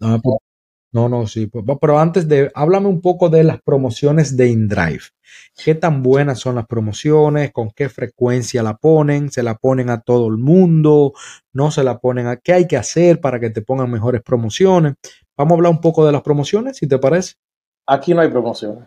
Ah, 0.00 0.18
pues, 0.22 0.38
no, 0.96 1.10
no, 1.10 1.26
sí, 1.26 1.46
pues, 1.46 1.62
pero 1.78 1.98
antes 1.98 2.26
de, 2.26 2.50
háblame 2.54 2.88
un 2.88 3.02
poco 3.02 3.28
de 3.28 3.44
las 3.44 3.60
promociones 3.60 4.34
de 4.34 4.48
InDrive. 4.48 5.02
¿Qué 5.62 5.74
tan 5.74 6.02
buenas 6.02 6.38
son 6.38 6.54
las 6.54 6.66
promociones? 6.66 7.52
¿Con 7.52 7.70
qué 7.70 7.90
frecuencia 7.90 8.62
la 8.62 8.78
ponen? 8.78 9.30
¿Se 9.30 9.42
la 9.42 9.56
ponen 9.56 9.90
a 9.90 10.00
todo 10.00 10.28
el 10.28 10.38
mundo? 10.38 11.12
¿No 11.52 11.70
se 11.70 11.84
la 11.84 11.98
ponen 11.98 12.28
a 12.28 12.38
qué 12.38 12.54
hay 12.54 12.66
que 12.66 12.78
hacer 12.78 13.20
para 13.20 13.38
que 13.38 13.50
te 13.50 13.60
pongan 13.60 13.90
mejores 13.90 14.22
promociones? 14.22 14.94
Vamos 15.36 15.52
a 15.52 15.54
hablar 15.56 15.72
un 15.72 15.82
poco 15.82 16.06
de 16.06 16.12
las 16.12 16.22
promociones, 16.22 16.78
si 16.78 16.88
te 16.88 16.98
parece. 16.98 17.34
Aquí 17.86 18.14
no 18.14 18.22
hay 18.22 18.30
promociones. 18.30 18.84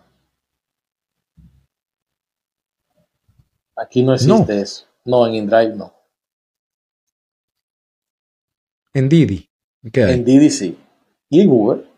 Aquí 3.75 4.01
no 4.01 4.15
existe 4.15 4.55
No. 4.55 4.61
eso. 4.61 4.85
No, 5.05 5.27
en 5.27 5.35
InDrive 5.35 5.75
no. 5.75 5.93
En 8.95 9.07
Didi. 9.07 9.47
¿Qué 9.93 10.03
hay? 10.03 10.13
En 10.15 10.25
Didi 10.25 10.49
sí. 10.49 10.75
Y 11.29 11.41
en 11.41 11.49
Uber. 11.51 11.88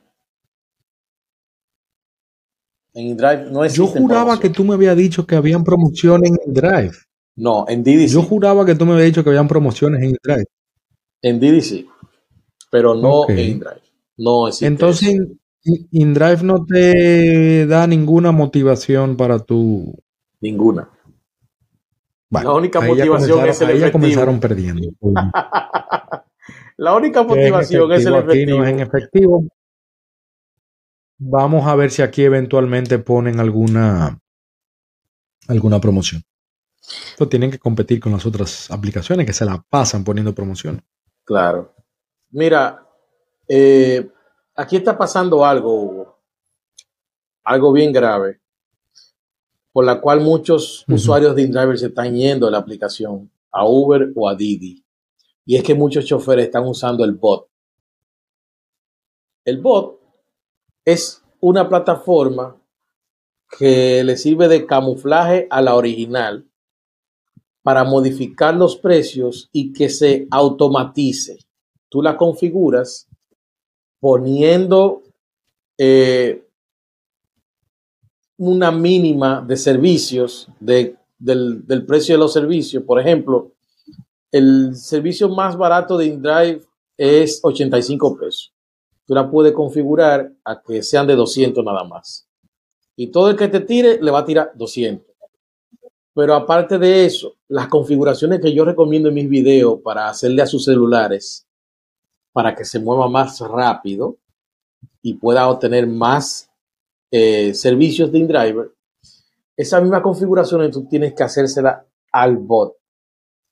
En 2.94 3.08
InDrive 3.08 3.46
no 3.52 3.60
Yo 3.60 3.66
existe. 3.66 4.00
juraba 4.00 4.40
que 4.40 4.50
tú 4.50 4.64
me 4.64 4.74
habías 4.74 4.98
dicho 4.98 5.26
que 5.26 5.36
habían 5.36 5.64
promociones 5.64 6.32
en 6.46 6.54
Drive. 6.54 6.92
No, 7.36 7.66
en 7.68 7.84
sí. 7.86 8.08
Yo 8.08 8.22
juraba 8.22 8.66
que 8.66 8.76
tú 8.76 8.86
me 8.86 8.94
habías 8.94 9.08
dicho 9.08 9.24
que 9.24 9.30
habían 9.30 9.48
promociones 9.48 10.04
en 10.04 10.18
Drive. 10.22 10.46
En 11.22 11.62
sí. 11.62 11.88
Pero 12.70 12.96
no 12.96 13.30
en 13.30 13.40
InDrive. 13.40 13.82
No 14.18 14.48
existe. 14.48 14.66
Entonces, 14.68 15.20
InDrive 15.92 16.44
no 16.44 16.66
te 16.66 17.66
da 17.68 17.88
ninguna 17.88 18.32
motivación 18.32 19.16
para 19.16 19.40
tu. 19.40 19.94
Ninguna. 20.42 20.90
Bueno, 22.30 22.52
La 22.52 22.56
única 22.58 22.82
motivación 22.82 23.48
es 23.48 23.62
el 23.62 23.68
ahí 23.68 23.80
ya 23.80 23.88
efectivo. 23.88 23.92
comenzaron 23.92 24.40
perdiendo. 24.40 24.90
La 26.78 26.96
única 26.96 27.24
motivación 27.24 27.92
es 27.92 28.06
el 28.06 28.16
efectivo, 28.16 28.24
aquí 28.32 28.40
efectivo. 28.40 28.58
no 28.58 28.66
es 28.66 28.70
en 28.74 28.80
efectivo. 28.80 29.44
Vamos 31.24 31.68
a 31.68 31.76
ver 31.76 31.92
si 31.92 32.02
aquí 32.02 32.24
eventualmente 32.24 32.98
ponen 32.98 33.40
alguna 33.40 34.20
alguna 35.48 35.80
promoción. 35.80 36.24
Pues 37.16 37.30
tienen 37.30 37.52
que 37.52 37.60
competir 37.60 38.00
con 38.00 38.12
las 38.12 38.26
otras 38.26 38.72
aplicaciones 38.72 39.28
que 39.28 39.34
se 39.34 39.46
la 39.46 39.64
pasan 39.70 40.04
poniendo 40.04 40.34
promociones. 40.34 40.82
Claro. 41.24 41.76
Mira, 42.32 42.88
eh, 43.48 44.10
aquí 44.56 44.78
está 44.78 44.98
pasando 44.98 45.46
algo, 45.46 45.72
Hugo. 45.72 46.20
Algo 47.44 47.72
bien 47.72 47.94
grave. 47.94 48.42
Por 49.72 49.86
la 49.86 50.02
cual 50.02 50.22
muchos 50.22 50.84
usuarios 50.88 51.36
de 51.36 51.44
InDriver 51.44 51.78
se 51.78 51.88
están 51.88 52.16
yendo 52.16 52.48
de 52.48 52.54
la 52.54 52.58
aplicación 52.58 53.30
a 53.52 53.64
Uber 53.64 54.12
o 54.16 54.28
a 54.28 54.34
Didi. 54.34 54.84
Y 55.46 55.56
es 55.56 55.64
que 55.64 55.76
muchos 55.76 56.04
choferes 56.04 56.46
están 56.46 56.66
usando 56.66 57.06
el 57.06 57.14
bot. 57.14 57.48
El 59.46 59.62
bot 59.62 60.01
es 60.86 61.22
una 61.40 61.68
plataforma 61.70 62.56
que 63.60 64.04
le 64.04 64.16
sirve 64.18 64.48
de 64.48 64.66
camuflaje 64.66 65.48
a 65.50 65.62
la 65.62 65.76
original 65.76 66.48
para 67.64 67.84
modificar 67.84 68.56
los 68.56 68.76
precios 68.78 69.50
y 69.52 69.74
que 69.74 69.90
se 69.90 70.28
automatice. 70.32 71.38
Tú 71.90 72.02
la 72.02 72.18
configuras 72.18 73.08
poniendo 74.00 75.04
eh, 75.78 76.44
una 78.38 78.72
mínima 78.72 79.42
de 79.48 79.58
servicios 79.58 80.48
de- 80.60 80.96
del, 81.20 81.66
del 81.68 81.86
precio 81.86 82.16
de 82.16 82.20
los 82.20 82.34
servicios. 82.34 82.84
Por 82.84 83.00
ejemplo, 83.00 83.52
el 84.32 84.76
servicio 84.76 85.30
más 85.30 85.56
barato 85.56 85.98
de 85.98 86.08
InDrive 86.08 86.62
es 86.98 87.40
85 87.44 88.18
pesos. 88.18 88.54
La 89.14 89.30
puedes 89.30 89.52
configurar 89.52 90.32
a 90.46 90.62
que 90.62 90.82
sean 90.82 91.06
de 91.06 91.18
200 91.18 91.66
nada 91.66 91.84
más. 91.84 92.30
Y 92.96 93.08
todo 93.08 93.30
el 93.30 93.36
que 93.36 93.50
te 93.50 93.60
tire 93.60 94.02
le 94.02 94.10
va 94.10 94.20
a 94.20 94.26
tirar 94.26 94.54
200. 94.56 95.06
Pero 96.16 96.34
aparte 96.34 96.80
de 96.80 97.04
eso, 97.04 97.36
las 97.50 97.68
configuraciones 97.68 98.40
que 98.40 98.54
yo 98.54 98.64
recomiendo 98.64 99.10
en 99.10 99.16
mis 99.16 99.28
videos 99.28 99.82
para 99.84 100.08
hacerle 100.08 100.42
a 100.42 100.48
sus 100.48 100.64
celulares, 100.64 101.46
para 102.32 102.56
que 102.56 102.64
se 102.64 102.80
mueva 102.80 103.10
más 103.10 103.38
rápido 103.42 104.16
y 105.02 105.16
pueda 105.16 105.50
obtener 105.50 105.88
más 105.88 106.50
eh, 107.12 107.54
servicios 107.54 108.14
de 108.14 108.20
InDriver, 108.20 108.72
esa 109.58 109.82
misma 109.82 110.02
configuración 110.02 110.72
tú 110.72 110.86
tienes 110.86 111.14
que 111.14 111.24
hacérsela 111.24 111.86
al 112.14 112.38
bot. 112.38 112.78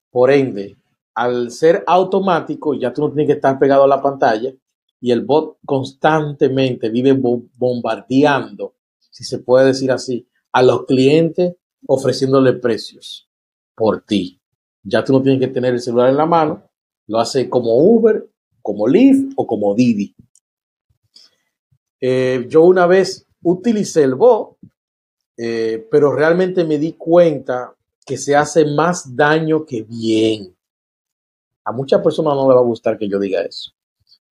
Por 0.10 0.32
ende, 0.32 0.78
al 1.16 1.52
ser 1.52 1.84
automático, 1.86 2.76
ya 2.76 2.94
tú 2.94 3.02
no 3.02 3.08
tienes 3.10 3.28
que 3.28 3.34
estar 3.34 3.60
pegado 3.60 3.84
a 3.84 3.88
la 3.90 4.02
pantalla 4.02 4.54
y 5.02 5.12
el 5.12 5.22
bot 5.26 5.58
constantemente 5.66 6.90
vive 6.90 7.14
bo- 7.14 7.44
bombardeando, 7.58 8.76
si 9.10 9.24
se 9.24 9.40
puede 9.40 9.68
decir 9.68 9.92
así, 9.92 10.28
a 10.52 10.62
los 10.64 10.86
clientes 10.86 11.56
ofreciéndole 11.88 12.54
precios 12.54 13.28
por 13.76 14.02
ti. 14.02 14.40
Ya 14.84 15.04
tú 15.04 15.14
no 15.14 15.22
tienes 15.22 15.40
que 15.40 15.54
tener 15.54 15.74
el 15.74 15.82
celular 15.82 16.10
en 16.10 16.18
la 16.18 16.26
mano, 16.26 16.64
lo 17.08 17.20
hace 17.20 17.50
como 17.50 17.76
Uber, 17.78 18.30
como 18.62 18.88
Lyft 18.88 19.34
o 19.36 19.48
como 19.48 19.74
Didi. 19.76 20.16
Eh, 22.02 22.46
yo 22.50 22.64
una 22.64 22.88
vez 22.88 23.26
utilicé 23.44 24.04
el 24.04 24.16
bot, 24.16 24.58
eh, 25.38 25.88
pero 25.92 26.14
realmente 26.14 26.64
me 26.66 26.78
di 26.78 26.94
cuenta 26.94 27.76
que 28.06 28.18
se 28.18 28.36
hace 28.36 28.66
más 28.66 29.16
daño 29.16 29.66
que 29.66 29.84
bien. 29.84 30.56
A 31.64 31.72
muchas 31.72 32.02
personas 32.02 32.36
no 32.36 32.50
le 32.50 32.56
va 32.56 32.60
a 32.60 32.66
gustar 32.66 32.98
que 32.98 33.08
yo 33.08 33.18
diga 33.18 33.42
eso, 33.44 33.72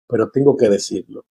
pero 0.08 0.30
tengo 0.30 0.56
que 0.56 0.68
decirlo. 0.68 1.24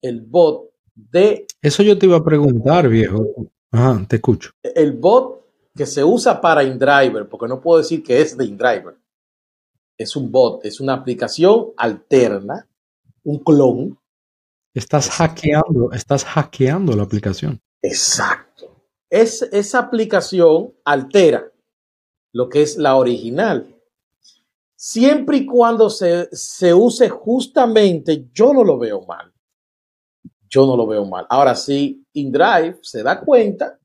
El 0.00 0.22
bot 0.22 0.70
de 0.94 1.46
Eso 1.60 1.82
yo 1.82 1.98
te 1.98 2.06
iba 2.06 2.16
a 2.16 2.24
preguntar, 2.24 2.88
viejo. 2.88 3.26
Ajá, 3.70 4.04
te 4.08 4.16
escucho. 4.16 4.50
el 4.62 4.92
bot 4.92 5.44
que 5.74 5.86
se 5.86 6.04
usa 6.04 6.40
para 6.40 6.62
InDriver, 6.62 7.28
porque 7.28 7.48
no 7.48 7.60
puedo 7.60 7.78
decir 7.78 8.02
que 8.02 8.20
es 8.20 8.36
de 8.36 8.44
InDriver, 8.44 8.96
es 9.98 10.14
un 10.16 10.30
bot, 10.30 10.64
es 10.64 10.80
una 10.80 10.94
aplicación 10.94 11.72
alterna, 11.76 12.68
un 13.24 13.38
clon. 13.38 13.98
Estás 14.72 15.10
hackeando, 15.10 15.92
estás 15.92 16.24
hackeando 16.24 16.96
la 16.96 17.02
aplicación. 17.04 17.60
Exacto. 17.82 18.84
Es, 19.10 19.42
esa 19.42 19.78
aplicación 19.80 20.72
altera 20.84 21.52
lo 22.32 22.48
que 22.48 22.62
es 22.62 22.76
la 22.76 22.96
original. 22.96 23.73
Siempre 24.76 25.38
y 25.38 25.46
cuando 25.46 25.88
se, 25.88 26.28
se 26.32 26.74
use 26.74 27.08
justamente, 27.08 28.28
yo 28.32 28.52
no 28.52 28.64
lo 28.64 28.78
veo 28.78 29.02
mal. 29.02 29.32
Yo 30.48 30.66
no 30.66 30.76
lo 30.76 30.86
veo 30.86 31.04
mal. 31.04 31.26
Ahora, 31.30 31.54
si 31.54 32.06
InDrive 32.12 32.78
se 32.82 33.02
da 33.02 33.20
cuenta, 33.20 33.78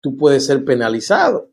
tú 0.00 0.16
puedes 0.16 0.46
ser 0.46 0.64
penalizado. 0.64 1.50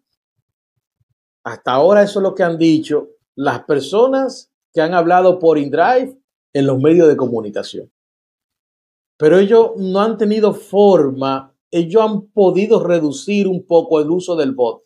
Hasta 1.43 1.71
ahora 1.71 2.03
eso 2.03 2.19
es 2.19 2.23
lo 2.23 2.35
que 2.35 2.43
han 2.43 2.57
dicho 2.57 3.09
las 3.35 3.63
personas 3.63 4.51
que 4.73 4.81
han 4.81 4.93
hablado 4.93 5.39
por 5.39 5.57
InDrive 5.57 6.17
en 6.53 6.65
los 6.67 6.79
medios 6.79 7.07
de 7.07 7.17
comunicación. 7.17 7.91
Pero 9.17 9.37
ellos 9.37 9.71
no 9.77 10.01
han 10.01 10.17
tenido 10.17 10.53
forma, 10.53 11.55
ellos 11.71 12.01
han 12.01 12.27
podido 12.27 12.83
reducir 12.83 13.47
un 13.47 13.65
poco 13.65 13.99
el 13.99 14.09
uso 14.09 14.35
del 14.35 14.53
bot, 14.53 14.83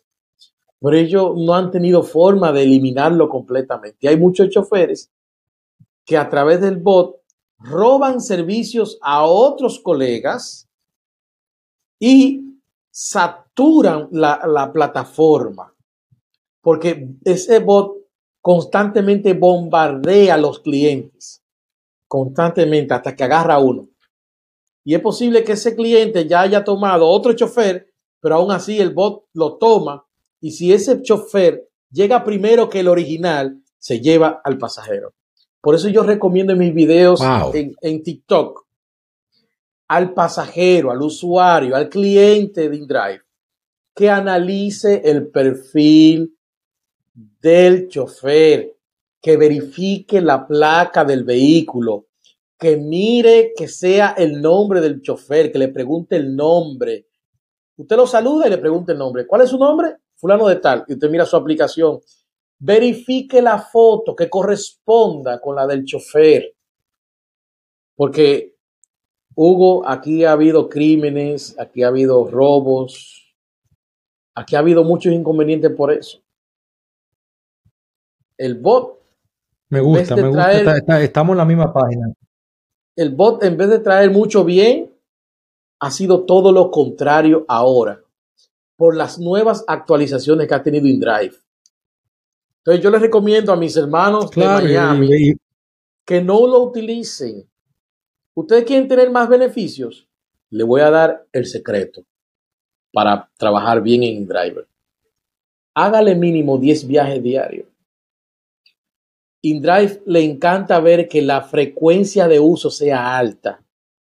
pero 0.84 0.98
ellos 0.98 1.32
no 1.34 1.54
han 1.54 1.70
tenido 1.70 2.02
forma 2.02 2.52
de 2.52 2.62
eliminarlo 2.62 3.30
completamente. 3.30 4.06
Hay 4.06 4.18
muchos 4.18 4.50
choferes 4.50 5.10
que 6.04 6.18
a 6.18 6.28
través 6.28 6.60
del 6.60 6.76
bot 6.76 7.22
roban 7.58 8.20
servicios 8.20 8.98
a 9.00 9.24
otros 9.24 9.80
colegas 9.80 10.68
y 11.98 12.60
saturan 12.90 14.08
la 14.10 14.70
plataforma 14.74 15.74
porque 16.64 17.08
ese 17.24 17.60
bot 17.60 17.96
constantemente 18.42 19.34
bombardea 19.34 20.34
a 20.34 20.38
los 20.38 20.60
clientes, 20.60 21.42
constantemente 22.08 22.92
hasta 22.92 23.16
que 23.16 23.24
agarra 23.24 23.58
uno. 23.58 23.88
Y 24.84 24.94
es 24.94 25.00
posible 25.00 25.44
que 25.44 25.52
ese 25.52 25.74
cliente 25.74 26.26
ya 26.26 26.42
haya 26.42 26.62
tomado 26.62 27.06
otro 27.06 27.32
chofer, 27.32 27.90
pero 28.20 28.36
aún 28.36 28.50
así 28.50 28.78
el 28.78 28.92
bot 28.92 29.24
lo 29.32 29.56
toma 29.56 30.06
y 30.44 30.50
si 30.50 30.74
ese 30.74 31.00
chofer 31.00 31.70
llega 31.90 32.22
primero 32.22 32.68
que 32.68 32.80
el 32.80 32.88
original, 32.88 33.62
se 33.78 34.00
lleva 34.00 34.42
al 34.44 34.58
pasajero. 34.58 35.14
Por 35.62 35.74
eso 35.74 35.88
yo 35.88 36.02
recomiendo 36.02 36.52
en 36.52 36.58
mis 36.58 36.74
videos 36.74 37.20
Wow. 37.20 37.54
en, 37.54 37.74
en 37.80 38.02
TikTok 38.02 38.66
al 39.88 40.12
pasajero, 40.12 40.90
al 40.90 41.00
usuario, 41.00 41.74
al 41.74 41.88
cliente 41.88 42.68
de 42.68 42.76
InDrive, 42.76 43.22
que 43.94 44.10
analice 44.10 45.00
el 45.02 45.28
perfil 45.28 46.36
del 47.14 47.88
chofer, 47.88 48.76
que 49.22 49.38
verifique 49.38 50.20
la 50.20 50.46
placa 50.46 51.06
del 51.06 51.24
vehículo, 51.24 52.08
que 52.58 52.76
mire 52.76 53.54
que 53.56 53.66
sea 53.66 54.14
el 54.18 54.42
nombre 54.42 54.82
del 54.82 55.00
chofer, 55.00 55.50
que 55.50 55.58
le 55.58 55.68
pregunte 55.68 56.16
el 56.16 56.36
nombre, 56.36 57.06
Usted 57.76 57.96
lo 57.96 58.06
saluda 58.06 58.46
y 58.46 58.50
le 58.50 58.58
pregunta 58.58 58.92
el 58.92 58.98
nombre. 58.98 59.26
¿Cuál 59.26 59.40
es 59.42 59.50
su 59.50 59.58
nombre? 59.58 59.96
Fulano 60.16 60.48
de 60.48 60.56
tal. 60.56 60.84
Y 60.88 60.94
usted 60.94 61.10
mira 61.10 61.26
su 61.26 61.36
aplicación. 61.36 62.00
Verifique 62.58 63.42
la 63.42 63.58
foto 63.58 64.14
que 64.14 64.30
corresponda 64.30 65.40
con 65.40 65.56
la 65.56 65.66
del 65.66 65.84
chofer. 65.84 66.54
Porque, 67.96 68.56
Hugo, 69.34 69.86
aquí 69.86 70.24
ha 70.24 70.32
habido 70.32 70.68
crímenes, 70.68 71.58
aquí 71.58 71.82
ha 71.82 71.88
habido 71.88 72.26
robos, 72.26 73.36
aquí 74.34 74.56
ha 74.56 74.60
habido 74.60 74.82
muchos 74.84 75.12
inconvenientes 75.12 75.70
por 75.72 75.92
eso. 75.92 76.20
El 78.36 78.56
bot. 78.56 79.00
Me 79.68 79.80
gusta, 79.80 80.16
me 80.16 80.28
gusta. 80.28 81.02
estamos 81.02 81.34
en 81.34 81.38
la 81.38 81.44
misma 81.44 81.72
página. 81.72 82.12
El 82.96 83.14
bot, 83.14 83.42
en 83.42 83.56
vez 83.56 83.68
de 83.68 83.78
traer 83.80 84.10
mucho 84.10 84.44
bien, 84.44 84.92
ha 85.80 85.90
sido 85.90 86.24
todo 86.24 86.52
lo 86.52 86.70
contrario 86.70 87.44
ahora 87.48 88.03
por 88.84 88.94
las 88.94 89.18
nuevas 89.18 89.64
actualizaciones 89.66 90.46
que 90.46 90.54
ha 90.54 90.62
tenido 90.62 90.86
InDrive. 90.86 91.34
Entonces 92.58 92.84
yo 92.84 92.90
les 92.90 93.00
recomiendo 93.00 93.50
a 93.50 93.56
mis 93.56 93.74
hermanos 93.78 94.30
de 94.30 94.44
Miami 94.44 95.08
que 96.04 96.20
no 96.20 96.46
lo 96.46 96.64
utilicen. 96.64 97.48
¿Ustedes 98.34 98.64
quieren 98.64 98.86
tener 98.86 99.10
más 99.10 99.26
beneficios? 99.26 100.06
Le 100.50 100.64
voy 100.64 100.82
a 100.82 100.90
dar 100.90 101.26
el 101.32 101.46
secreto 101.46 102.04
para 102.92 103.30
trabajar 103.38 103.80
bien 103.80 104.02
en 104.02 104.16
InDriver. 104.16 104.68
Hágale 105.74 106.14
mínimo 106.14 106.58
10 106.58 106.86
viajes 106.86 107.22
diarios. 107.22 107.66
InDrive 109.40 110.02
le 110.04 110.24
encanta 110.24 110.78
ver 110.80 111.08
que 111.08 111.22
la 111.22 111.40
frecuencia 111.40 112.28
de 112.28 112.38
uso 112.38 112.68
sea 112.68 113.16
alta. 113.16 113.64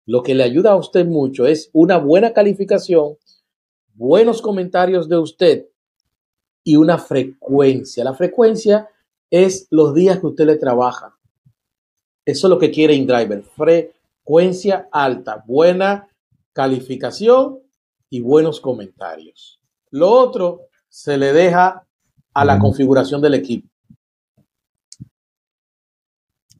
Lo 0.06 0.22
que 0.22 0.36
le 0.36 0.44
ayuda 0.44 0.70
a 0.70 0.76
usted 0.76 1.06
mucho 1.06 1.48
es 1.48 1.70
una 1.72 1.98
buena 1.98 2.32
calificación, 2.32 3.16
buenos 4.00 4.40
comentarios 4.40 5.10
de 5.10 5.18
usted 5.18 5.66
y 6.64 6.76
una 6.76 6.96
frecuencia. 6.96 8.02
La 8.02 8.14
frecuencia 8.14 8.88
es 9.28 9.66
los 9.70 9.94
días 9.94 10.18
que 10.18 10.26
usted 10.26 10.46
le 10.46 10.56
trabaja. 10.56 11.14
Eso 12.24 12.46
es 12.46 12.50
lo 12.50 12.58
que 12.58 12.70
quiere 12.70 12.94
InDriver. 12.94 13.42
Frecuencia 13.42 14.88
alta, 14.90 15.44
buena 15.46 16.08
calificación 16.54 17.58
y 18.08 18.22
buenos 18.22 18.58
comentarios. 18.58 19.60
Lo 19.90 20.10
otro 20.10 20.62
se 20.88 21.18
le 21.18 21.34
deja 21.34 21.86
a 22.32 22.44
la 22.46 22.58
configuración 22.58 23.20
del 23.20 23.34
equipo. 23.34 23.68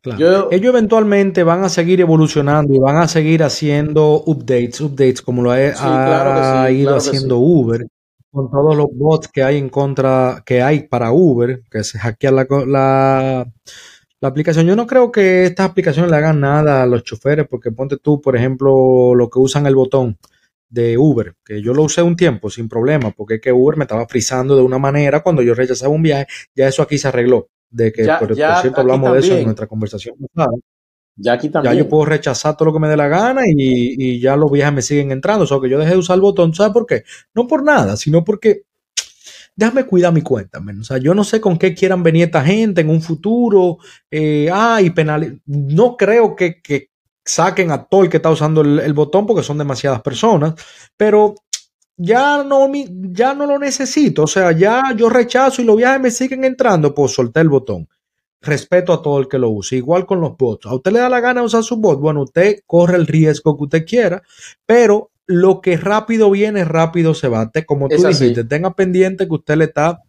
Ellos 0.03 0.49
eventualmente 0.51 1.43
van 1.43 1.63
a 1.63 1.69
seguir 1.69 2.01
evolucionando 2.01 2.73
y 2.73 2.79
van 2.79 2.97
a 2.97 3.09
seguir 3.09 3.43
haciendo 3.43 4.23
updates, 4.25 4.81
updates 4.81 5.21
como 5.21 5.43
lo 5.43 5.51
ha, 5.51 6.71
ido 6.71 6.97
haciendo 6.97 7.39
Uber, 7.39 7.87
con 8.31 8.51
todos 8.51 8.77
los 8.77 8.87
bots 8.93 9.29
que 9.29 9.43
hay 9.43 9.59
en 9.59 9.69
contra, 9.69 10.43
que 10.47 10.63
hay 10.63 10.89
para 10.89 11.13
Uber, 11.13 11.63
que 11.71 11.85
se 11.85 11.99
hackea 11.99 12.31
la, 12.31 12.47
la, 12.67 13.53
la 14.21 14.29
aplicación. 14.29 14.67
Yo 14.67 14.75
no 14.75 14.87
creo 14.87 15.13
que 15.13 15.45
estas 15.45 15.69
aplicaciones 15.69 16.11
le 16.11 16.17
hagan 16.17 16.41
nada 16.41 16.83
a 16.83 16.87
los 16.87 17.05
choferes, 17.05 17.47
porque 17.47 17.71
ponte 17.71 17.99
tú, 17.99 18.23
por 18.23 18.37
ejemplo, 18.37 19.15
lo 19.15 19.29
que 19.29 19.39
usan 19.39 19.67
el 19.67 19.75
botón 19.75 20.17
de 20.71 20.97
Uber, 20.97 21.35
que 21.45 21.61
yo 21.61 21.75
lo 21.75 21.83
usé 21.83 22.01
un 22.01 22.17
tiempo 22.17 22.49
sin 22.49 22.69
problema, 22.71 23.11
porque 23.11 23.35
es 23.35 23.41
que 23.43 23.53
Uber 23.53 23.77
me 23.77 23.85
estaba 23.85 24.07
frizando 24.07 24.57
de 24.57 24.63
una 24.63 24.79
manera 24.79 25.21
cuando 25.21 25.43
yo 25.43 25.53
rechazaba 25.53 25.93
un 25.93 26.03
viaje, 26.03 26.27
ya 26.55 26.69
eso 26.69 26.81
aquí 26.81 26.97
se 26.97 27.09
arregló 27.09 27.49
de 27.71 27.93
que, 27.93 28.05
por, 28.19 28.35
cierto, 28.35 28.81
hablamos 28.81 29.13
de 29.13 29.19
eso 29.21 29.37
en 29.37 29.45
nuestra 29.45 29.67
conversación 29.67 30.17
Ya 31.17 31.33
aquí 31.33 31.49
también. 31.49 31.75
Ya 31.75 31.79
yo 31.79 31.89
puedo 31.89 32.05
rechazar 32.05 32.57
todo 32.57 32.67
lo 32.67 32.73
que 32.73 32.81
me 32.81 32.89
dé 32.89 32.97
la 32.97 33.09
gana 33.09 33.43
y, 33.47 34.21
ya 34.21 34.37
los 34.37 34.51
viajes 34.51 34.75
me 34.75 34.83
siguen 34.83 35.13
entrando. 35.13 35.45
O 35.45 35.47
sea, 35.47 35.59
que 35.61 35.69
yo 35.69 35.79
dejé 35.79 35.93
de 35.93 35.99
usar 35.99 36.17
el 36.17 36.23
botón. 36.23 36.55
¿Sabes 36.55 36.73
por 36.73 36.87
qué? 36.87 37.05
No 37.35 37.47
por 37.47 37.63
nada, 37.63 37.97
sino 37.97 38.25
porque 38.25 38.65
déjame 39.55 39.85
cuidar 39.85 40.13
mi 40.13 40.23
cuenta. 40.23 40.59
O 40.59 40.85
sea, 40.85 40.99
yo 40.99 41.15
no 41.15 41.23
sé 41.25 41.41
con 41.41 41.59
qué 41.59 41.75
quieran 41.75 42.03
venir 42.03 42.25
esta 42.25 42.43
gente 42.43 42.81
en 42.81 42.91
un 42.91 43.01
futuro. 43.01 43.79
Eh, 44.11 44.49
ah, 44.53 44.83
y 44.83 44.91
penal. 44.91 45.41
No 45.47 45.97
creo 45.97 46.35
que, 46.35 46.61
saquen 47.23 47.71
a 47.71 47.85
todo 47.85 48.03
el 48.03 48.09
que 48.09 48.17
está 48.17 48.31
usando 48.31 48.63
el, 48.63 48.81
el, 48.81 48.93
botón 48.93 49.27
porque 49.27 49.45
son 49.45 49.59
demasiadas 49.59 50.03
personas. 50.03 50.55
Pero 50.97 51.35
ya 52.03 52.43
no, 52.43 52.71
ya 53.13 53.35
no 53.35 53.45
lo 53.45 53.59
necesito. 53.59 54.23
O 54.23 54.27
sea, 54.27 54.53
ya 54.53 54.95
yo 54.97 55.11
rechazo 55.11 55.61
y 55.61 55.67
los 55.67 55.77
viajes 55.77 56.01
me 56.01 56.11
siguen 56.11 56.45
entrando, 56.45 56.95
pues 56.95 57.13
solté 57.13 57.41
el 57.41 57.51
botón. 57.51 57.89
Respeto 58.41 58.95
a 58.95 59.03
todo 59.03 59.19
el 59.19 59.29
que 59.29 59.39
lo 59.39 59.51
use. 59.51 59.77
Igual 59.77 60.07
con 60.07 60.19
los 60.19 60.35
bots. 60.35 60.65
A 60.65 60.75
usted 60.75 60.93
le 60.93 61.01
da 61.01 61.11
la 61.11 61.21
gana 61.21 61.43
usar 61.43 61.63
su 61.63 61.77
bot. 61.77 62.01
Bueno, 62.01 62.23
usted 62.23 62.61
corre 62.67 62.97
el 62.97 63.07
riesgo 63.07 63.55
que 63.55 63.65
usted 63.65 63.85
quiera, 63.85 64.23
pero 64.65 65.11
lo 65.27 65.61
que 65.61 65.77
rápido 65.77 66.31
viene, 66.31 66.65
rápido 66.65 67.13
se 67.13 67.29
va. 67.29 67.51
Como 67.67 67.89
tú 67.89 68.03
dijiste, 68.03 68.45
tenga 68.45 68.73
pendiente 68.75 69.29
que 69.29 69.35
usted 69.35 69.57
le 69.57 69.65
está 69.65 70.03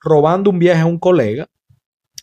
robando 0.00 0.48
un 0.48 0.58
viaje 0.58 0.80
a 0.80 0.86
un 0.86 0.98
colega. 0.98 1.46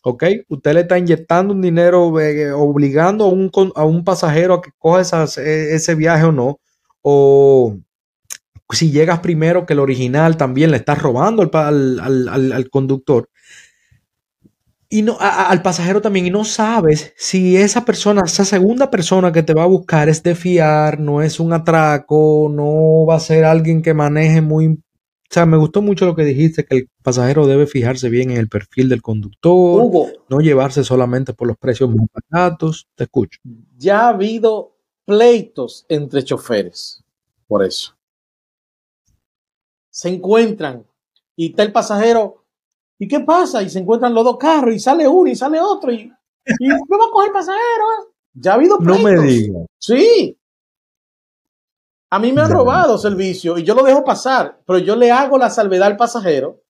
¿ok? 0.01 0.23
Usted 0.49 0.73
le 0.73 0.79
está 0.81 0.97
inyectando 0.97 1.53
un 1.53 1.61
dinero, 1.61 2.19
eh, 2.19 2.51
obligando 2.51 3.25
a 3.25 3.27
un, 3.27 3.51
a 3.75 3.85
un 3.85 4.03
pasajero 4.03 4.55
a 4.55 4.61
que 4.63 4.71
coja 4.79 5.01
e, 5.37 5.75
ese 5.75 5.93
viaje 5.93 6.25
o 6.25 6.31
no, 6.31 6.59
o 7.03 7.77
si 8.71 8.91
llegas 8.91 9.19
primero 9.19 9.65
que 9.65 9.73
el 9.73 9.79
original, 9.79 10.37
también 10.37 10.71
le 10.71 10.77
estás 10.77 11.01
robando 11.01 11.49
al, 11.53 12.69
conductor. 12.69 13.29
Y 14.89 15.03
no, 15.03 15.17
al 15.19 15.61
pasajero 15.61 16.01
también, 16.01 16.25
y 16.25 16.31
no 16.31 16.43
sabes 16.43 17.13
si 17.15 17.55
esa 17.55 17.85
persona, 17.85 18.23
esa 18.25 18.43
segunda 18.43 18.91
persona 18.91 19.31
que 19.31 19.43
te 19.43 19.53
va 19.53 19.63
a 19.63 19.67
buscar 19.67 20.09
es 20.09 20.21
de 20.21 20.35
fiar, 20.35 20.99
no 20.99 21.21
es 21.21 21.39
un 21.39 21.53
atraco, 21.53 22.51
no 22.51 23.05
va 23.05 23.15
a 23.15 23.19
ser 23.19 23.45
alguien 23.45 23.81
que 23.81 23.93
maneje 23.93 24.41
muy... 24.41 24.67
O 24.67 25.33
sea, 25.33 25.45
me 25.45 25.55
gustó 25.55 25.81
mucho 25.81 26.05
lo 26.05 26.13
que 26.13 26.25
dijiste, 26.25 26.65
que 26.65 26.75
el 26.75 26.89
pasajero 27.01 27.47
debe 27.47 27.65
fijarse 27.65 28.09
bien 28.09 28.31
en 28.31 28.37
el 28.37 28.49
perfil 28.49 28.89
del 28.89 29.01
conductor, 29.01 29.89
no 30.27 30.39
llevarse 30.41 30.83
solamente 30.83 31.33
por 31.33 31.47
los 31.47 31.55
precios 31.55 31.89
más 31.89 32.07
baratos. 32.29 32.89
Te 32.95 33.05
escucho. 33.05 33.39
Ya 33.77 34.01
ha 34.01 34.09
habido 34.09 34.75
pleitos 35.05 35.85
entre 35.87 36.21
choferes 36.25 37.01
por 37.47 37.63
eso 37.65 37.95
se 39.91 40.09
encuentran 40.09 40.83
y 41.35 41.51
está 41.51 41.63
el 41.63 41.71
pasajero. 41.71 42.43
¿Y 42.97 43.07
qué 43.07 43.19
pasa? 43.19 43.61
Y 43.61 43.69
se 43.69 43.79
encuentran 43.79 44.13
los 44.13 44.23
dos 44.23 44.37
carros 44.37 44.73
y 44.73 44.79
sale 44.79 45.07
uno 45.07 45.29
y 45.29 45.35
sale 45.35 45.59
otro 45.59 45.91
y, 45.91 46.11
y 46.59 46.67
me 46.67 46.73
va 46.73 47.05
a 47.05 47.11
coger 47.11 47.27
el 47.27 47.33
pasajero. 47.33 47.85
Ya 48.33 48.51
ha 48.51 48.55
habido 48.55 48.77
pleitos. 48.77 49.01
No 49.01 49.09
me 49.09 49.27
digas. 49.27 49.65
Sí. 49.77 50.37
A 52.09 52.19
mí 52.19 52.31
me 52.31 52.41
han 52.41 52.51
robado 52.51 52.97
servicio 52.97 53.57
y 53.57 53.63
yo 53.63 53.73
lo 53.73 53.83
dejo 53.83 54.03
pasar, 54.03 54.59
pero 54.65 54.79
yo 54.79 54.95
le 54.95 55.11
hago 55.11 55.37
la 55.37 55.49
salvedad 55.49 55.87
al 55.87 55.97
pasajero. 55.97 56.61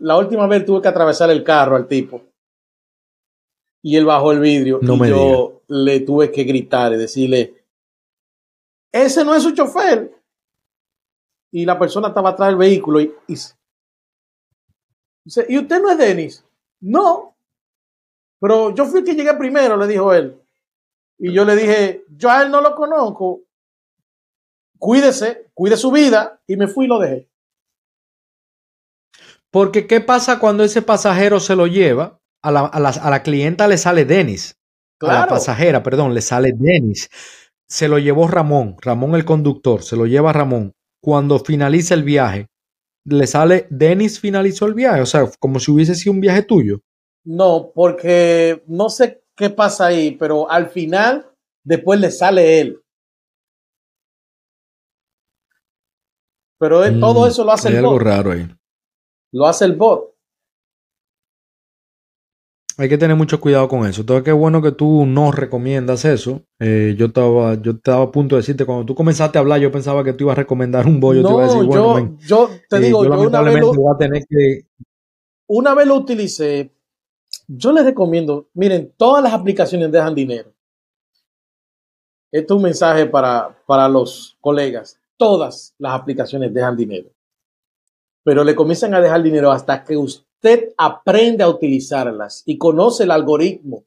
La 0.00 0.16
última 0.16 0.46
vez 0.48 0.64
tuve 0.64 0.82
que 0.82 0.88
atravesar 0.88 1.30
el 1.30 1.44
carro 1.44 1.76
al 1.76 1.86
tipo 1.86 2.22
y 3.82 3.96
él 3.96 4.04
bajó 4.04 4.32
el 4.32 4.40
vidrio 4.40 4.80
no 4.82 4.96
y 5.04 5.08
yo 5.08 5.62
le 5.68 6.00
tuve 6.00 6.32
que 6.32 6.44
gritar 6.44 6.92
y 6.92 6.96
decirle, 6.96 7.57
ese 8.92 9.24
no 9.24 9.34
es 9.34 9.42
su 9.42 9.52
chofer. 9.52 10.14
Y 11.50 11.64
la 11.64 11.78
persona 11.78 12.08
estaba 12.08 12.30
atrás 12.30 12.48
del 12.48 12.56
vehículo 12.56 13.00
y, 13.00 13.14
dice, 13.26 13.56
¿y 15.48 15.58
usted 15.58 15.80
no 15.80 15.90
es 15.90 15.98
Denis? 15.98 16.44
No. 16.80 17.36
Pero 18.40 18.74
yo 18.74 18.84
fui 18.84 19.00
el 19.00 19.06
que 19.06 19.14
llegué 19.14 19.34
primero, 19.34 19.76
le 19.76 19.86
dijo 19.86 20.12
él. 20.12 20.40
Y 21.18 21.32
yo 21.32 21.44
le 21.44 21.56
dije, 21.56 22.04
yo 22.08 22.30
a 22.30 22.42
él 22.42 22.50
no 22.50 22.60
lo 22.60 22.74
conozco. 22.74 23.40
Cuídese, 24.78 25.50
cuide 25.54 25.76
su 25.76 25.90
vida. 25.90 26.40
Y 26.46 26.56
me 26.56 26.68
fui 26.68 26.84
y 26.84 26.88
lo 26.88 26.98
dejé. 26.98 27.28
Porque, 29.50 29.86
¿qué 29.86 30.00
pasa 30.00 30.38
cuando 30.38 30.62
ese 30.62 30.82
pasajero 30.82 31.40
se 31.40 31.56
lo 31.56 31.66
lleva? 31.66 32.20
A 32.42 32.52
la, 32.52 32.66
a 32.66 33.10
la 33.10 33.22
clienta 33.22 33.66
le 33.66 33.78
sale 33.78 34.04
Denis. 34.04 34.56
A 35.00 35.06
la 35.06 35.26
pasajera, 35.26 35.82
perdón, 35.82 36.14
le 36.14 36.20
sale 36.20 36.52
Denis 36.54 37.08
se 37.68 37.88
lo 37.88 37.98
llevó 37.98 38.28
Ramón, 38.28 38.76
Ramón 38.80 39.14
el 39.14 39.24
conductor, 39.24 39.82
se 39.82 39.96
lo 39.96 40.06
lleva 40.06 40.32
Ramón. 40.32 40.72
Cuando 41.02 41.38
finaliza 41.38 41.94
el 41.94 42.02
viaje, 42.02 42.48
le 43.04 43.26
sale, 43.26 43.66
Denis 43.70 44.18
finalizó 44.18 44.66
el 44.66 44.74
viaje, 44.74 45.00
o 45.00 45.06
sea, 45.06 45.30
como 45.38 45.60
si 45.60 45.70
hubiese 45.70 45.94
sido 45.94 46.12
un 46.12 46.20
viaje 46.20 46.42
tuyo. 46.42 46.80
No, 47.24 47.72
porque 47.74 48.62
no 48.66 48.88
sé 48.88 49.22
qué 49.36 49.50
pasa 49.50 49.86
ahí, 49.86 50.12
pero 50.12 50.50
al 50.50 50.70
final, 50.70 51.30
después 51.64 52.00
le 52.00 52.10
sale 52.10 52.60
él. 52.60 52.80
Pero 56.58 56.80
todo 56.98 57.26
mm, 57.26 57.28
eso 57.28 57.44
lo 57.44 57.52
hace 57.52 57.68
el 57.68 57.74
bot. 57.74 57.84
algo 57.84 57.98
raro 57.98 58.32
ahí. 58.32 58.48
Lo 59.32 59.46
hace 59.46 59.64
el 59.64 59.76
bot. 59.76 60.14
Hay 62.80 62.88
que 62.88 62.96
tener 62.96 63.16
mucho 63.16 63.40
cuidado 63.40 63.66
con 63.66 63.84
eso. 63.88 64.04
Todo 64.04 64.22
qué 64.22 64.30
bueno 64.30 64.62
que 64.62 64.70
tú 64.70 65.04
no 65.04 65.32
recomiendas 65.32 66.04
eso. 66.04 66.42
Eh, 66.60 66.94
yo 66.96 67.06
estaba, 67.06 67.54
yo 67.60 67.72
estaba 67.72 68.04
a 68.04 68.12
punto 68.12 68.36
de 68.36 68.42
decirte, 68.42 68.64
cuando 68.64 68.86
tú 68.86 68.94
comenzaste 68.94 69.36
a 69.36 69.40
hablar, 69.40 69.60
yo 69.60 69.72
pensaba 69.72 70.04
que 70.04 70.12
tú 70.12 70.24
ibas 70.24 70.34
a 70.34 70.42
recomendar 70.42 70.86
un 70.86 71.00
bollo. 71.00 71.22
No, 71.22 71.28
te 71.28 71.34
iba 71.34 71.42
a 71.42 71.46
decir, 71.48 71.64
bueno, 71.64 72.16
yo, 72.20 72.48
te 72.70 72.76
eh, 72.76 72.80
digo, 72.80 73.04
yo, 73.04 73.20
una, 73.20 73.42
vez 73.42 73.58
lo, 73.58 73.74
voy 73.74 73.92
a 73.92 73.98
tener 73.98 74.24
que... 74.28 74.68
una 75.48 75.74
vez 75.74 75.88
lo 75.88 75.96
utilicé. 75.96 76.72
Yo 77.48 77.72
les 77.72 77.84
recomiendo, 77.84 78.48
miren, 78.54 78.94
todas 78.96 79.24
las 79.24 79.32
aplicaciones 79.32 79.90
dejan 79.90 80.14
dinero. 80.14 80.54
Esto 82.30 82.54
es 82.54 82.56
un 82.58 82.62
mensaje 82.62 83.06
para, 83.06 83.58
para 83.66 83.88
los 83.88 84.38
colegas. 84.40 85.00
Todas 85.16 85.74
las 85.78 85.94
aplicaciones 85.94 86.54
dejan 86.54 86.76
dinero. 86.76 87.10
Pero 88.22 88.44
le 88.44 88.54
comienzan 88.54 88.94
a 88.94 89.00
dejar 89.00 89.20
dinero 89.20 89.50
hasta 89.50 89.82
que 89.82 89.96
usted 89.96 90.27
aprende 90.76 91.42
a 91.42 91.48
utilizarlas 91.48 92.42
y 92.46 92.58
conoce 92.58 93.04
el 93.04 93.10
algoritmo. 93.10 93.84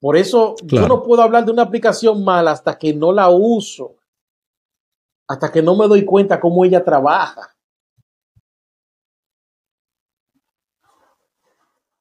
Por 0.00 0.16
eso 0.16 0.56
yo 0.62 0.88
no 0.88 1.02
puedo 1.02 1.22
hablar 1.22 1.44
de 1.44 1.52
una 1.52 1.62
aplicación 1.62 2.24
mala 2.24 2.52
hasta 2.52 2.78
que 2.78 2.94
no 2.94 3.12
la 3.12 3.28
uso. 3.28 3.96
Hasta 5.28 5.52
que 5.52 5.62
no 5.62 5.76
me 5.76 5.86
doy 5.86 6.04
cuenta 6.04 6.40
cómo 6.40 6.64
ella 6.64 6.82
trabaja. 6.82 7.54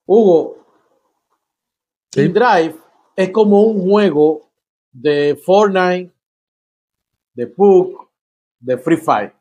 Hugo, 0.06 0.66
Drive 2.12 2.76
es 3.16 3.32
como 3.32 3.62
un 3.64 3.82
juego 3.88 4.50
de 4.92 5.40
Fortnite, 5.46 6.12
de 7.34 7.48
PUC, 7.48 8.10
de 8.60 8.78
Free 8.78 8.98
Fire. 8.98 9.39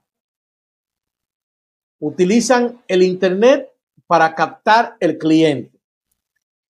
Utilizan 2.00 2.82
el 2.86 3.02
Internet 3.02 3.72
para 4.06 4.34
captar 4.34 4.96
el 5.00 5.18
cliente. 5.18 5.78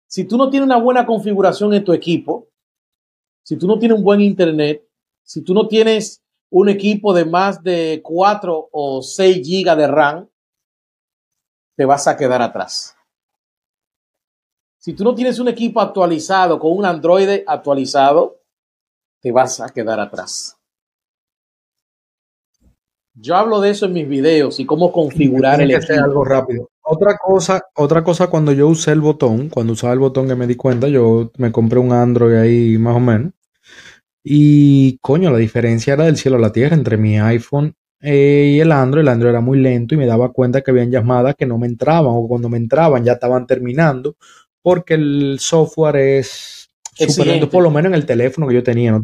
Si 0.08 0.26
tú 0.26 0.38
no 0.38 0.50
tienes 0.50 0.66
una 0.66 0.78
buena 0.78 1.06
configuración 1.06 1.74
en 1.74 1.84
tu 1.86 1.94
equipo, 1.94 2.48
si 3.44 3.56
tú 3.58 3.68
no 3.68 3.80
tienes 3.80 3.98
un 3.98 4.04
buen 4.04 4.22
Internet, 4.22 4.86
si 5.24 5.42
tú 5.42 5.54
no 5.54 5.68
tienes 5.68 6.22
un 6.50 6.70
equipo 6.70 7.14
de 7.14 7.26
más 7.26 7.64
de 7.64 8.02
4 8.04 8.70
o 8.72 9.02
6 9.02 9.48
gigas 9.48 9.78
de 9.78 9.88
RAM, 9.88 10.30
te 11.76 11.86
vas 11.86 12.08
a 12.08 12.18
quedar 12.18 12.42
atrás. 12.42 12.96
Si 14.78 14.94
tú 14.94 15.04
no 15.04 15.16
tienes 15.16 15.40
un 15.40 15.48
equipo 15.48 15.80
actualizado 15.80 16.60
con 16.60 16.76
un 16.76 16.86
Android 16.86 17.44
actualizado, 17.46 18.42
te 19.22 19.32
vas 19.32 19.62
a 19.62 19.70
quedar 19.70 20.00
atrás. 20.00 20.58
Yo 23.22 23.36
hablo 23.36 23.62
de 23.62 23.70
eso 23.70 23.86
en 23.86 23.94
mis 23.94 24.08
videos 24.08 24.60
y 24.60 24.66
cómo 24.66 24.92
configurar 24.92 25.62
el 25.62 25.72
equipo. 25.72 25.94
algo 26.04 26.26
rápido. 26.26 26.70
Otra 26.82 27.16
cosa, 27.18 27.62
otra 27.76 28.04
cosa 28.04 28.28
cuando 28.28 28.52
yo 28.52 28.68
usé 28.68 28.92
el 28.92 29.02
botón, 29.02 29.50
cuando 29.50 29.74
usaba 29.74 29.94
el 29.94 30.00
botón 30.00 30.28
que 30.28 30.36
me 30.36 30.48
di 30.48 30.56
cuenta, 30.56 30.88
yo 30.88 31.32
me 31.38 31.52
compré 31.52 31.78
un 31.78 31.94
Android 31.94 32.36
ahí 32.36 32.78
más 32.80 32.96
o 32.96 33.00
menos. 33.00 33.34
Y 34.24 34.98
coño, 35.02 35.30
la 35.30 35.38
diferencia 35.38 35.94
era 35.94 36.06
del 36.06 36.18
cielo 36.18 36.38
a 36.38 36.42
la 36.42 36.52
tierra 36.52 36.76
entre 36.76 36.98
mi 36.98 37.20
iPhone 37.20 37.76
eh, 38.02 38.54
y 38.56 38.60
el 38.60 38.72
Android. 38.72 39.04
El 39.04 39.10
Android 39.10 39.30
era 39.32 39.42
muy 39.42 39.60
lento 39.60 39.94
y 39.94 39.98
me 40.00 40.08
daba 40.08 40.32
cuenta 40.32 40.62
que 40.62 40.72
habían 40.72 40.90
llamadas 40.90 41.36
que 41.36 41.46
no 41.46 41.60
me 41.60 41.68
entraban 41.68 42.12
o 42.12 42.28
cuando 42.28 42.50
me 42.50 42.58
entraban 42.58 43.04
ya 43.04 43.14
estaban 43.14 43.46
terminando 43.46 44.16
porque 44.64 44.96
el 44.96 45.38
software 45.40 45.96
es 45.96 46.70
super 46.96 47.50
por 47.50 47.64
lo 47.64 47.72
menos 47.72 47.90
en 47.90 47.96
el 47.96 48.06
teléfono 48.06 48.48
que 48.48 48.56
yo 48.56 48.64
tenía. 48.64 48.92
¿no? 48.92 49.02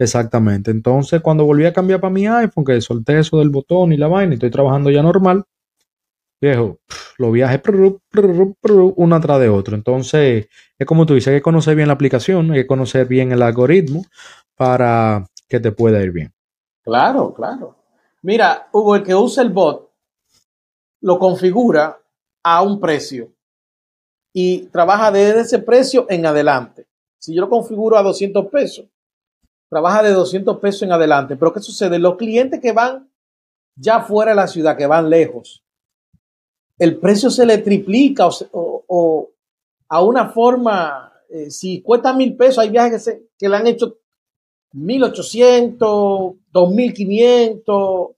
Exactamente. 0.00 0.70
Entonces, 0.70 1.20
cuando 1.20 1.44
volví 1.44 1.66
a 1.66 1.74
cambiar 1.74 2.00
para 2.00 2.10
mi 2.10 2.26
iPhone, 2.26 2.64
que 2.64 2.80
solté 2.80 3.18
eso 3.18 3.38
del 3.38 3.50
botón 3.50 3.92
y 3.92 3.98
la 3.98 4.08
vaina 4.08 4.32
y 4.32 4.36
estoy 4.36 4.50
trabajando 4.50 4.90
ya 4.90 5.02
normal, 5.02 5.44
viejo, 6.40 6.78
lo 7.18 7.30
viaje 7.30 7.60
uno 8.96 9.14
atrás 9.14 9.40
de 9.40 9.50
otro. 9.50 9.76
Entonces, 9.76 10.48
es 10.78 10.86
como 10.86 11.04
tú 11.04 11.12
dices, 11.12 11.28
hay 11.28 11.40
que 11.40 11.42
conocer 11.42 11.76
bien 11.76 11.88
la 11.88 11.92
aplicación, 11.92 12.50
hay 12.50 12.62
que 12.62 12.66
conocer 12.66 13.06
bien 13.06 13.30
el 13.30 13.42
algoritmo 13.42 14.06
para 14.56 15.26
que 15.46 15.60
te 15.60 15.70
pueda 15.70 16.02
ir 16.02 16.12
bien. 16.12 16.32
Claro, 16.82 17.34
claro. 17.34 17.76
Mira, 18.22 18.70
Hugo, 18.72 18.96
el 18.96 19.02
que 19.02 19.14
usa 19.14 19.42
el 19.42 19.50
bot 19.50 19.90
lo 21.02 21.18
configura 21.18 21.98
a 22.42 22.62
un 22.62 22.80
precio 22.80 23.34
y 24.32 24.60
trabaja 24.68 25.10
desde 25.10 25.40
ese 25.40 25.58
precio 25.58 26.06
en 26.08 26.24
adelante. 26.24 26.86
Si 27.18 27.34
yo 27.34 27.42
lo 27.42 27.50
configuro 27.50 27.98
a 27.98 28.02
200 28.02 28.46
pesos, 28.46 28.86
trabaja 29.70 30.02
de 30.02 30.10
200 30.10 30.58
pesos 30.58 30.82
en 30.82 30.92
adelante. 30.92 31.36
Pero 31.36 31.52
¿qué 31.52 31.60
sucede? 31.60 31.98
Los 31.98 32.16
clientes 32.16 32.60
que 32.60 32.72
van 32.72 33.08
ya 33.76 34.00
fuera 34.00 34.32
de 34.32 34.36
la 34.36 34.48
ciudad, 34.48 34.76
que 34.76 34.86
van 34.86 35.08
lejos, 35.08 35.64
el 36.78 36.98
precio 36.98 37.30
se 37.30 37.46
le 37.46 37.58
triplica 37.58 38.28
o, 38.52 39.30
a 39.88 40.02
una 40.02 40.28
forma, 40.28 41.12
eh, 41.28 41.50
si 41.50 41.82
cuesta 41.82 42.12
mil 42.12 42.36
pesos, 42.36 42.58
hay 42.58 42.70
viajes 42.70 43.04
que, 43.04 43.28
que 43.38 43.48
le 43.48 43.56
han 43.56 43.66
hecho 43.66 43.98
1800, 44.72 46.34
2500, 46.52 48.10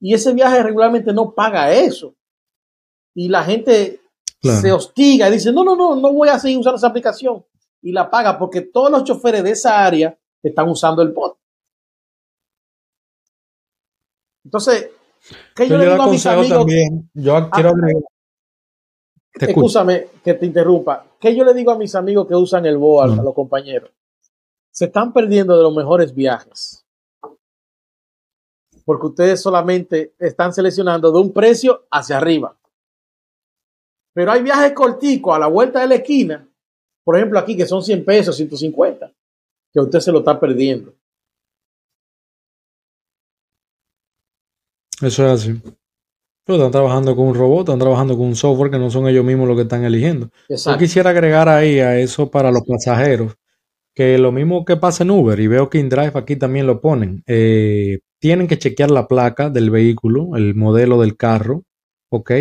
y 0.00 0.14
ese 0.14 0.32
viaje 0.32 0.62
regularmente 0.62 1.12
no 1.12 1.34
paga 1.34 1.72
eso. 1.72 2.14
Y 3.14 3.28
la 3.28 3.44
gente 3.44 4.00
se 4.42 4.72
hostiga 4.72 5.28
y 5.28 5.32
dice, 5.32 5.52
no, 5.52 5.62
no, 5.62 5.76
no, 5.76 5.96
no 5.96 6.12
voy 6.12 6.28
a 6.28 6.38
seguir 6.38 6.58
usando 6.58 6.76
esa 6.76 6.86
aplicación. 6.86 7.44
Y 7.82 7.92
la 7.92 8.10
paga 8.10 8.38
porque 8.38 8.62
todos 8.62 8.90
los 8.90 9.04
choferes 9.04 9.42
de 9.42 9.50
esa 9.50 9.84
área 9.84 10.18
están 10.48 10.68
usando 10.68 11.02
el 11.02 11.12
bot. 11.12 11.36
Entonces, 14.44 14.90
¿qué 15.54 15.68
yo, 15.68 15.76
le 15.76 15.90
digo 15.90 16.02
a 16.02 16.08
mis 16.08 16.26
amigos? 16.26 16.58
También, 16.58 17.10
yo 17.14 17.36
ah, 17.36 17.50
quiero 17.52 17.72
Escúchame 19.32 20.08
que 20.24 20.34
te 20.34 20.46
interrumpa. 20.46 21.06
¿Qué 21.20 21.34
yo 21.34 21.44
le 21.44 21.54
digo 21.54 21.70
a 21.70 21.78
mis 21.78 21.94
amigos 21.94 22.26
que 22.26 22.34
usan 22.34 22.66
el 22.66 22.78
bot, 22.78 23.04
a 23.04 23.22
los 23.22 23.34
compañeros? 23.34 23.90
Se 24.70 24.86
están 24.86 25.12
perdiendo 25.12 25.56
de 25.56 25.62
los 25.62 25.74
mejores 25.74 26.14
viajes. 26.14 26.84
Porque 28.84 29.06
ustedes 29.06 29.40
solamente 29.40 30.14
están 30.18 30.52
seleccionando 30.52 31.12
de 31.12 31.18
un 31.20 31.32
precio 31.32 31.86
hacia 31.90 32.16
arriba. 32.16 32.56
Pero 34.12 34.32
hay 34.32 34.42
viajes 34.42 34.72
corticos 34.72 35.34
a 35.34 35.38
la 35.38 35.46
vuelta 35.46 35.80
de 35.80 35.86
la 35.86 35.94
esquina, 35.96 36.48
por 37.04 37.16
ejemplo 37.16 37.38
aquí 37.38 37.56
que 37.56 37.66
son 37.66 37.82
100 37.82 38.04
pesos, 38.04 38.36
150, 38.36 39.09
que 39.72 39.80
usted 39.80 40.00
se 40.00 40.12
lo 40.12 40.18
está 40.18 40.38
perdiendo. 40.38 40.94
Eso 45.00 45.26
es 45.26 45.32
así. 45.32 45.60
Pero 46.44 46.56
están 46.56 46.72
trabajando 46.72 47.16
con 47.16 47.28
un 47.28 47.34
robot, 47.34 47.68
están 47.68 47.78
trabajando 47.78 48.16
con 48.16 48.26
un 48.26 48.36
software 48.36 48.70
que 48.70 48.78
no 48.78 48.90
son 48.90 49.08
ellos 49.08 49.24
mismos 49.24 49.48
los 49.48 49.56
que 49.56 49.62
están 49.62 49.84
eligiendo. 49.84 50.30
Yo 50.48 50.78
quisiera 50.78 51.10
agregar 51.10 51.48
ahí 51.48 51.78
a 51.80 51.98
eso 51.98 52.30
para 52.30 52.50
los 52.50 52.62
pasajeros, 52.66 53.34
que 53.94 54.18
lo 54.18 54.32
mismo 54.32 54.64
que 54.64 54.76
pasa 54.76 55.04
en 55.04 55.10
Uber, 55.10 55.38
y 55.38 55.46
veo 55.46 55.70
que 55.70 55.78
InDrive 55.78 56.12
aquí 56.14 56.36
también 56.36 56.66
lo 56.66 56.80
ponen, 56.80 57.22
eh, 57.26 58.00
tienen 58.18 58.48
que 58.48 58.58
chequear 58.58 58.90
la 58.90 59.06
placa 59.06 59.48
del 59.48 59.70
vehículo, 59.70 60.36
el 60.36 60.54
modelo 60.54 61.00
del 61.00 61.16
carro, 61.16 61.62
¿ok? 62.10 62.32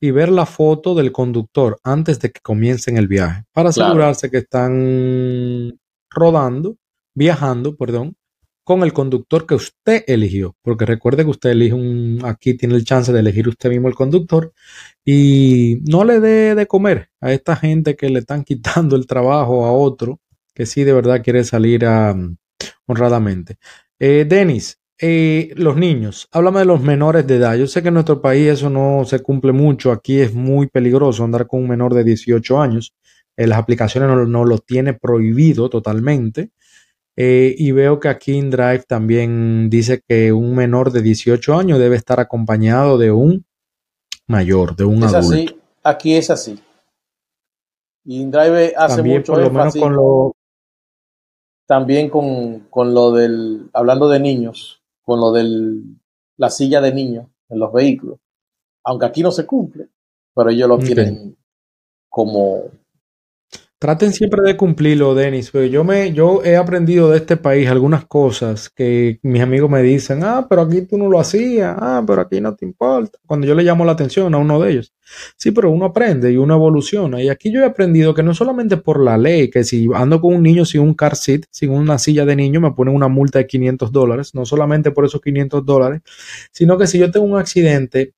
y 0.00 0.10
ver 0.10 0.28
la 0.28 0.46
foto 0.46 0.94
del 0.94 1.12
conductor 1.12 1.78
antes 1.82 2.20
de 2.20 2.30
que 2.30 2.40
comiencen 2.40 2.96
el 2.96 3.08
viaje 3.08 3.44
para 3.52 3.70
asegurarse 3.70 4.30
que 4.30 4.38
están 4.38 5.78
rodando, 6.10 6.76
viajando, 7.14 7.76
perdón, 7.76 8.16
con 8.64 8.82
el 8.82 8.92
conductor 8.92 9.46
que 9.46 9.54
usted 9.54 10.04
eligió, 10.06 10.54
porque 10.62 10.84
recuerde 10.84 11.24
que 11.24 11.30
usted 11.30 11.50
elige 11.50 11.74
un, 11.74 12.20
aquí 12.24 12.54
tiene 12.54 12.74
el 12.74 12.84
chance 12.84 13.12
de 13.12 13.20
elegir 13.20 13.48
usted 13.48 13.70
mismo 13.70 13.88
el 13.88 13.94
conductor 13.94 14.52
y 15.04 15.78
no 15.88 16.04
le 16.04 16.20
dé 16.20 16.54
de 16.54 16.66
comer 16.66 17.08
a 17.20 17.32
esta 17.32 17.56
gente 17.56 17.96
que 17.96 18.10
le 18.10 18.18
están 18.20 18.44
quitando 18.44 18.96
el 18.96 19.06
trabajo 19.06 19.64
a 19.64 19.72
otro 19.72 20.20
que 20.54 20.66
sí 20.66 20.82
de 20.82 20.92
verdad 20.92 21.22
quiere 21.22 21.44
salir 21.44 21.86
a, 21.86 22.14
honradamente. 22.86 23.58
Eh, 23.98 24.26
Denis, 24.28 24.80
eh, 25.00 25.52
los 25.54 25.76
niños, 25.76 26.28
háblame 26.32 26.58
de 26.60 26.64
los 26.64 26.82
menores 26.82 27.26
de 27.28 27.36
edad. 27.36 27.54
Yo 27.54 27.68
sé 27.68 27.80
que 27.80 27.88
en 27.88 27.94
nuestro 27.94 28.20
país 28.20 28.48
eso 28.48 28.68
no 28.68 29.04
se 29.04 29.20
cumple 29.20 29.52
mucho. 29.52 29.92
Aquí 29.92 30.20
es 30.20 30.34
muy 30.34 30.66
peligroso 30.66 31.22
andar 31.22 31.46
con 31.46 31.60
un 31.60 31.68
menor 31.68 31.94
de 31.94 32.02
18 32.02 32.60
años. 32.60 32.92
Eh, 33.38 33.46
las 33.46 33.60
aplicaciones 33.60 34.28
no, 34.28 34.44
lo 34.44 34.58
tiene 34.58 34.94
prohibido 34.94 35.70
totalmente. 35.70 36.50
Eh, 37.14 37.54
y 37.56 37.70
veo 37.70 38.00
que 38.00 38.08
aquí 38.08 38.36
en 38.36 38.50
Drive 38.50 38.82
también 38.88 39.70
dice 39.70 40.02
que 40.06 40.32
un 40.32 40.56
menor 40.56 40.90
de 40.90 41.02
18 41.02 41.56
años 41.56 41.78
debe 41.78 41.94
estar 41.94 42.18
acompañado 42.18 42.98
de 42.98 43.12
un 43.12 43.46
mayor, 44.26 44.74
de 44.74 44.84
un 44.84 45.04
es 45.04 45.14
adulto. 45.14 45.34
Así, 45.34 45.60
aquí 45.84 46.16
es 46.16 46.30
así. 46.30 46.60
Y 48.04 48.22
InDrive 48.22 48.74
hace 48.76 48.96
también, 48.96 49.18
mucho 49.18 49.34
por 49.34 49.42
lo 49.42 49.50
menos 49.50 49.76
con 49.76 49.94
lo 49.94 50.36
también 51.66 52.10
con, 52.10 52.60
con, 52.70 52.92
lo 52.92 53.12
del, 53.12 53.70
hablando 53.72 54.08
de 54.08 54.18
niños, 54.18 54.82
con 55.02 55.20
lo 55.20 55.30
de 55.30 55.82
la 56.38 56.50
silla 56.50 56.80
de 56.80 56.92
niños 56.92 57.26
en 57.48 57.60
los 57.60 57.72
vehículos. 57.72 58.18
Aunque 58.82 59.06
aquí 59.06 59.22
no 59.22 59.30
se 59.30 59.46
cumple, 59.46 59.88
pero 60.34 60.50
ellos 60.50 60.68
lo 60.68 60.78
quieren 60.78 61.36
como 62.08 62.64
Traten 63.80 64.12
siempre 64.12 64.42
de 64.42 64.56
cumplirlo, 64.56 65.14
Denis. 65.14 65.52
Yo, 65.52 65.84
me, 65.84 66.12
yo 66.12 66.42
he 66.42 66.56
aprendido 66.56 67.10
de 67.10 67.18
este 67.18 67.36
país 67.36 67.68
algunas 67.68 68.04
cosas 68.06 68.70
que 68.70 69.20
mis 69.22 69.40
amigos 69.40 69.70
me 69.70 69.82
dicen, 69.82 70.24
ah, 70.24 70.48
pero 70.50 70.62
aquí 70.62 70.82
tú 70.82 70.98
no 70.98 71.08
lo 71.08 71.20
hacías, 71.20 71.76
ah, 71.78 72.02
pero 72.04 72.22
aquí 72.22 72.40
no 72.40 72.56
te 72.56 72.64
importa. 72.64 73.20
Cuando 73.24 73.46
yo 73.46 73.54
le 73.54 73.62
llamo 73.62 73.84
la 73.84 73.92
atención 73.92 74.34
a 74.34 74.38
uno 74.38 74.60
de 74.60 74.72
ellos. 74.72 74.92
Sí, 75.36 75.52
pero 75.52 75.70
uno 75.70 75.84
aprende 75.84 76.32
y 76.32 76.38
uno 76.38 76.56
evoluciona. 76.56 77.22
Y 77.22 77.28
aquí 77.28 77.52
yo 77.52 77.60
he 77.60 77.66
aprendido 77.66 78.14
que 78.14 78.24
no 78.24 78.34
solamente 78.34 78.78
por 78.78 79.00
la 79.00 79.16
ley, 79.16 79.48
que 79.48 79.62
si 79.62 79.88
ando 79.94 80.20
con 80.20 80.34
un 80.34 80.42
niño 80.42 80.64
sin 80.64 80.80
un 80.80 80.94
car 80.94 81.14
seat, 81.14 81.42
sin 81.52 81.70
una 81.70 81.98
silla 82.00 82.24
de 82.24 82.34
niño, 82.34 82.60
me 82.60 82.72
ponen 82.72 82.96
una 82.96 83.06
multa 83.06 83.38
de 83.38 83.46
500 83.46 83.92
dólares, 83.92 84.34
no 84.34 84.44
solamente 84.44 84.90
por 84.90 85.04
esos 85.04 85.20
500 85.20 85.64
dólares, 85.64 86.00
sino 86.50 86.76
que 86.78 86.88
si 86.88 86.98
yo 86.98 87.12
tengo 87.12 87.26
un 87.26 87.38
accidente 87.38 88.14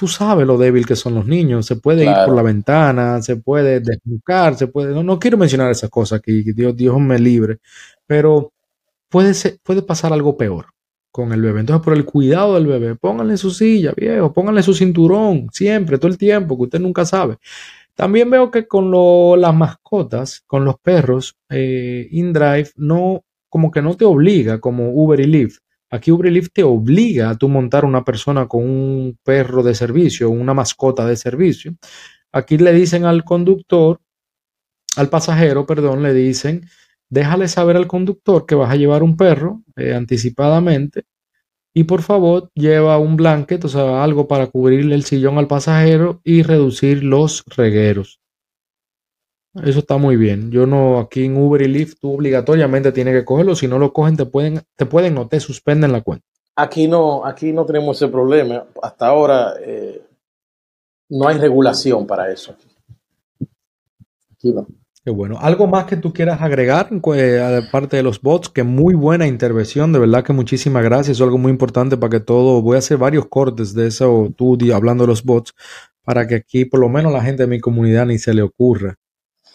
tú 0.00 0.08
sabes 0.08 0.46
lo 0.46 0.56
débil 0.56 0.86
que 0.86 0.96
son 0.96 1.14
los 1.14 1.26
niños. 1.26 1.66
Se 1.66 1.76
puede 1.76 2.06
ir 2.06 2.14
por 2.24 2.34
la 2.34 2.40
ventana, 2.40 3.20
se 3.20 3.36
puede 3.36 3.80
desnucar, 3.80 4.56
se 4.56 4.66
puede. 4.66 4.94
No, 4.94 5.02
no 5.02 5.18
quiero 5.18 5.36
mencionar 5.36 5.70
esas 5.70 5.90
cosas 5.90 6.20
aquí, 6.20 6.42
Dios, 6.54 6.74
Dios 6.74 6.98
me 6.98 7.18
libre, 7.18 7.58
pero 8.06 8.50
puede, 9.10 9.34
ser, 9.34 9.58
puede 9.62 9.82
pasar 9.82 10.14
algo 10.14 10.38
peor 10.38 10.68
con 11.12 11.34
el 11.34 11.42
bebé. 11.42 11.60
Entonces, 11.60 11.84
por 11.84 11.92
el 11.92 12.06
cuidado 12.06 12.54
del 12.54 12.66
bebé, 12.66 12.96
pónganle 12.96 13.36
su 13.36 13.50
silla, 13.50 13.92
viejo, 13.94 14.32
pónganle 14.32 14.62
su 14.62 14.72
cinturón, 14.72 15.48
siempre, 15.52 15.98
todo 15.98 16.10
el 16.10 16.16
tiempo, 16.16 16.56
que 16.56 16.62
usted 16.62 16.80
nunca 16.80 17.04
sabe. 17.04 17.36
También 17.94 18.30
veo 18.30 18.50
que 18.50 18.66
con 18.66 18.90
las 19.38 19.54
mascotas, 19.54 20.42
con 20.46 20.64
los 20.64 20.78
perros, 20.78 21.36
eh, 21.50 22.08
InDrive 22.10 22.70
no, 22.76 23.22
como 23.50 23.70
que 23.70 23.82
no 23.82 23.98
te 23.98 24.06
obliga, 24.06 24.60
como 24.60 24.94
Uber 24.94 25.20
y 25.20 25.26
Lyft. 25.26 25.58
Aquí 25.90 26.12
Lyft 26.12 26.52
te 26.52 26.62
obliga 26.62 27.30
a 27.30 27.36
tú 27.36 27.48
montar 27.48 27.84
una 27.84 28.04
persona 28.04 28.46
con 28.46 28.62
un 28.64 29.18
perro 29.24 29.62
de 29.62 29.74
servicio, 29.74 30.30
una 30.30 30.54
mascota 30.54 31.04
de 31.04 31.16
servicio. 31.16 31.74
Aquí 32.32 32.58
le 32.58 32.72
dicen 32.72 33.04
al 33.04 33.24
conductor, 33.24 34.00
al 34.96 35.08
pasajero, 35.08 35.66
perdón, 35.66 36.02
le 36.04 36.14
dicen, 36.14 36.68
déjale 37.08 37.48
saber 37.48 37.76
al 37.76 37.88
conductor 37.88 38.46
que 38.46 38.54
vas 38.54 38.70
a 38.70 38.76
llevar 38.76 39.02
un 39.02 39.16
perro 39.16 39.62
eh, 39.76 39.94
anticipadamente 39.94 41.04
y 41.74 41.84
por 41.84 42.02
favor 42.02 42.50
lleva 42.54 42.98
un 42.98 43.16
blanket, 43.16 43.64
o 43.64 43.68
sea, 43.68 44.02
algo 44.02 44.28
para 44.28 44.46
cubrirle 44.46 44.94
el 44.94 45.04
sillón 45.04 45.38
al 45.38 45.48
pasajero 45.48 46.20
y 46.24 46.42
reducir 46.42 47.02
los 47.02 47.44
regueros. 47.46 48.19
Eso 49.54 49.80
está 49.80 49.96
muy 49.96 50.16
bien. 50.16 50.50
Yo 50.52 50.66
no, 50.66 51.00
aquí 51.00 51.24
en 51.24 51.36
Uber 51.36 51.62
y 51.62 51.68
Lyft 51.68 51.98
tú 52.00 52.14
obligatoriamente 52.14 52.92
tienes 52.92 53.14
que 53.14 53.24
cogerlo. 53.24 53.56
Si 53.56 53.66
no 53.66 53.78
lo 53.78 53.92
cogen, 53.92 54.16
te 54.16 54.26
pueden, 54.26 54.60
te 54.76 54.86
pueden 54.86 55.18
o 55.18 55.26
te 55.26 55.40
suspenden 55.40 55.92
la 55.92 56.02
cuenta. 56.02 56.24
Aquí 56.54 56.86
no, 56.86 57.24
aquí 57.24 57.52
no 57.52 57.64
tenemos 57.66 57.96
ese 57.96 58.08
problema. 58.08 58.64
Hasta 58.80 59.06
ahora 59.06 59.54
eh, 59.60 60.02
no 61.08 61.26
hay 61.26 61.38
regulación 61.38 62.06
para 62.06 62.30
eso. 62.30 62.54
Aquí 64.32 64.52
no. 64.52 64.66
Qué 65.02 65.10
bueno. 65.10 65.38
¿Algo 65.40 65.66
más 65.66 65.86
que 65.86 65.96
tú 65.96 66.12
quieras 66.12 66.42
agregar, 66.42 66.90
eh, 67.16 67.62
aparte 67.66 67.96
de 67.96 68.02
los 68.02 68.20
bots? 68.20 68.50
Que 68.50 68.62
muy 68.62 68.94
buena 68.94 69.26
intervención, 69.26 69.92
de 69.92 69.98
verdad 69.98 70.22
que 70.22 70.34
muchísimas 70.34 70.84
gracias. 70.84 71.16
Es 71.16 71.22
algo 71.22 71.38
muy 71.38 71.50
importante 71.50 71.96
para 71.96 72.10
que 72.10 72.20
todo, 72.20 72.60
voy 72.60 72.76
a 72.76 72.80
hacer 72.80 72.98
varios 72.98 73.26
cortes 73.26 73.74
de 73.74 73.86
eso, 73.86 74.32
tú 74.36 74.58
hablando 74.74 75.04
de 75.04 75.08
los 75.08 75.24
bots, 75.24 75.54
para 76.04 76.26
que 76.28 76.34
aquí 76.34 76.66
por 76.66 76.80
lo 76.80 76.90
menos 76.90 77.12
la 77.14 77.22
gente 77.22 77.44
de 77.44 77.48
mi 77.48 77.60
comunidad 77.60 78.04
ni 78.06 78.18
se 78.18 78.34
le 78.34 78.42
ocurra 78.42 78.98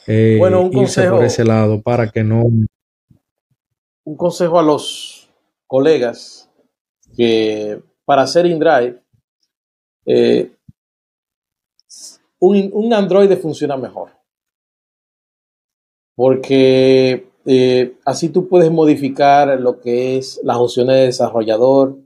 eh, 0.08 0.36
bueno, 0.38 0.62
un 0.62 0.72
consejo, 0.72 1.18
por 1.18 1.26
ese 1.26 1.44
lado 1.44 1.82
para 1.82 2.10
que 2.10 2.24
no... 2.24 2.44
Un 4.04 4.18
consejo 4.18 4.60
a 4.60 4.64
los 4.64 5.30
colegas 5.68 6.50
que 7.16 7.82
para 8.06 8.24
hacer 8.24 8.46
InDrive, 8.46 9.02
eh, 10.06 10.52
un, 12.40 12.70
un 12.74 12.94
Android 12.94 13.32
funciona 13.38 13.78
mejor. 13.78 14.12
Porque 16.16 17.28
eh, 17.46 17.98
así 18.06 18.30
tú 18.30 18.48
puedes 18.48 18.72
modificar 18.72 19.60
lo 19.60 19.80
que 19.80 20.18
es 20.18 20.40
las 20.44 20.58
opciones 20.58 20.96
de 20.96 21.06
desarrollador, 21.06 21.98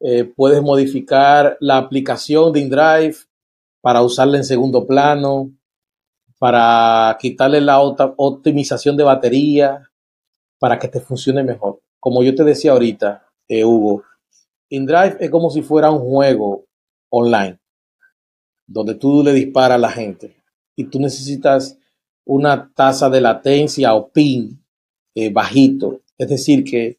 eh, 0.00 0.24
puedes 0.24 0.62
modificar 0.62 1.56
la 1.60 1.78
aplicación 1.78 2.52
de 2.52 2.60
InDrive 2.60 3.16
para 3.80 4.02
usarla 4.02 4.36
en 4.36 4.44
segundo 4.44 4.86
plano, 4.86 5.52
para 6.38 7.16
quitarle 7.20 7.60
la 7.60 7.80
optimización 7.80 8.96
de 8.96 9.04
batería, 9.04 9.90
para 10.58 10.78
que 10.78 10.88
te 10.88 11.00
funcione 11.00 11.42
mejor. 11.42 11.80
Como 11.98 12.22
yo 12.22 12.34
te 12.34 12.44
decía 12.44 12.72
ahorita, 12.72 13.26
eh, 13.48 13.64
Hugo, 13.64 14.04
InDrive 14.68 15.16
es 15.20 15.30
como 15.30 15.50
si 15.50 15.62
fuera 15.62 15.90
un 15.90 16.00
juego 16.00 16.66
online, 17.10 17.58
donde 18.66 18.94
tú 18.94 19.22
le 19.22 19.32
disparas 19.32 19.76
a 19.76 19.78
la 19.78 19.90
gente 19.90 20.36
y 20.74 20.84
tú 20.84 20.98
necesitas 21.00 21.78
una 22.24 22.72
tasa 22.74 23.08
de 23.08 23.20
latencia 23.20 23.94
o 23.94 24.08
PIN 24.08 24.62
eh, 25.14 25.30
bajito. 25.30 26.02
Es 26.18 26.28
decir, 26.28 26.64
que, 26.64 26.98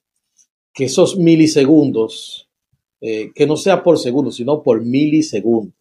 que 0.73 0.85
esos 0.85 1.17
milisegundos, 1.17 2.49
eh, 3.01 3.31
que 3.35 3.45
no 3.45 3.57
sea 3.57 3.83
por 3.83 3.99
segundo, 3.99 4.31
sino 4.31 4.63
por 4.63 4.83
milisegundos. 4.83 5.75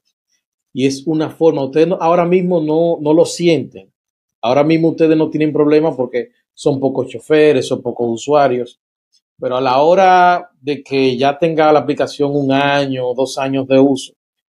Y 0.77 0.87
es 0.87 1.07
una 1.07 1.31
forma, 1.31 1.65
ustedes 1.65 1.89
ahora 2.01 2.27
mismo 2.27 2.61
no, 2.61 2.99
no 3.01 3.15
lo 3.15 3.25
sienten. 3.25 3.91
Ahora 4.43 4.63
mismo 4.63 4.91
ustedes 4.91 5.17
no 5.17 5.31
tienen 5.31 5.53
problema 5.53 5.97
porque 5.97 6.33
son 6.53 6.79
pocos 6.79 7.09
choferes, 7.09 7.67
son 7.67 7.81
pocos 7.81 8.09
usuarios. 8.11 8.79
Pero 9.39 9.57
a 9.57 9.61
la 9.61 9.81
hora 9.81 10.51
de 10.61 10.83
que 10.83 11.17
ya 11.17 11.39
tenga 11.39 11.73
la 11.73 11.81
aplicación 11.81 12.31
un 12.35 12.53
año 12.53 13.09
o 13.09 13.15
dos 13.15 13.39
años 13.39 13.67
de 13.67 13.79
uso, 13.79 14.13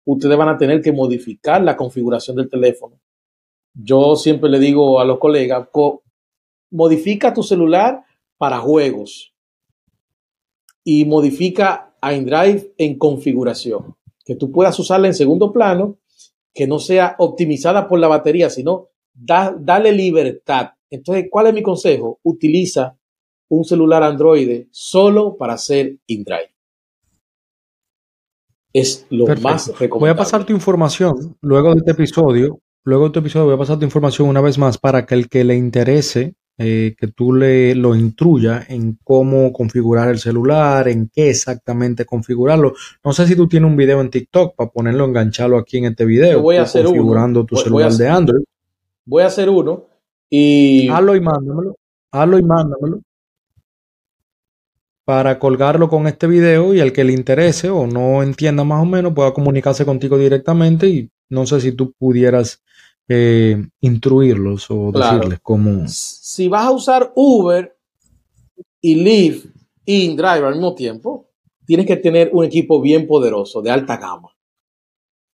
ustedes 0.06 0.38
van 0.38 0.50
a 0.50 0.58
tener 0.58 0.82
que 0.82 0.92
modificar 0.92 1.62
la 1.62 1.78
configuración 1.78 2.38
del 2.38 2.50
teléfono 2.50 3.00
yo 3.80 4.16
siempre 4.16 4.50
le 4.50 4.60
digo 4.60 5.00
a 5.00 5.06
los 5.06 5.20
colegas, 5.20 5.68
modifica 6.72 7.34
tu 7.34 7.44
celular 7.44 8.04
para 8.38 8.58
juegos 8.58 9.34
y 10.84 11.06
modifica 11.06 11.94
a 12.02 12.14
InDrive 12.14 12.74
en 12.78 12.98
configuración, 12.98 13.96
que 14.26 14.36
tú 14.36 14.52
puedas 14.52 14.78
usarla 14.80 15.08
en 15.08 15.14
segundo 15.14 15.52
plano, 15.52 15.98
que 16.58 16.66
no 16.66 16.80
sea 16.80 17.16
optimizada 17.20 17.88
por 17.88 18.00
la 18.00 18.08
batería, 18.08 18.50
sino 18.50 18.88
da, 19.14 19.56
dale 19.58 19.92
libertad. 19.92 20.72
Entonces, 20.90 21.28
¿cuál 21.30 21.48
es 21.48 21.54
mi 21.54 21.62
consejo? 21.62 22.20
Utiliza 22.24 22.98
un 23.50 23.64
celular 23.64 24.02
Android 24.02 24.66
solo 24.72 25.38
para 25.38 25.54
hacer 25.54 25.98
InDrive. 26.08 26.52
Es 28.74 29.06
lo 29.10 29.28
más 29.28 29.68
recomendable. 29.68 30.00
Voy 30.00 30.10
a 30.10 30.16
pasar 30.16 30.46
tu 30.46 30.54
información 30.54 31.38
luego 31.42 31.74
de 31.74 31.80
este 31.80 31.92
episodio 31.92 32.60
Luego 32.88 33.08
de 33.08 33.12
tu 33.12 33.20
episodio 33.20 33.48
voy 33.48 33.56
a 33.56 33.58
pasar 33.58 33.80
tu 33.80 33.84
información 33.84 34.30
una 34.30 34.40
vez 34.40 34.58
más 34.58 34.78
para 34.78 35.06
que 35.06 35.14
el 35.14 35.28
que 35.28 35.44
le 35.44 35.58
interese, 35.58 36.36
eh, 36.58 36.96
que 36.98 37.08
tú 37.08 37.34
le 37.34 37.76
lo 37.76 37.96
instruya 37.96 38.66
en 38.68 38.98
cómo 39.04 39.54
configurar 39.54 40.10
el 40.10 40.20
celular, 40.20 40.88
en 40.88 41.10
qué 41.14 41.30
exactamente 41.30 42.06
configurarlo. 42.06 42.74
No 43.04 43.14
sé 43.14 43.28
si 43.28 43.36
tú 43.36 43.48
tienes 43.48 43.70
un 43.70 43.78
video 43.78 44.02
en 44.02 44.10
TikTok 44.10 44.56
para 44.56 44.70
ponerlo, 44.70 45.06
engancharlo 45.06 45.58
aquí 45.58 45.78
en 45.78 45.86
este 45.86 46.06
video. 46.06 46.42
voy 46.42 46.58
a 46.58 46.64
hacer 46.64 46.86
configurando 46.86 47.46
tu 47.46 47.56
celular 47.56 47.92
de 47.92 48.10
Android. 48.10 48.44
Voy 49.06 49.24
a 49.24 49.28
hacer 49.28 49.50
uno 49.50 49.86
y... 50.30 50.90
Hazlo 50.90 51.16
y 51.16 51.22
mándamelo. 51.22 51.76
Hazlo 52.12 52.40
y 52.40 52.44
mándamelo 52.44 53.02
para 55.08 55.40
colgarlo 55.40 55.88
con 55.88 56.06
este 56.06 56.28
video 56.28 56.74
y 56.74 56.82
el 56.82 56.92
que 56.92 57.06
le 57.06 57.14
interese 57.14 57.70
o 57.70 57.88
no 57.88 58.22
entienda 58.22 58.66
más 58.66 58.82
o 58.82 58.86
menos 58.86 59.14
pueda 59.14 59.32
comunicarse 59.32 59.86
contigo 59.86 60.18
directamente 60.18 60.90
y 60.90 61.10
no 61.30 61.46
sé 61.46 61.62
si 61.62 61.72
tú 61.72 61.94
pudieras 61.98 62.62
eh, 63.08 63.68
instruirlos 63.82 64.70
o 64.70 64.92
decirles 64.92 65.40
cómo. 65.42 65.88
Si 65.88 66.48
vas 66.48 66.66
a 66.66 66.72
usar 66.72 67.14
Uber 67.16 67.76
y 68.82 68.96
Lyft 68.96 69.46
y 69.86 70.04
InDrive 70.04 70.46
al 70.46 70.54
mismo 70.54 70.76
tiempo, 70.76 71.30
tienes 71.66 71.86
que 71.86 71.98
tener 71.98 72.30
un 72.34 72.46
equipo 72.46 72.82
bien 72.82 73.08
poderoso, 73.08 73.62
de 73.62 73.72
alta 73.72 73.98
gama. 73.98 74.36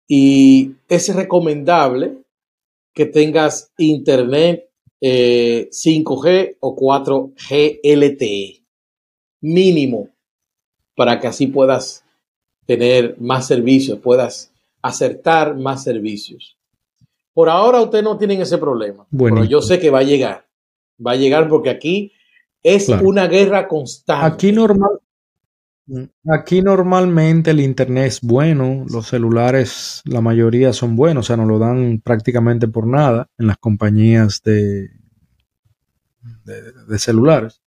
Y 0.09 0.75
es 0.89 1.15
recomendable 1.15 2.19
que 2.93 3.07
tengas 3.07 3.73
internet 3.79 4.69
5G 5.01 6.27
eh, 6.27 6.57
o 6.61 6.77
4G 6.77 7.81
LTE 7.83 8.61
mínimo 9.41 10.11
para 10.95 11.19
que 11.19 11.29
así 11.29 11.47
puedas 11.47 12.05
tener 12.67 13.19
más 13.19 13.47
servicios, 13.47 13.99
puedas 14.01 14.53
acertar 14.83 15.57
más 15.57 15.83
servicios. 15.83 16.60
Por 17.33 17.49
ahora 17.49 17.81
ustedes 17.81 18.05
no 18.05 18.19
tienen 18.19 18.41
ese 18.41 18.59
problema, 18.59 19.07
pero 19.17 19.45
yo 19.45 19.63
sé 19.63 19.79
que 19.79 19.91
va 19.91 20.01
a 20.01 20.05
llegar. 20.05 20.47
Va 21.05 21.13
a 21.13 21.17
llegar 21.17 21.49
porque 21.49 21.71
aquí 21.71 22.13
es 22.63 22.89
una 22.89 23.27
guerra 23.27 23.69
constante. 23.69 24.27
Aquí 24.27 24.53
normal, 24.53 25.01
Aquí 26.33 26.63
normalmente 26.63 27.51
el 27.51 27.61
internet 27.61 28.07
es 28.07 28.21
bueno, 28.21 28.85
los 28.89 29.09
celulares, 29.09 30.03
la 30.05 30.21
mayoría 30.21 30.73
son 30.73 30.95
buenos, 30.95 31.27
o 31.27 31.29
sea, 31.29 31.37
nos 31.37 31.49
lo 31.49 31.59
dan 31.59 32.01
prácticamente 32.05 32.69
por 32.69 32.87
nada 32.87 33.29
en 33.39 33.49
las 33.49 33.59
compañías 33.59 34.41
de, 34.45 34.91
de, 36.87 36.99
celulares. 36.99 37.61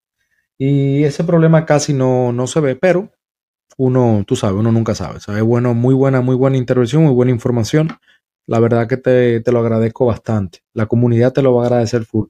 Y 0.57 1.03
ese 1.03 1.25
problema 1.25 1.65
casi 1.65 1.93
no, 1.93 2.31
no, 2.31 2.47
se 2.47 2.61
ve, 2.61 2.77
pero 2.77 3.11
uno, 3.75 4.23
tú 4.25 4.37
sabes, 4.37 4.57
uno 4.57 4.71
nunca 4.71 4.95
sabe. 4.95 5.17
Es 5.17 5.43
bueno, 5.43 5.73
muy 5.73 5.93
buena, 5.93 6.21
muy 6.21 6.35
buena 6.35 6.55
intervención, 6.55 7.03
muy 7.03 7.13
buena 7.13 7.31
información. 7.31 7.89
La 8.45 8.59
verdad 8.59 8.87
que 8.87 8.97
te, 8.97 9.51
lo 9.51 9.59
agradezco 9.59 10.05
bastante. 10.05 10.59
La 10.73 10.85
comunidad 10.85 11.31
te 11.33 11.41
lo 11.41 11.55
va 11.55 11.63
a 11.63 11.67
agradecer 11.67 12.05
full. 12.05 12.27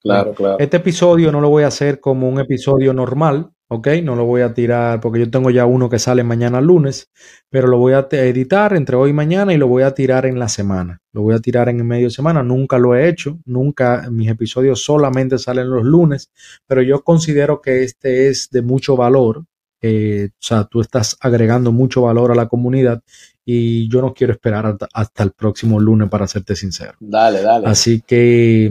Claro, 0.00 0.34
claro. 0.34 0.58
Este 0.58 0.78
episodio 0.78 1.30
no 1.30 1.40
lo 1.40 1.48
voy 1.48 1.64
a 1.64 1.68
hacer 1.68 2.00
como 2.00 2.28
un 2.28 2.40
episodio 2.40 2.92
normal, 2.92 3.52
¿ok? 3.68 3.88
No 4.02 4.16
lo 4.16 4.24
voy 4.24 4.42
a 4.42 4.52
tirar 4.52 5.00
porque 5.00 5.20
yo 5.20 5.30
tengo 5.30 5.50
ya 5.50 5.64
uno 5.64 5.88
que 5.88 6.00
sale 6.00 6.24
mañana 6.24 6.60
lunes, 6.60 7.08
pero 7.50 7.68
lo 7.68 7.78
voy 7.78 7.92
a 7.92 8.08
editar 8.10 8.74
entre 8.74 8.96
hoy 8.96 9.10
y 9.10 9.12
mañana 9.12 9.52
y 9.54 9.58
lo 9.58 9.68
voy 9.68 9.84
a 9.84 9.94
tirar 9.94 10.26
en 10.26 10.40
la 10.40 10.48
semana. 10.48 11.00
Lo 11.12 11.22
voy 11.22 11.34
a 11.34 11.38
tirar 11.38 11.68
en 11.68 11.86
medio 11.86 12.06
de 12.06 12.10
semana. 12.10 12.42
Nunca 12.42 12.78
lo 12.78 12.96
he 12.96 13.08
hecho, 13.08 13.38
nunca 13.44 14.08
mis 14.10 14.28
episodios 14.28 14.82
solamente 14.84 15.38
salen 15.38 15.70
los 15.70 15.84
lunes, 15.84 16.32
pero 16.66 16.82
yo 16.82 17.02
considero 17.02 17.60
que 17.60 17.84
este 17.84 18.28
es 18.28 18.48
de 18.50 18.62
mucho 18.62 18.96
valor 18.96 19.44
Eh, 19.82 20.28
o 20.32 20.36
sea, 20.38 20.64
tú 20.64 20.80
estás 20.80 21.16
agregando 21.20 21.72
mucho 21.72 22.02
valor 22.02 22.30
a 22.30 22.36
la 22.36 22.48
comunidad 22.48 23.02
y 23.44 23.88
yo 23.88 24.00
no 24.00 24.14
quiero 24.14 24.32
esperar 24.32 24.64
hasta, 24.64 24.88
hasta, 24.94 25.24
el 25.24 25.32
próximo 25.32 25.80
lunes 25.80 26.08
para 26.08 26.28
serte 26.28 26.54
sincero. 26.54 26.94
Dale, 27.00 27.42
dale. 27.42 27.66
Así 27.66 28.00
que 28.00 28.70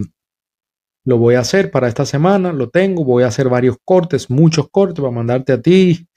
lo 1.03 1.17
voy 1.17 1.35
a 1.35 1.41
hacer 1.41 1.69
para 1.69 1.87
esta 1.87 2.05
semana, 2.05 2.53
lo 2.53 2.69
tengo, 2.69 3.03
voy 3.03 3.23
a 3.23 3.27
hacer 3.27 3.49
varios 3.49 3.75
cortes, 3.83 4.29
muchos 4.29 4.69
cortes 4.69 5.01
para 5.01 5.11
mandarte 5.11 5.51
a 5.51 5.61
ti, 5.61 6.07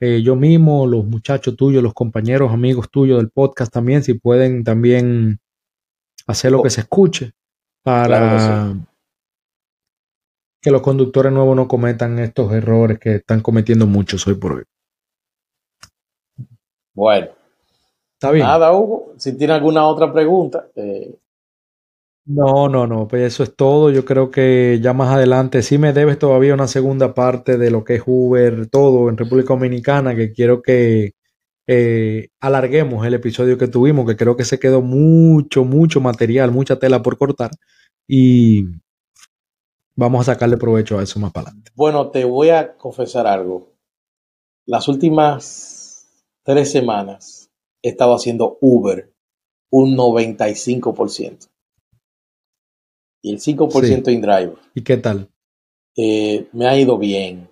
eh, 0.00 0.22
yo 0.22 0.36
mismo, 0.36 0.86
los 0.86 1.06
muchachos 1.06 1.56
tuyos, 1.56 1.82
los 1.82 1.94
compañeros, 1.94 2.52
amigos 2.52 2.90
tuyos 2.90 3.18
del 3.18 3.30
podcast 3.30 3.72
también, 3.72 4.02
si 4.02 4.14
pueden 4.14 4.64
también 4.64 5.38
hacer 6.26 6.52
lo 6.52 6.62
que 6.62 6.70
se 6.70 6.82
escuche 6.82 7.32
para 7.82 8.74
que, 10.64 10.70
los 10.70 10.82
conductores 10.82 11.32
nuevos 11.32 11.54
no 11.54 11.68
cometan 11.68 12.18
estos 12.18 12.52
errores 12.52 12.98
que 12.98 13.16
están 13.16 13.40
cometiendo 13.40 13.86
muchos 13.86 14.26
hoy 14.26 14.34
por 14.34 14.52
hoy. 14.52 14.64
Bueno. 16.94 17.28
Está 18.14 18.30
bien. 18.30 18.46
Nada, 18.46 18.72
Hugo. 18.72 19.14
Si 19.18 19.36
tiene 19.36 19.52
alguna 19.52 19.86
otra 19.86 20.12
pregunta. 20.12 20.68
Eh. 20.74 21.14
No, 22.26 22.68
no, 22.68 22.86
no. 22.86 23.06
Pues 23.06 23.22
eso 23.22 23.42
es 23.42 23.54
todo. 23.54 23.90
Yo 23.90 24.04
creo 24.04 24.30
que 24.30 24.78
ya 24.80 24.92
más 24.94 25.14
adelante 25.14 25.62
sí 25.62 25.76
me 25.76 25.92
debes 25.92 26.18
todavía 26.18 26.54
una 26.54 26.68
segunda 26.68 27.12
parte 27.12 27.58
de 27.58 27.70
lo 27.70 27.84
que 27.84 27.96
es 27.96 28.02
Uber, 28.06 28.66
todo 28.68 29.10
en 29.10 29.16
República 29.16 29.54
Dominicana, 29.54 30.16
que 30.16 30.32
quiero 30.32 30.62
que 30.62 31.12
eh, 31.66 32.28
alarguemos 32.40 33.06
el 33.06 33.14
episodio 33.14 33.58
que 33.58 33.68
tuvimos, 33.68 34.06
que 34.06 34.16
creo 34.16 34.36
que 34.36 34.44
se 34.44 34.58
quedó 34.58 34.80
mucho, 34.82 35.64
mucho 35.64 36.00
material, 36.00 36.50
mucha 36.50 36.78
tela 36.78 37.02
por 37.02 37.18
cortar. 37.18 37.50
Y 38.08 38.66
vamos 39.96 40.28
a 40.28 40.32
sacarle 40.32 40.56
provecho 40.56 40.98
a 40.98 41.02
eso 41.02 41.18
más 41.18 41.32
para 41.32 41.48
adelante. 41.48 41.70
Bueno, 41.74 42.10
te 42.10 42.24
voy 42.24 42.50
a 42.50 42.76
confesar 42.76 43.26
algo. 43.26 43.72
Las 44.66 44.88
últimas 44.88 46.06
tres 46.42 46.70
semanas 46.70 47.50
he 47.82 47.90
estado 47.90 48.14
haciendo 48.14 48.58
Uber 48.60 49.12
un 49.70 49.96
95%. 49.96 51.48
Y 53.22 53.32
el 53.32 53.40
5% 53.40 54.08
en 54.08 54.20
drive. 54.20 54.54
¿Y 54.74 54.82
qué 54.82 54.98
tal? 54.98 55.30
Eh, 55.96 56.48
me 56.52 56.68
ha 56.68 56.78
ido 56.78 56.98
bien. 56.98 57.48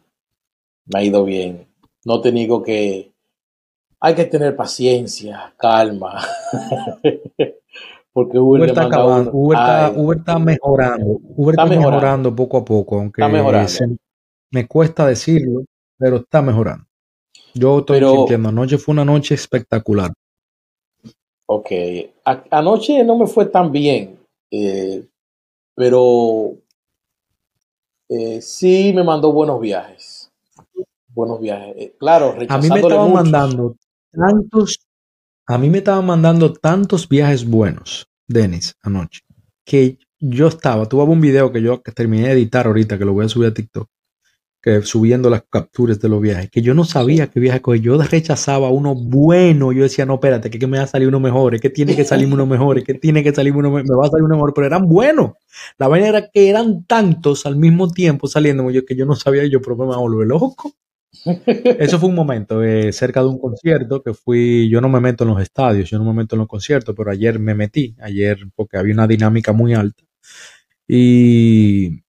Me 0.86 1.00
ha 1.00 1.04
ido 1.04 1.24
bien. 1.24 1.66
No 2.04 2.20
te 2.20 2.30
digo 2.30 2.62
que 2.62 3.12
hay 3.98 4.14
que 4.14 4.24
tener 4.24 4.54
paciencia, 4.54 5.54
calma. 5.56 6.24
Porque 8.12 8.38
Uber, 8.38 8.68
está 8.68 8.84
acabando, 8.84 9.30
Uber, 9.32 9.58
está, 10.18 10.38
mejorando. 10.38 11.20
Uber 11.36 11.54
está, 11.54 11.64
mejorando. 11.66 12.36
poco 12.36 12.58
a 12.58 12.64
poco, 12.64 12.98
aunque 12.98 13.22
me 14.50 14.68
cuesta 14.68 15.06
decirlo, 15.06 15.64
pero 15.96 16.16
está 16.16 16.42
mejorando. 16.42 16.84
Yo 17.54 17.80
estoy 17.80 18.00
sintiendo, 18.00 18.50
anoche 18.50 18.78
fue 18.78 18.92
una 18.92 19.04
noche 19.04 19.34
espectacular. 19.34 20.12
Ok, 21.46 21.70
anoche 22.50 23.02
no 23.04 23.16
me 23.16 23.26
fue 23.26 23.46
tan 23.46 23.72
bien, 23.72 24.18
eh, 24.50 25.06
pero 25.74 26.54
eh, 28.08 28.40
sí 28.40 28.92
me 28.94 29.02
mandó 29.02 29.32
buenos 29.32 29.60
viajes. 29.60 30.30
Buenos 31.08 31.40
viajes. 31.40 31.74
Eh, 31.78 31.94
claro, 31.98 32.34
A 32.48 32.58
mí 32.58 32.68
me 32.68 32.80
estaban 32.80 33.12
mandando 33.12 33.76
tantos, 34.12 34.80
a 35.46 35.58
mí 35.58 35.70
me 35.70 35.78
estaban 35.78 36.06
mandando 36.06 36.52
tantos 36.52 37.08
viajes 37.08 37.44
buenos, 37.44 38.08
Denis, 38.26 38.76
anoche, 38.82 39.20
que 39.64 39.98
yo 40.18 40.48
estaba, 40.48 40.86
tuve 40.86 41.04
un 41.04 41.20
video 41.20 41.52
que 41.52 41.62
yo 41.62 41.82
que 41.82 41.92
terminé 41.92 42.28
de 42.28 42.32
editar 42.34 42.66
ahorita, 42.66 42.98
que 42.98 43.04
lo 43.04 43.12
voy 43.12 43.26
a 43.26 43.28
subir 43.28 43.48
a 43.48 43.54
TikTok, 43.54 43.88
que 44.62 44.80
subiendo 44.82 45.28
las 45.28 45.42
capturas 45.50 45.98
de 45.98 46.08
los 46.08 46.20
viajes, 46.20 46.48
que 46.48 46.62
yo 46.62 46.72
no 46.72 46.84
sabía 46.84 47.26
qué 47.26 47.40
viaje 47.40 47.60
coger. 47.60 47.80
Yo 47.80 48.00
rechazaba 48.00 48.70
uno 48.70 48.94
bueno. 48.94 49.72
Yo 49.72 49.82
decía, 49.82 50.06
no, 50.06 50.14
espérate, 50.14 50.50
que, 50.50 50.66
me 50.68 50.78
va 50.78 50.84
a 50.84 50.86
salir 50.86 51.08
uno 51.08 51.18
mejor, 51.18 51.58
que 51.58 51.68
tiene 51.68 51.96
que 51.96 52.04
salir 52.04 52.32
uno 52.32 52.46
mejor, 52.46 52.84
que 52.84 52.94
tiene 52.94 53.24
que 53.24 53.34
salir 53.34 53.52
uno 53.54 53.70
mejor, 53.70 53.88
me 53.90 53.96
va 53.96 54.06
a 54.06 54.10
salir 54.10 54.24
uno 54.24 54.36
mejor, 54.36 54.54
pero 54.54 54.68
eran 54.68 54.86
buenos. 54.86 55.32
La 55.78 55.88
vaina 55.88 56.06
era 56.06 56.30
que 56.30 56.48
eran 56.48 56.84
tantos 56.84 57.44
al 57.44 57.56
mismo 57.56 57.90
tiempo 57.90 58.28
saliendo, 58.28 58.70
yo 58.70 58.84
que 58.84 58.94
yo 58.94 59.04
no 59.04 59.16
sabía, 59.16 59.44
yo, 59.46 59.60
pero 59.60 59.76
me 59.76 59.86
va 59.86 59.96
a 59.96 59.98
volver 59.98 60.28
loco. 60.28 60.72
Eso 61.24 61.98
fue 61.98 62.08
un 62.08 62.14
momento 62.14 62.62
eh, 62.62 62.92
cerca 62.92 63.20
de 63.20 63.28
un 63.28 63.38
concierto 63.38 64.02
que 64.02 64.14
fui, 64.14 64.68
yo 64.68 64.80
no 64.80 64.88
me 64.88 65.00
meto 65.00 65.24
en 65.24 65.30
los 65.30 65.42
estadios, 65.42 65.90
yo 65.90 65.98
no 65.98 66.04
me 66.04 66.14
meto 66.14 66.34
en 66.34 66.40
los 66.40 66.48
conciertos, 66.48 66.94
pero 66.96 67.10
ayer 67.10 67.38
me 67.38 67.54
metí, 67.54 67.94
ayer 68.00 68.38
porque 68.54 68.78
había 68.78 68.94
una 68.94 69.06
dinámica 69.06 69.52
muy 69.52 69.74
alta 69.74 70.04
y 70.88 72.02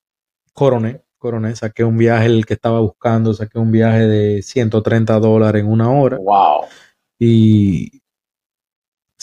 coroné, 0.54 1.02
coroné, 1.18 1.56
saqué 1.56 1.84
un 1.84 1.98
viaje 1.98 2.26
el 2.26 2.46
que 2.46 2.56
estaba 2.56 2.80
buscando, 2.80 3.34
saqué 3.34 3.60
un 3.60 3.72
viaje 3.72 4.08
de 4.08 4.42
130 4.42 5.20
dólares 5.20 5.62
en 5.64 5.70
una 5.70 5.90
hora. 5.90 6.18
Wow. 6.18 6.66
Y 7.20 8.03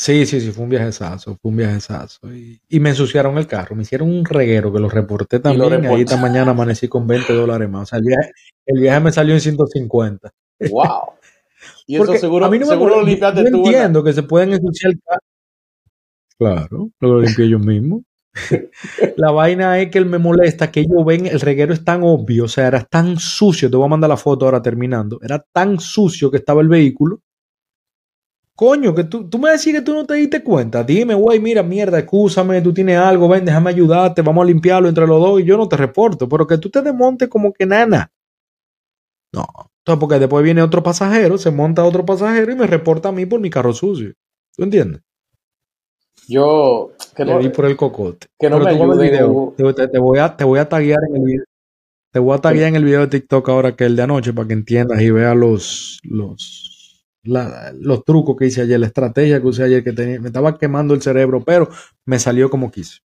Sí, 0.00 0.24
sí, 0.24 0.40
sí, 0.40 0.50
fue 0.50 0.64
un 0.64 0.70
viajezazo, 0.70 1.36
fue 1.36 1.50
un 1.50 1.58
viajezazo. 1.58 2.32
Y, 2.32 2.58
y 2.70 2.80
me 2.80 2.88
ensuciaron 2.88 3.36
el 3.36 3.46
carro, 3.46 3.76
me 3.76 3.82
hicieron 3.82 4.08
un 4.08 4.24
reguero 4.24 4.72
que 4.72 4.80
lo 4.80 4.88
reporté 4.88 5.40
también. 5.40 5.84
Y 5.84 5.86
ahí 5.88 6.00
esta 6.00 6.16
mañana 6.16 6.52
amanecí 6.52 6.88
con 6.88 7.06
20 7.06 7.34
dólares 7.34 7.68
más. 7.68 7.82
O 7.82 7.86
sea, 7.86 7.98
el 7.98 8.80
viaje, 8.80 9.00
me 9.00 9.12
salió 9.12 9.34
en 9.34 9.42
150. 9.42 10.32
¡Wow! 10.70 11.02
Y 11.86 11.96
eso 11.96 12.16
seguro, 12.16 12.46
a 12.46 12.50
mí 12.50 12.58
no 12.58 12.64
seguro 12.64 12.94
me, 12.94 13.00
lo 13.02 13.06
limpiaste 13.08 13.42
yo 13.42 13.48
entiendo 13.48 14.02
que 14.02 14.14
se 14.14 14.22
pueden 14.22 14.54
ensuciar 14.54 14.92
el 14.92 15.00
carro. 15.04 15.20
Claro, 16.38 16.90
lo 16.98 17.20
limpié 17.20 17.50
yo 17.50 17.58
mismo. 17.58 18.02
la 19.18 19.32
vaina 19.32 19.80
es 19.80 19.90
que 19.90 19.98
él 19.98 20.06
me 20.06 20.16
molesta 20.16 20.70
que 20.70 20.80
ellos 20.80 21.04
ven 21.04 21.26
el 21.26 21.40
reguero 21.40 21.74
es 21.74 21.84
tan 21.84 22.00
obvio, 22.04 22.44
o 22.44 22.48
sea, 22.48 22.68
era 22.68 22.82
tan 22.84 23.18
sucio. 23.18 23.68
Te 23.68 23.76
voy 23.76 23.84
a 23.84 23.90
mandar 23.90 24.08
la 24.08 24.16
foto 24.16 24.46
ahora 24.46 24.62
terminando. 24.62 25.18
Era 25.22 25.44
tan 25.52 25.78
sucio 25.78 26.30
que 26.30 26.38
estaba 26.38 26.62
el 26.62 26.68
vehículo 26.68 27.20
Coño, 28.60 28.94
que 28.94 29.04
tú, 29.04 29.26
tú 29.26 29.38
me 29.38 29.52
decís 29.52 29.72
que 29.72 29.80
tú 29.80 29.94
no 29.94 30.04
te 30.04 30.12
diste 30.12 30.44
cuenta. 30.44 30.84
Dime, 30.84 31.14
güey, 31.14 31.40
mira, 31.40 31.62
mierda, 31.62 31.98
escúchame, 31.98 32.60
tú 32.60 32.74
tienes 32.74 32.98
algo, 32.98 33.26
ven, 33.26 33.42
déjame 33.42 33.70
ayudarte, 33.70 34.20
vamos 34.20 34.42
a 34.42 34.46
limpiarlo 34.48 34.86
entre 34.86 35.06
los 35.06 35.18
dos 35.18 35.40
y 35.40 35.44
yo 35.44 35.56
no 35.56 35.66
te 35.66 35.78
reporto. 35.78 36.28
Pero 36.28 36.46
que 36.46 36.58
tú 36.58 36.68
te 36.68 36.82
desmontes 36.82 37.30
como 37.30 37.54
que 37.54 37.64
nana. 37.64 38.12
No. 39.32 39.46
Entonces, 39.78 39.98
porque 39.98 40.18
después 40.18 40.44
viene 40.44 40.60
otro 40.60 40.82
pasajero, 40.82 41.38
se 41.38 41.50
monta 41.50 41.84
otro 41.84 42.04
pasajero 42.04 42.52
y 42.52 42.54
me 42.54 42.66
reporta 42.66 43.08
a 43.08 43.12
mí 43.12 43.24
por 43.24 43.40
mi 43.40 43.48
carro 43.48 43.72
sucio. 43.72 44.12
¿Tú 44.54 44.64
entiendes? 44.64 45.00
Yo 46.28 46.90
que 47.16 47.24
no, 47.24 47.38
di 47.38 47.48
por 47.48 47.64
el 47.64 47.78
cocote. 47.78 48.26
Que 48.38 48.50
no 48.50 48.58
me 48.58 48.68
ayude, 48.68 49.10
video. 49.10 49.54
Te, 49.56 49.88
te, 49.88 49.98
voy 49.98 50.18
a, 50.18 50.36
te 50.36 50.44
voy 50.44 50.58
a 50.58 50.68
taguear 50.68 51.00
en 51.08 51.16
el 51.16 51.24
video. 51.24 51.44
Te 52.12 52.18
voy 52.18 52.36
a 52.36 52.38
taguear 52.42 52.68
en 52.68 52.76
el 52.76 52.84
video 52.84 53.00
de 53.00 53.06
TikTok 53.06 53.48
ahora 53.48 53.74
que 53.74 53.86
el 53.86 53.96
de 53.96 54.02
anoche 54.02 54.34
para 54.34 54.48
que 54.48 54.52
entiendas 54.52 55.00
y 55.00 55.10
veas 55.10 55.34
los, 55.34 55.98
los, 56.02 56.79
los 57.22 58.04
trucos 58.04 58.36
que 58.36 58.46
hice 58.46 58.62
ayer, 58.62 58.80
la 58.80 58.86
estrategia 58.86 59.40
que 59.40 59.46
usé 59.46 59.64
ayer, 59.64 59.84
que 59.84 59.92
tenía, 59.92 60.20
me 60.20 60.28
estaba 60.28 60.58
quemando 60.58 60.94
el 60.94 61.02
cerebro, 61.02 61.42
pero 61.44 61.68
me 62.04 62.18
salió 62.18 62.50
como 62.50 62.70
quise. 62.70 62.98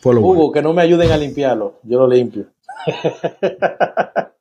Fue 0.00 0.16
Hugo, 0.16 0.50
que 0.50 0.62
no 0.62 0.72
me 0.72 0.82
ayuden 0.82 1.12
a 1.12 1.16
limpiarlo, 1.16 1.78
yo 1.84 2.00
lo 2.00 2.08
limpio. 2.08 2.46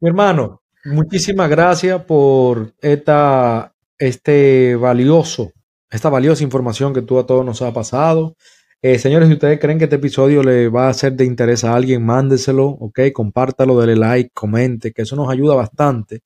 Mi 0.00 0.08
hermano, 0.08 0.62
muchísimas 0.84 1.48
gracias 1.48 2.02
por 2.02 2.74
esta, 2.80 3.72
este 3.98 4.76
valioso, 4.76 5.52
esta 5.90 6.10
valiosa 6.10 6.44
información 6.44 6.92
que 6.92 7.02
tú 7.02 7.18
a 7.18 7.26
todos 7.26 7.44
nos 7.44 7.62
ha 7.62 7.72
pasado. 7.72 8.36
Eh, 8.82 8.98
señores, 8.98 9.28
si 9.28 9.34
ustedes 9.34 9.58
creen 9.58 9.78
que 9.78 9.84
este 9.84 9.96
episodio 9.96 10.42
le 10.42 10.68
va 10.68 10.88
a 10.88 10.94
ser 10.94 11.14
de 11.14 11.24
interés 11.24 11.64
a 11.64 11.74
alguien, 11.74 12.04
mándeselo, 12.04 12.66
ok, 12.66 13.00
compártalo, 13.14 13.80
dele 13.80 13.96
like, 13.96 14.30
comente, 14.34 14.92
que 14.92 15.02
eso 15.02 15.16
nos 15.16 15.30
ayuda 15.30 15.54
bastante 15.54 16.20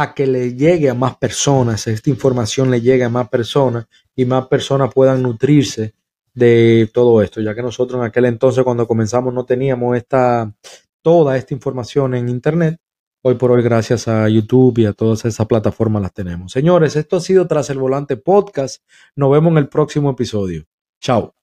a 0.00 0.14
que 0.14 0.26
le 0.26 0.54
llegue 0.54 0.88
a 0.88 0.94
más 0.94 1.16
personas, 1.16 1.86
esta 1.88 2.08
información 2.10 2.70
le 2.70 2.80
llegue 2.80 3.04
a 3.04 3.08
más 3.08 3.28
personas 3.28 3.86
y 4.14 4.24
más 4.24 4.46
personas 4.46 4.92
puedan 4.94 5.22
nutrirse 5.22 5.94
de 6.34 6.88
todo 6.94 7.20
esto, 7.20 7.40
ya 7.40 7.54
que 7.54 7.62
nosotros 7.62 8.00
en 8.00 8.06
aquel 8.06 8.26
entonces 8.26 8.62
cuando 8.62 8.86
comenzamos 8.86 9.34
no 9.34 9.44
teníamos 9.44 9.96
esta 9.96 10.54
toda 11.02 11.36
esta 11.36 11.52
información 11.52 12.14
en 12.14 12.28
internet. 12.28 12.78
Hoy 13.22 13.34
por 13.34 13.50
hoy 13.50 13.62
gracias 13.62 14.06
a 14.06 14.28
YouTube 14.28 14.78
y 14.78 14.86
a 14.86 14.92
todas 14.92 15.24
esas 15.24 15.46
plataformas 15.46 16.02
las 16.02 16.12
tenemos. 16.12 16.52
Señores, 16.52 16.94
esto 16.94 17.16
ha 17.16 17.20
sido 17.20 17.48
Tras 17.48 17.68
el 17.70 17.78
Volante 17.78 18.16
Podcast. 18.16 18.84
Nos 19.16 19.32
vemos 19.32 19.50
en 19.50 19.58
el 19.58 19.68
próximo 19.68 20.10
episodio. 20.10 20.64
Chao. 21.00 21.37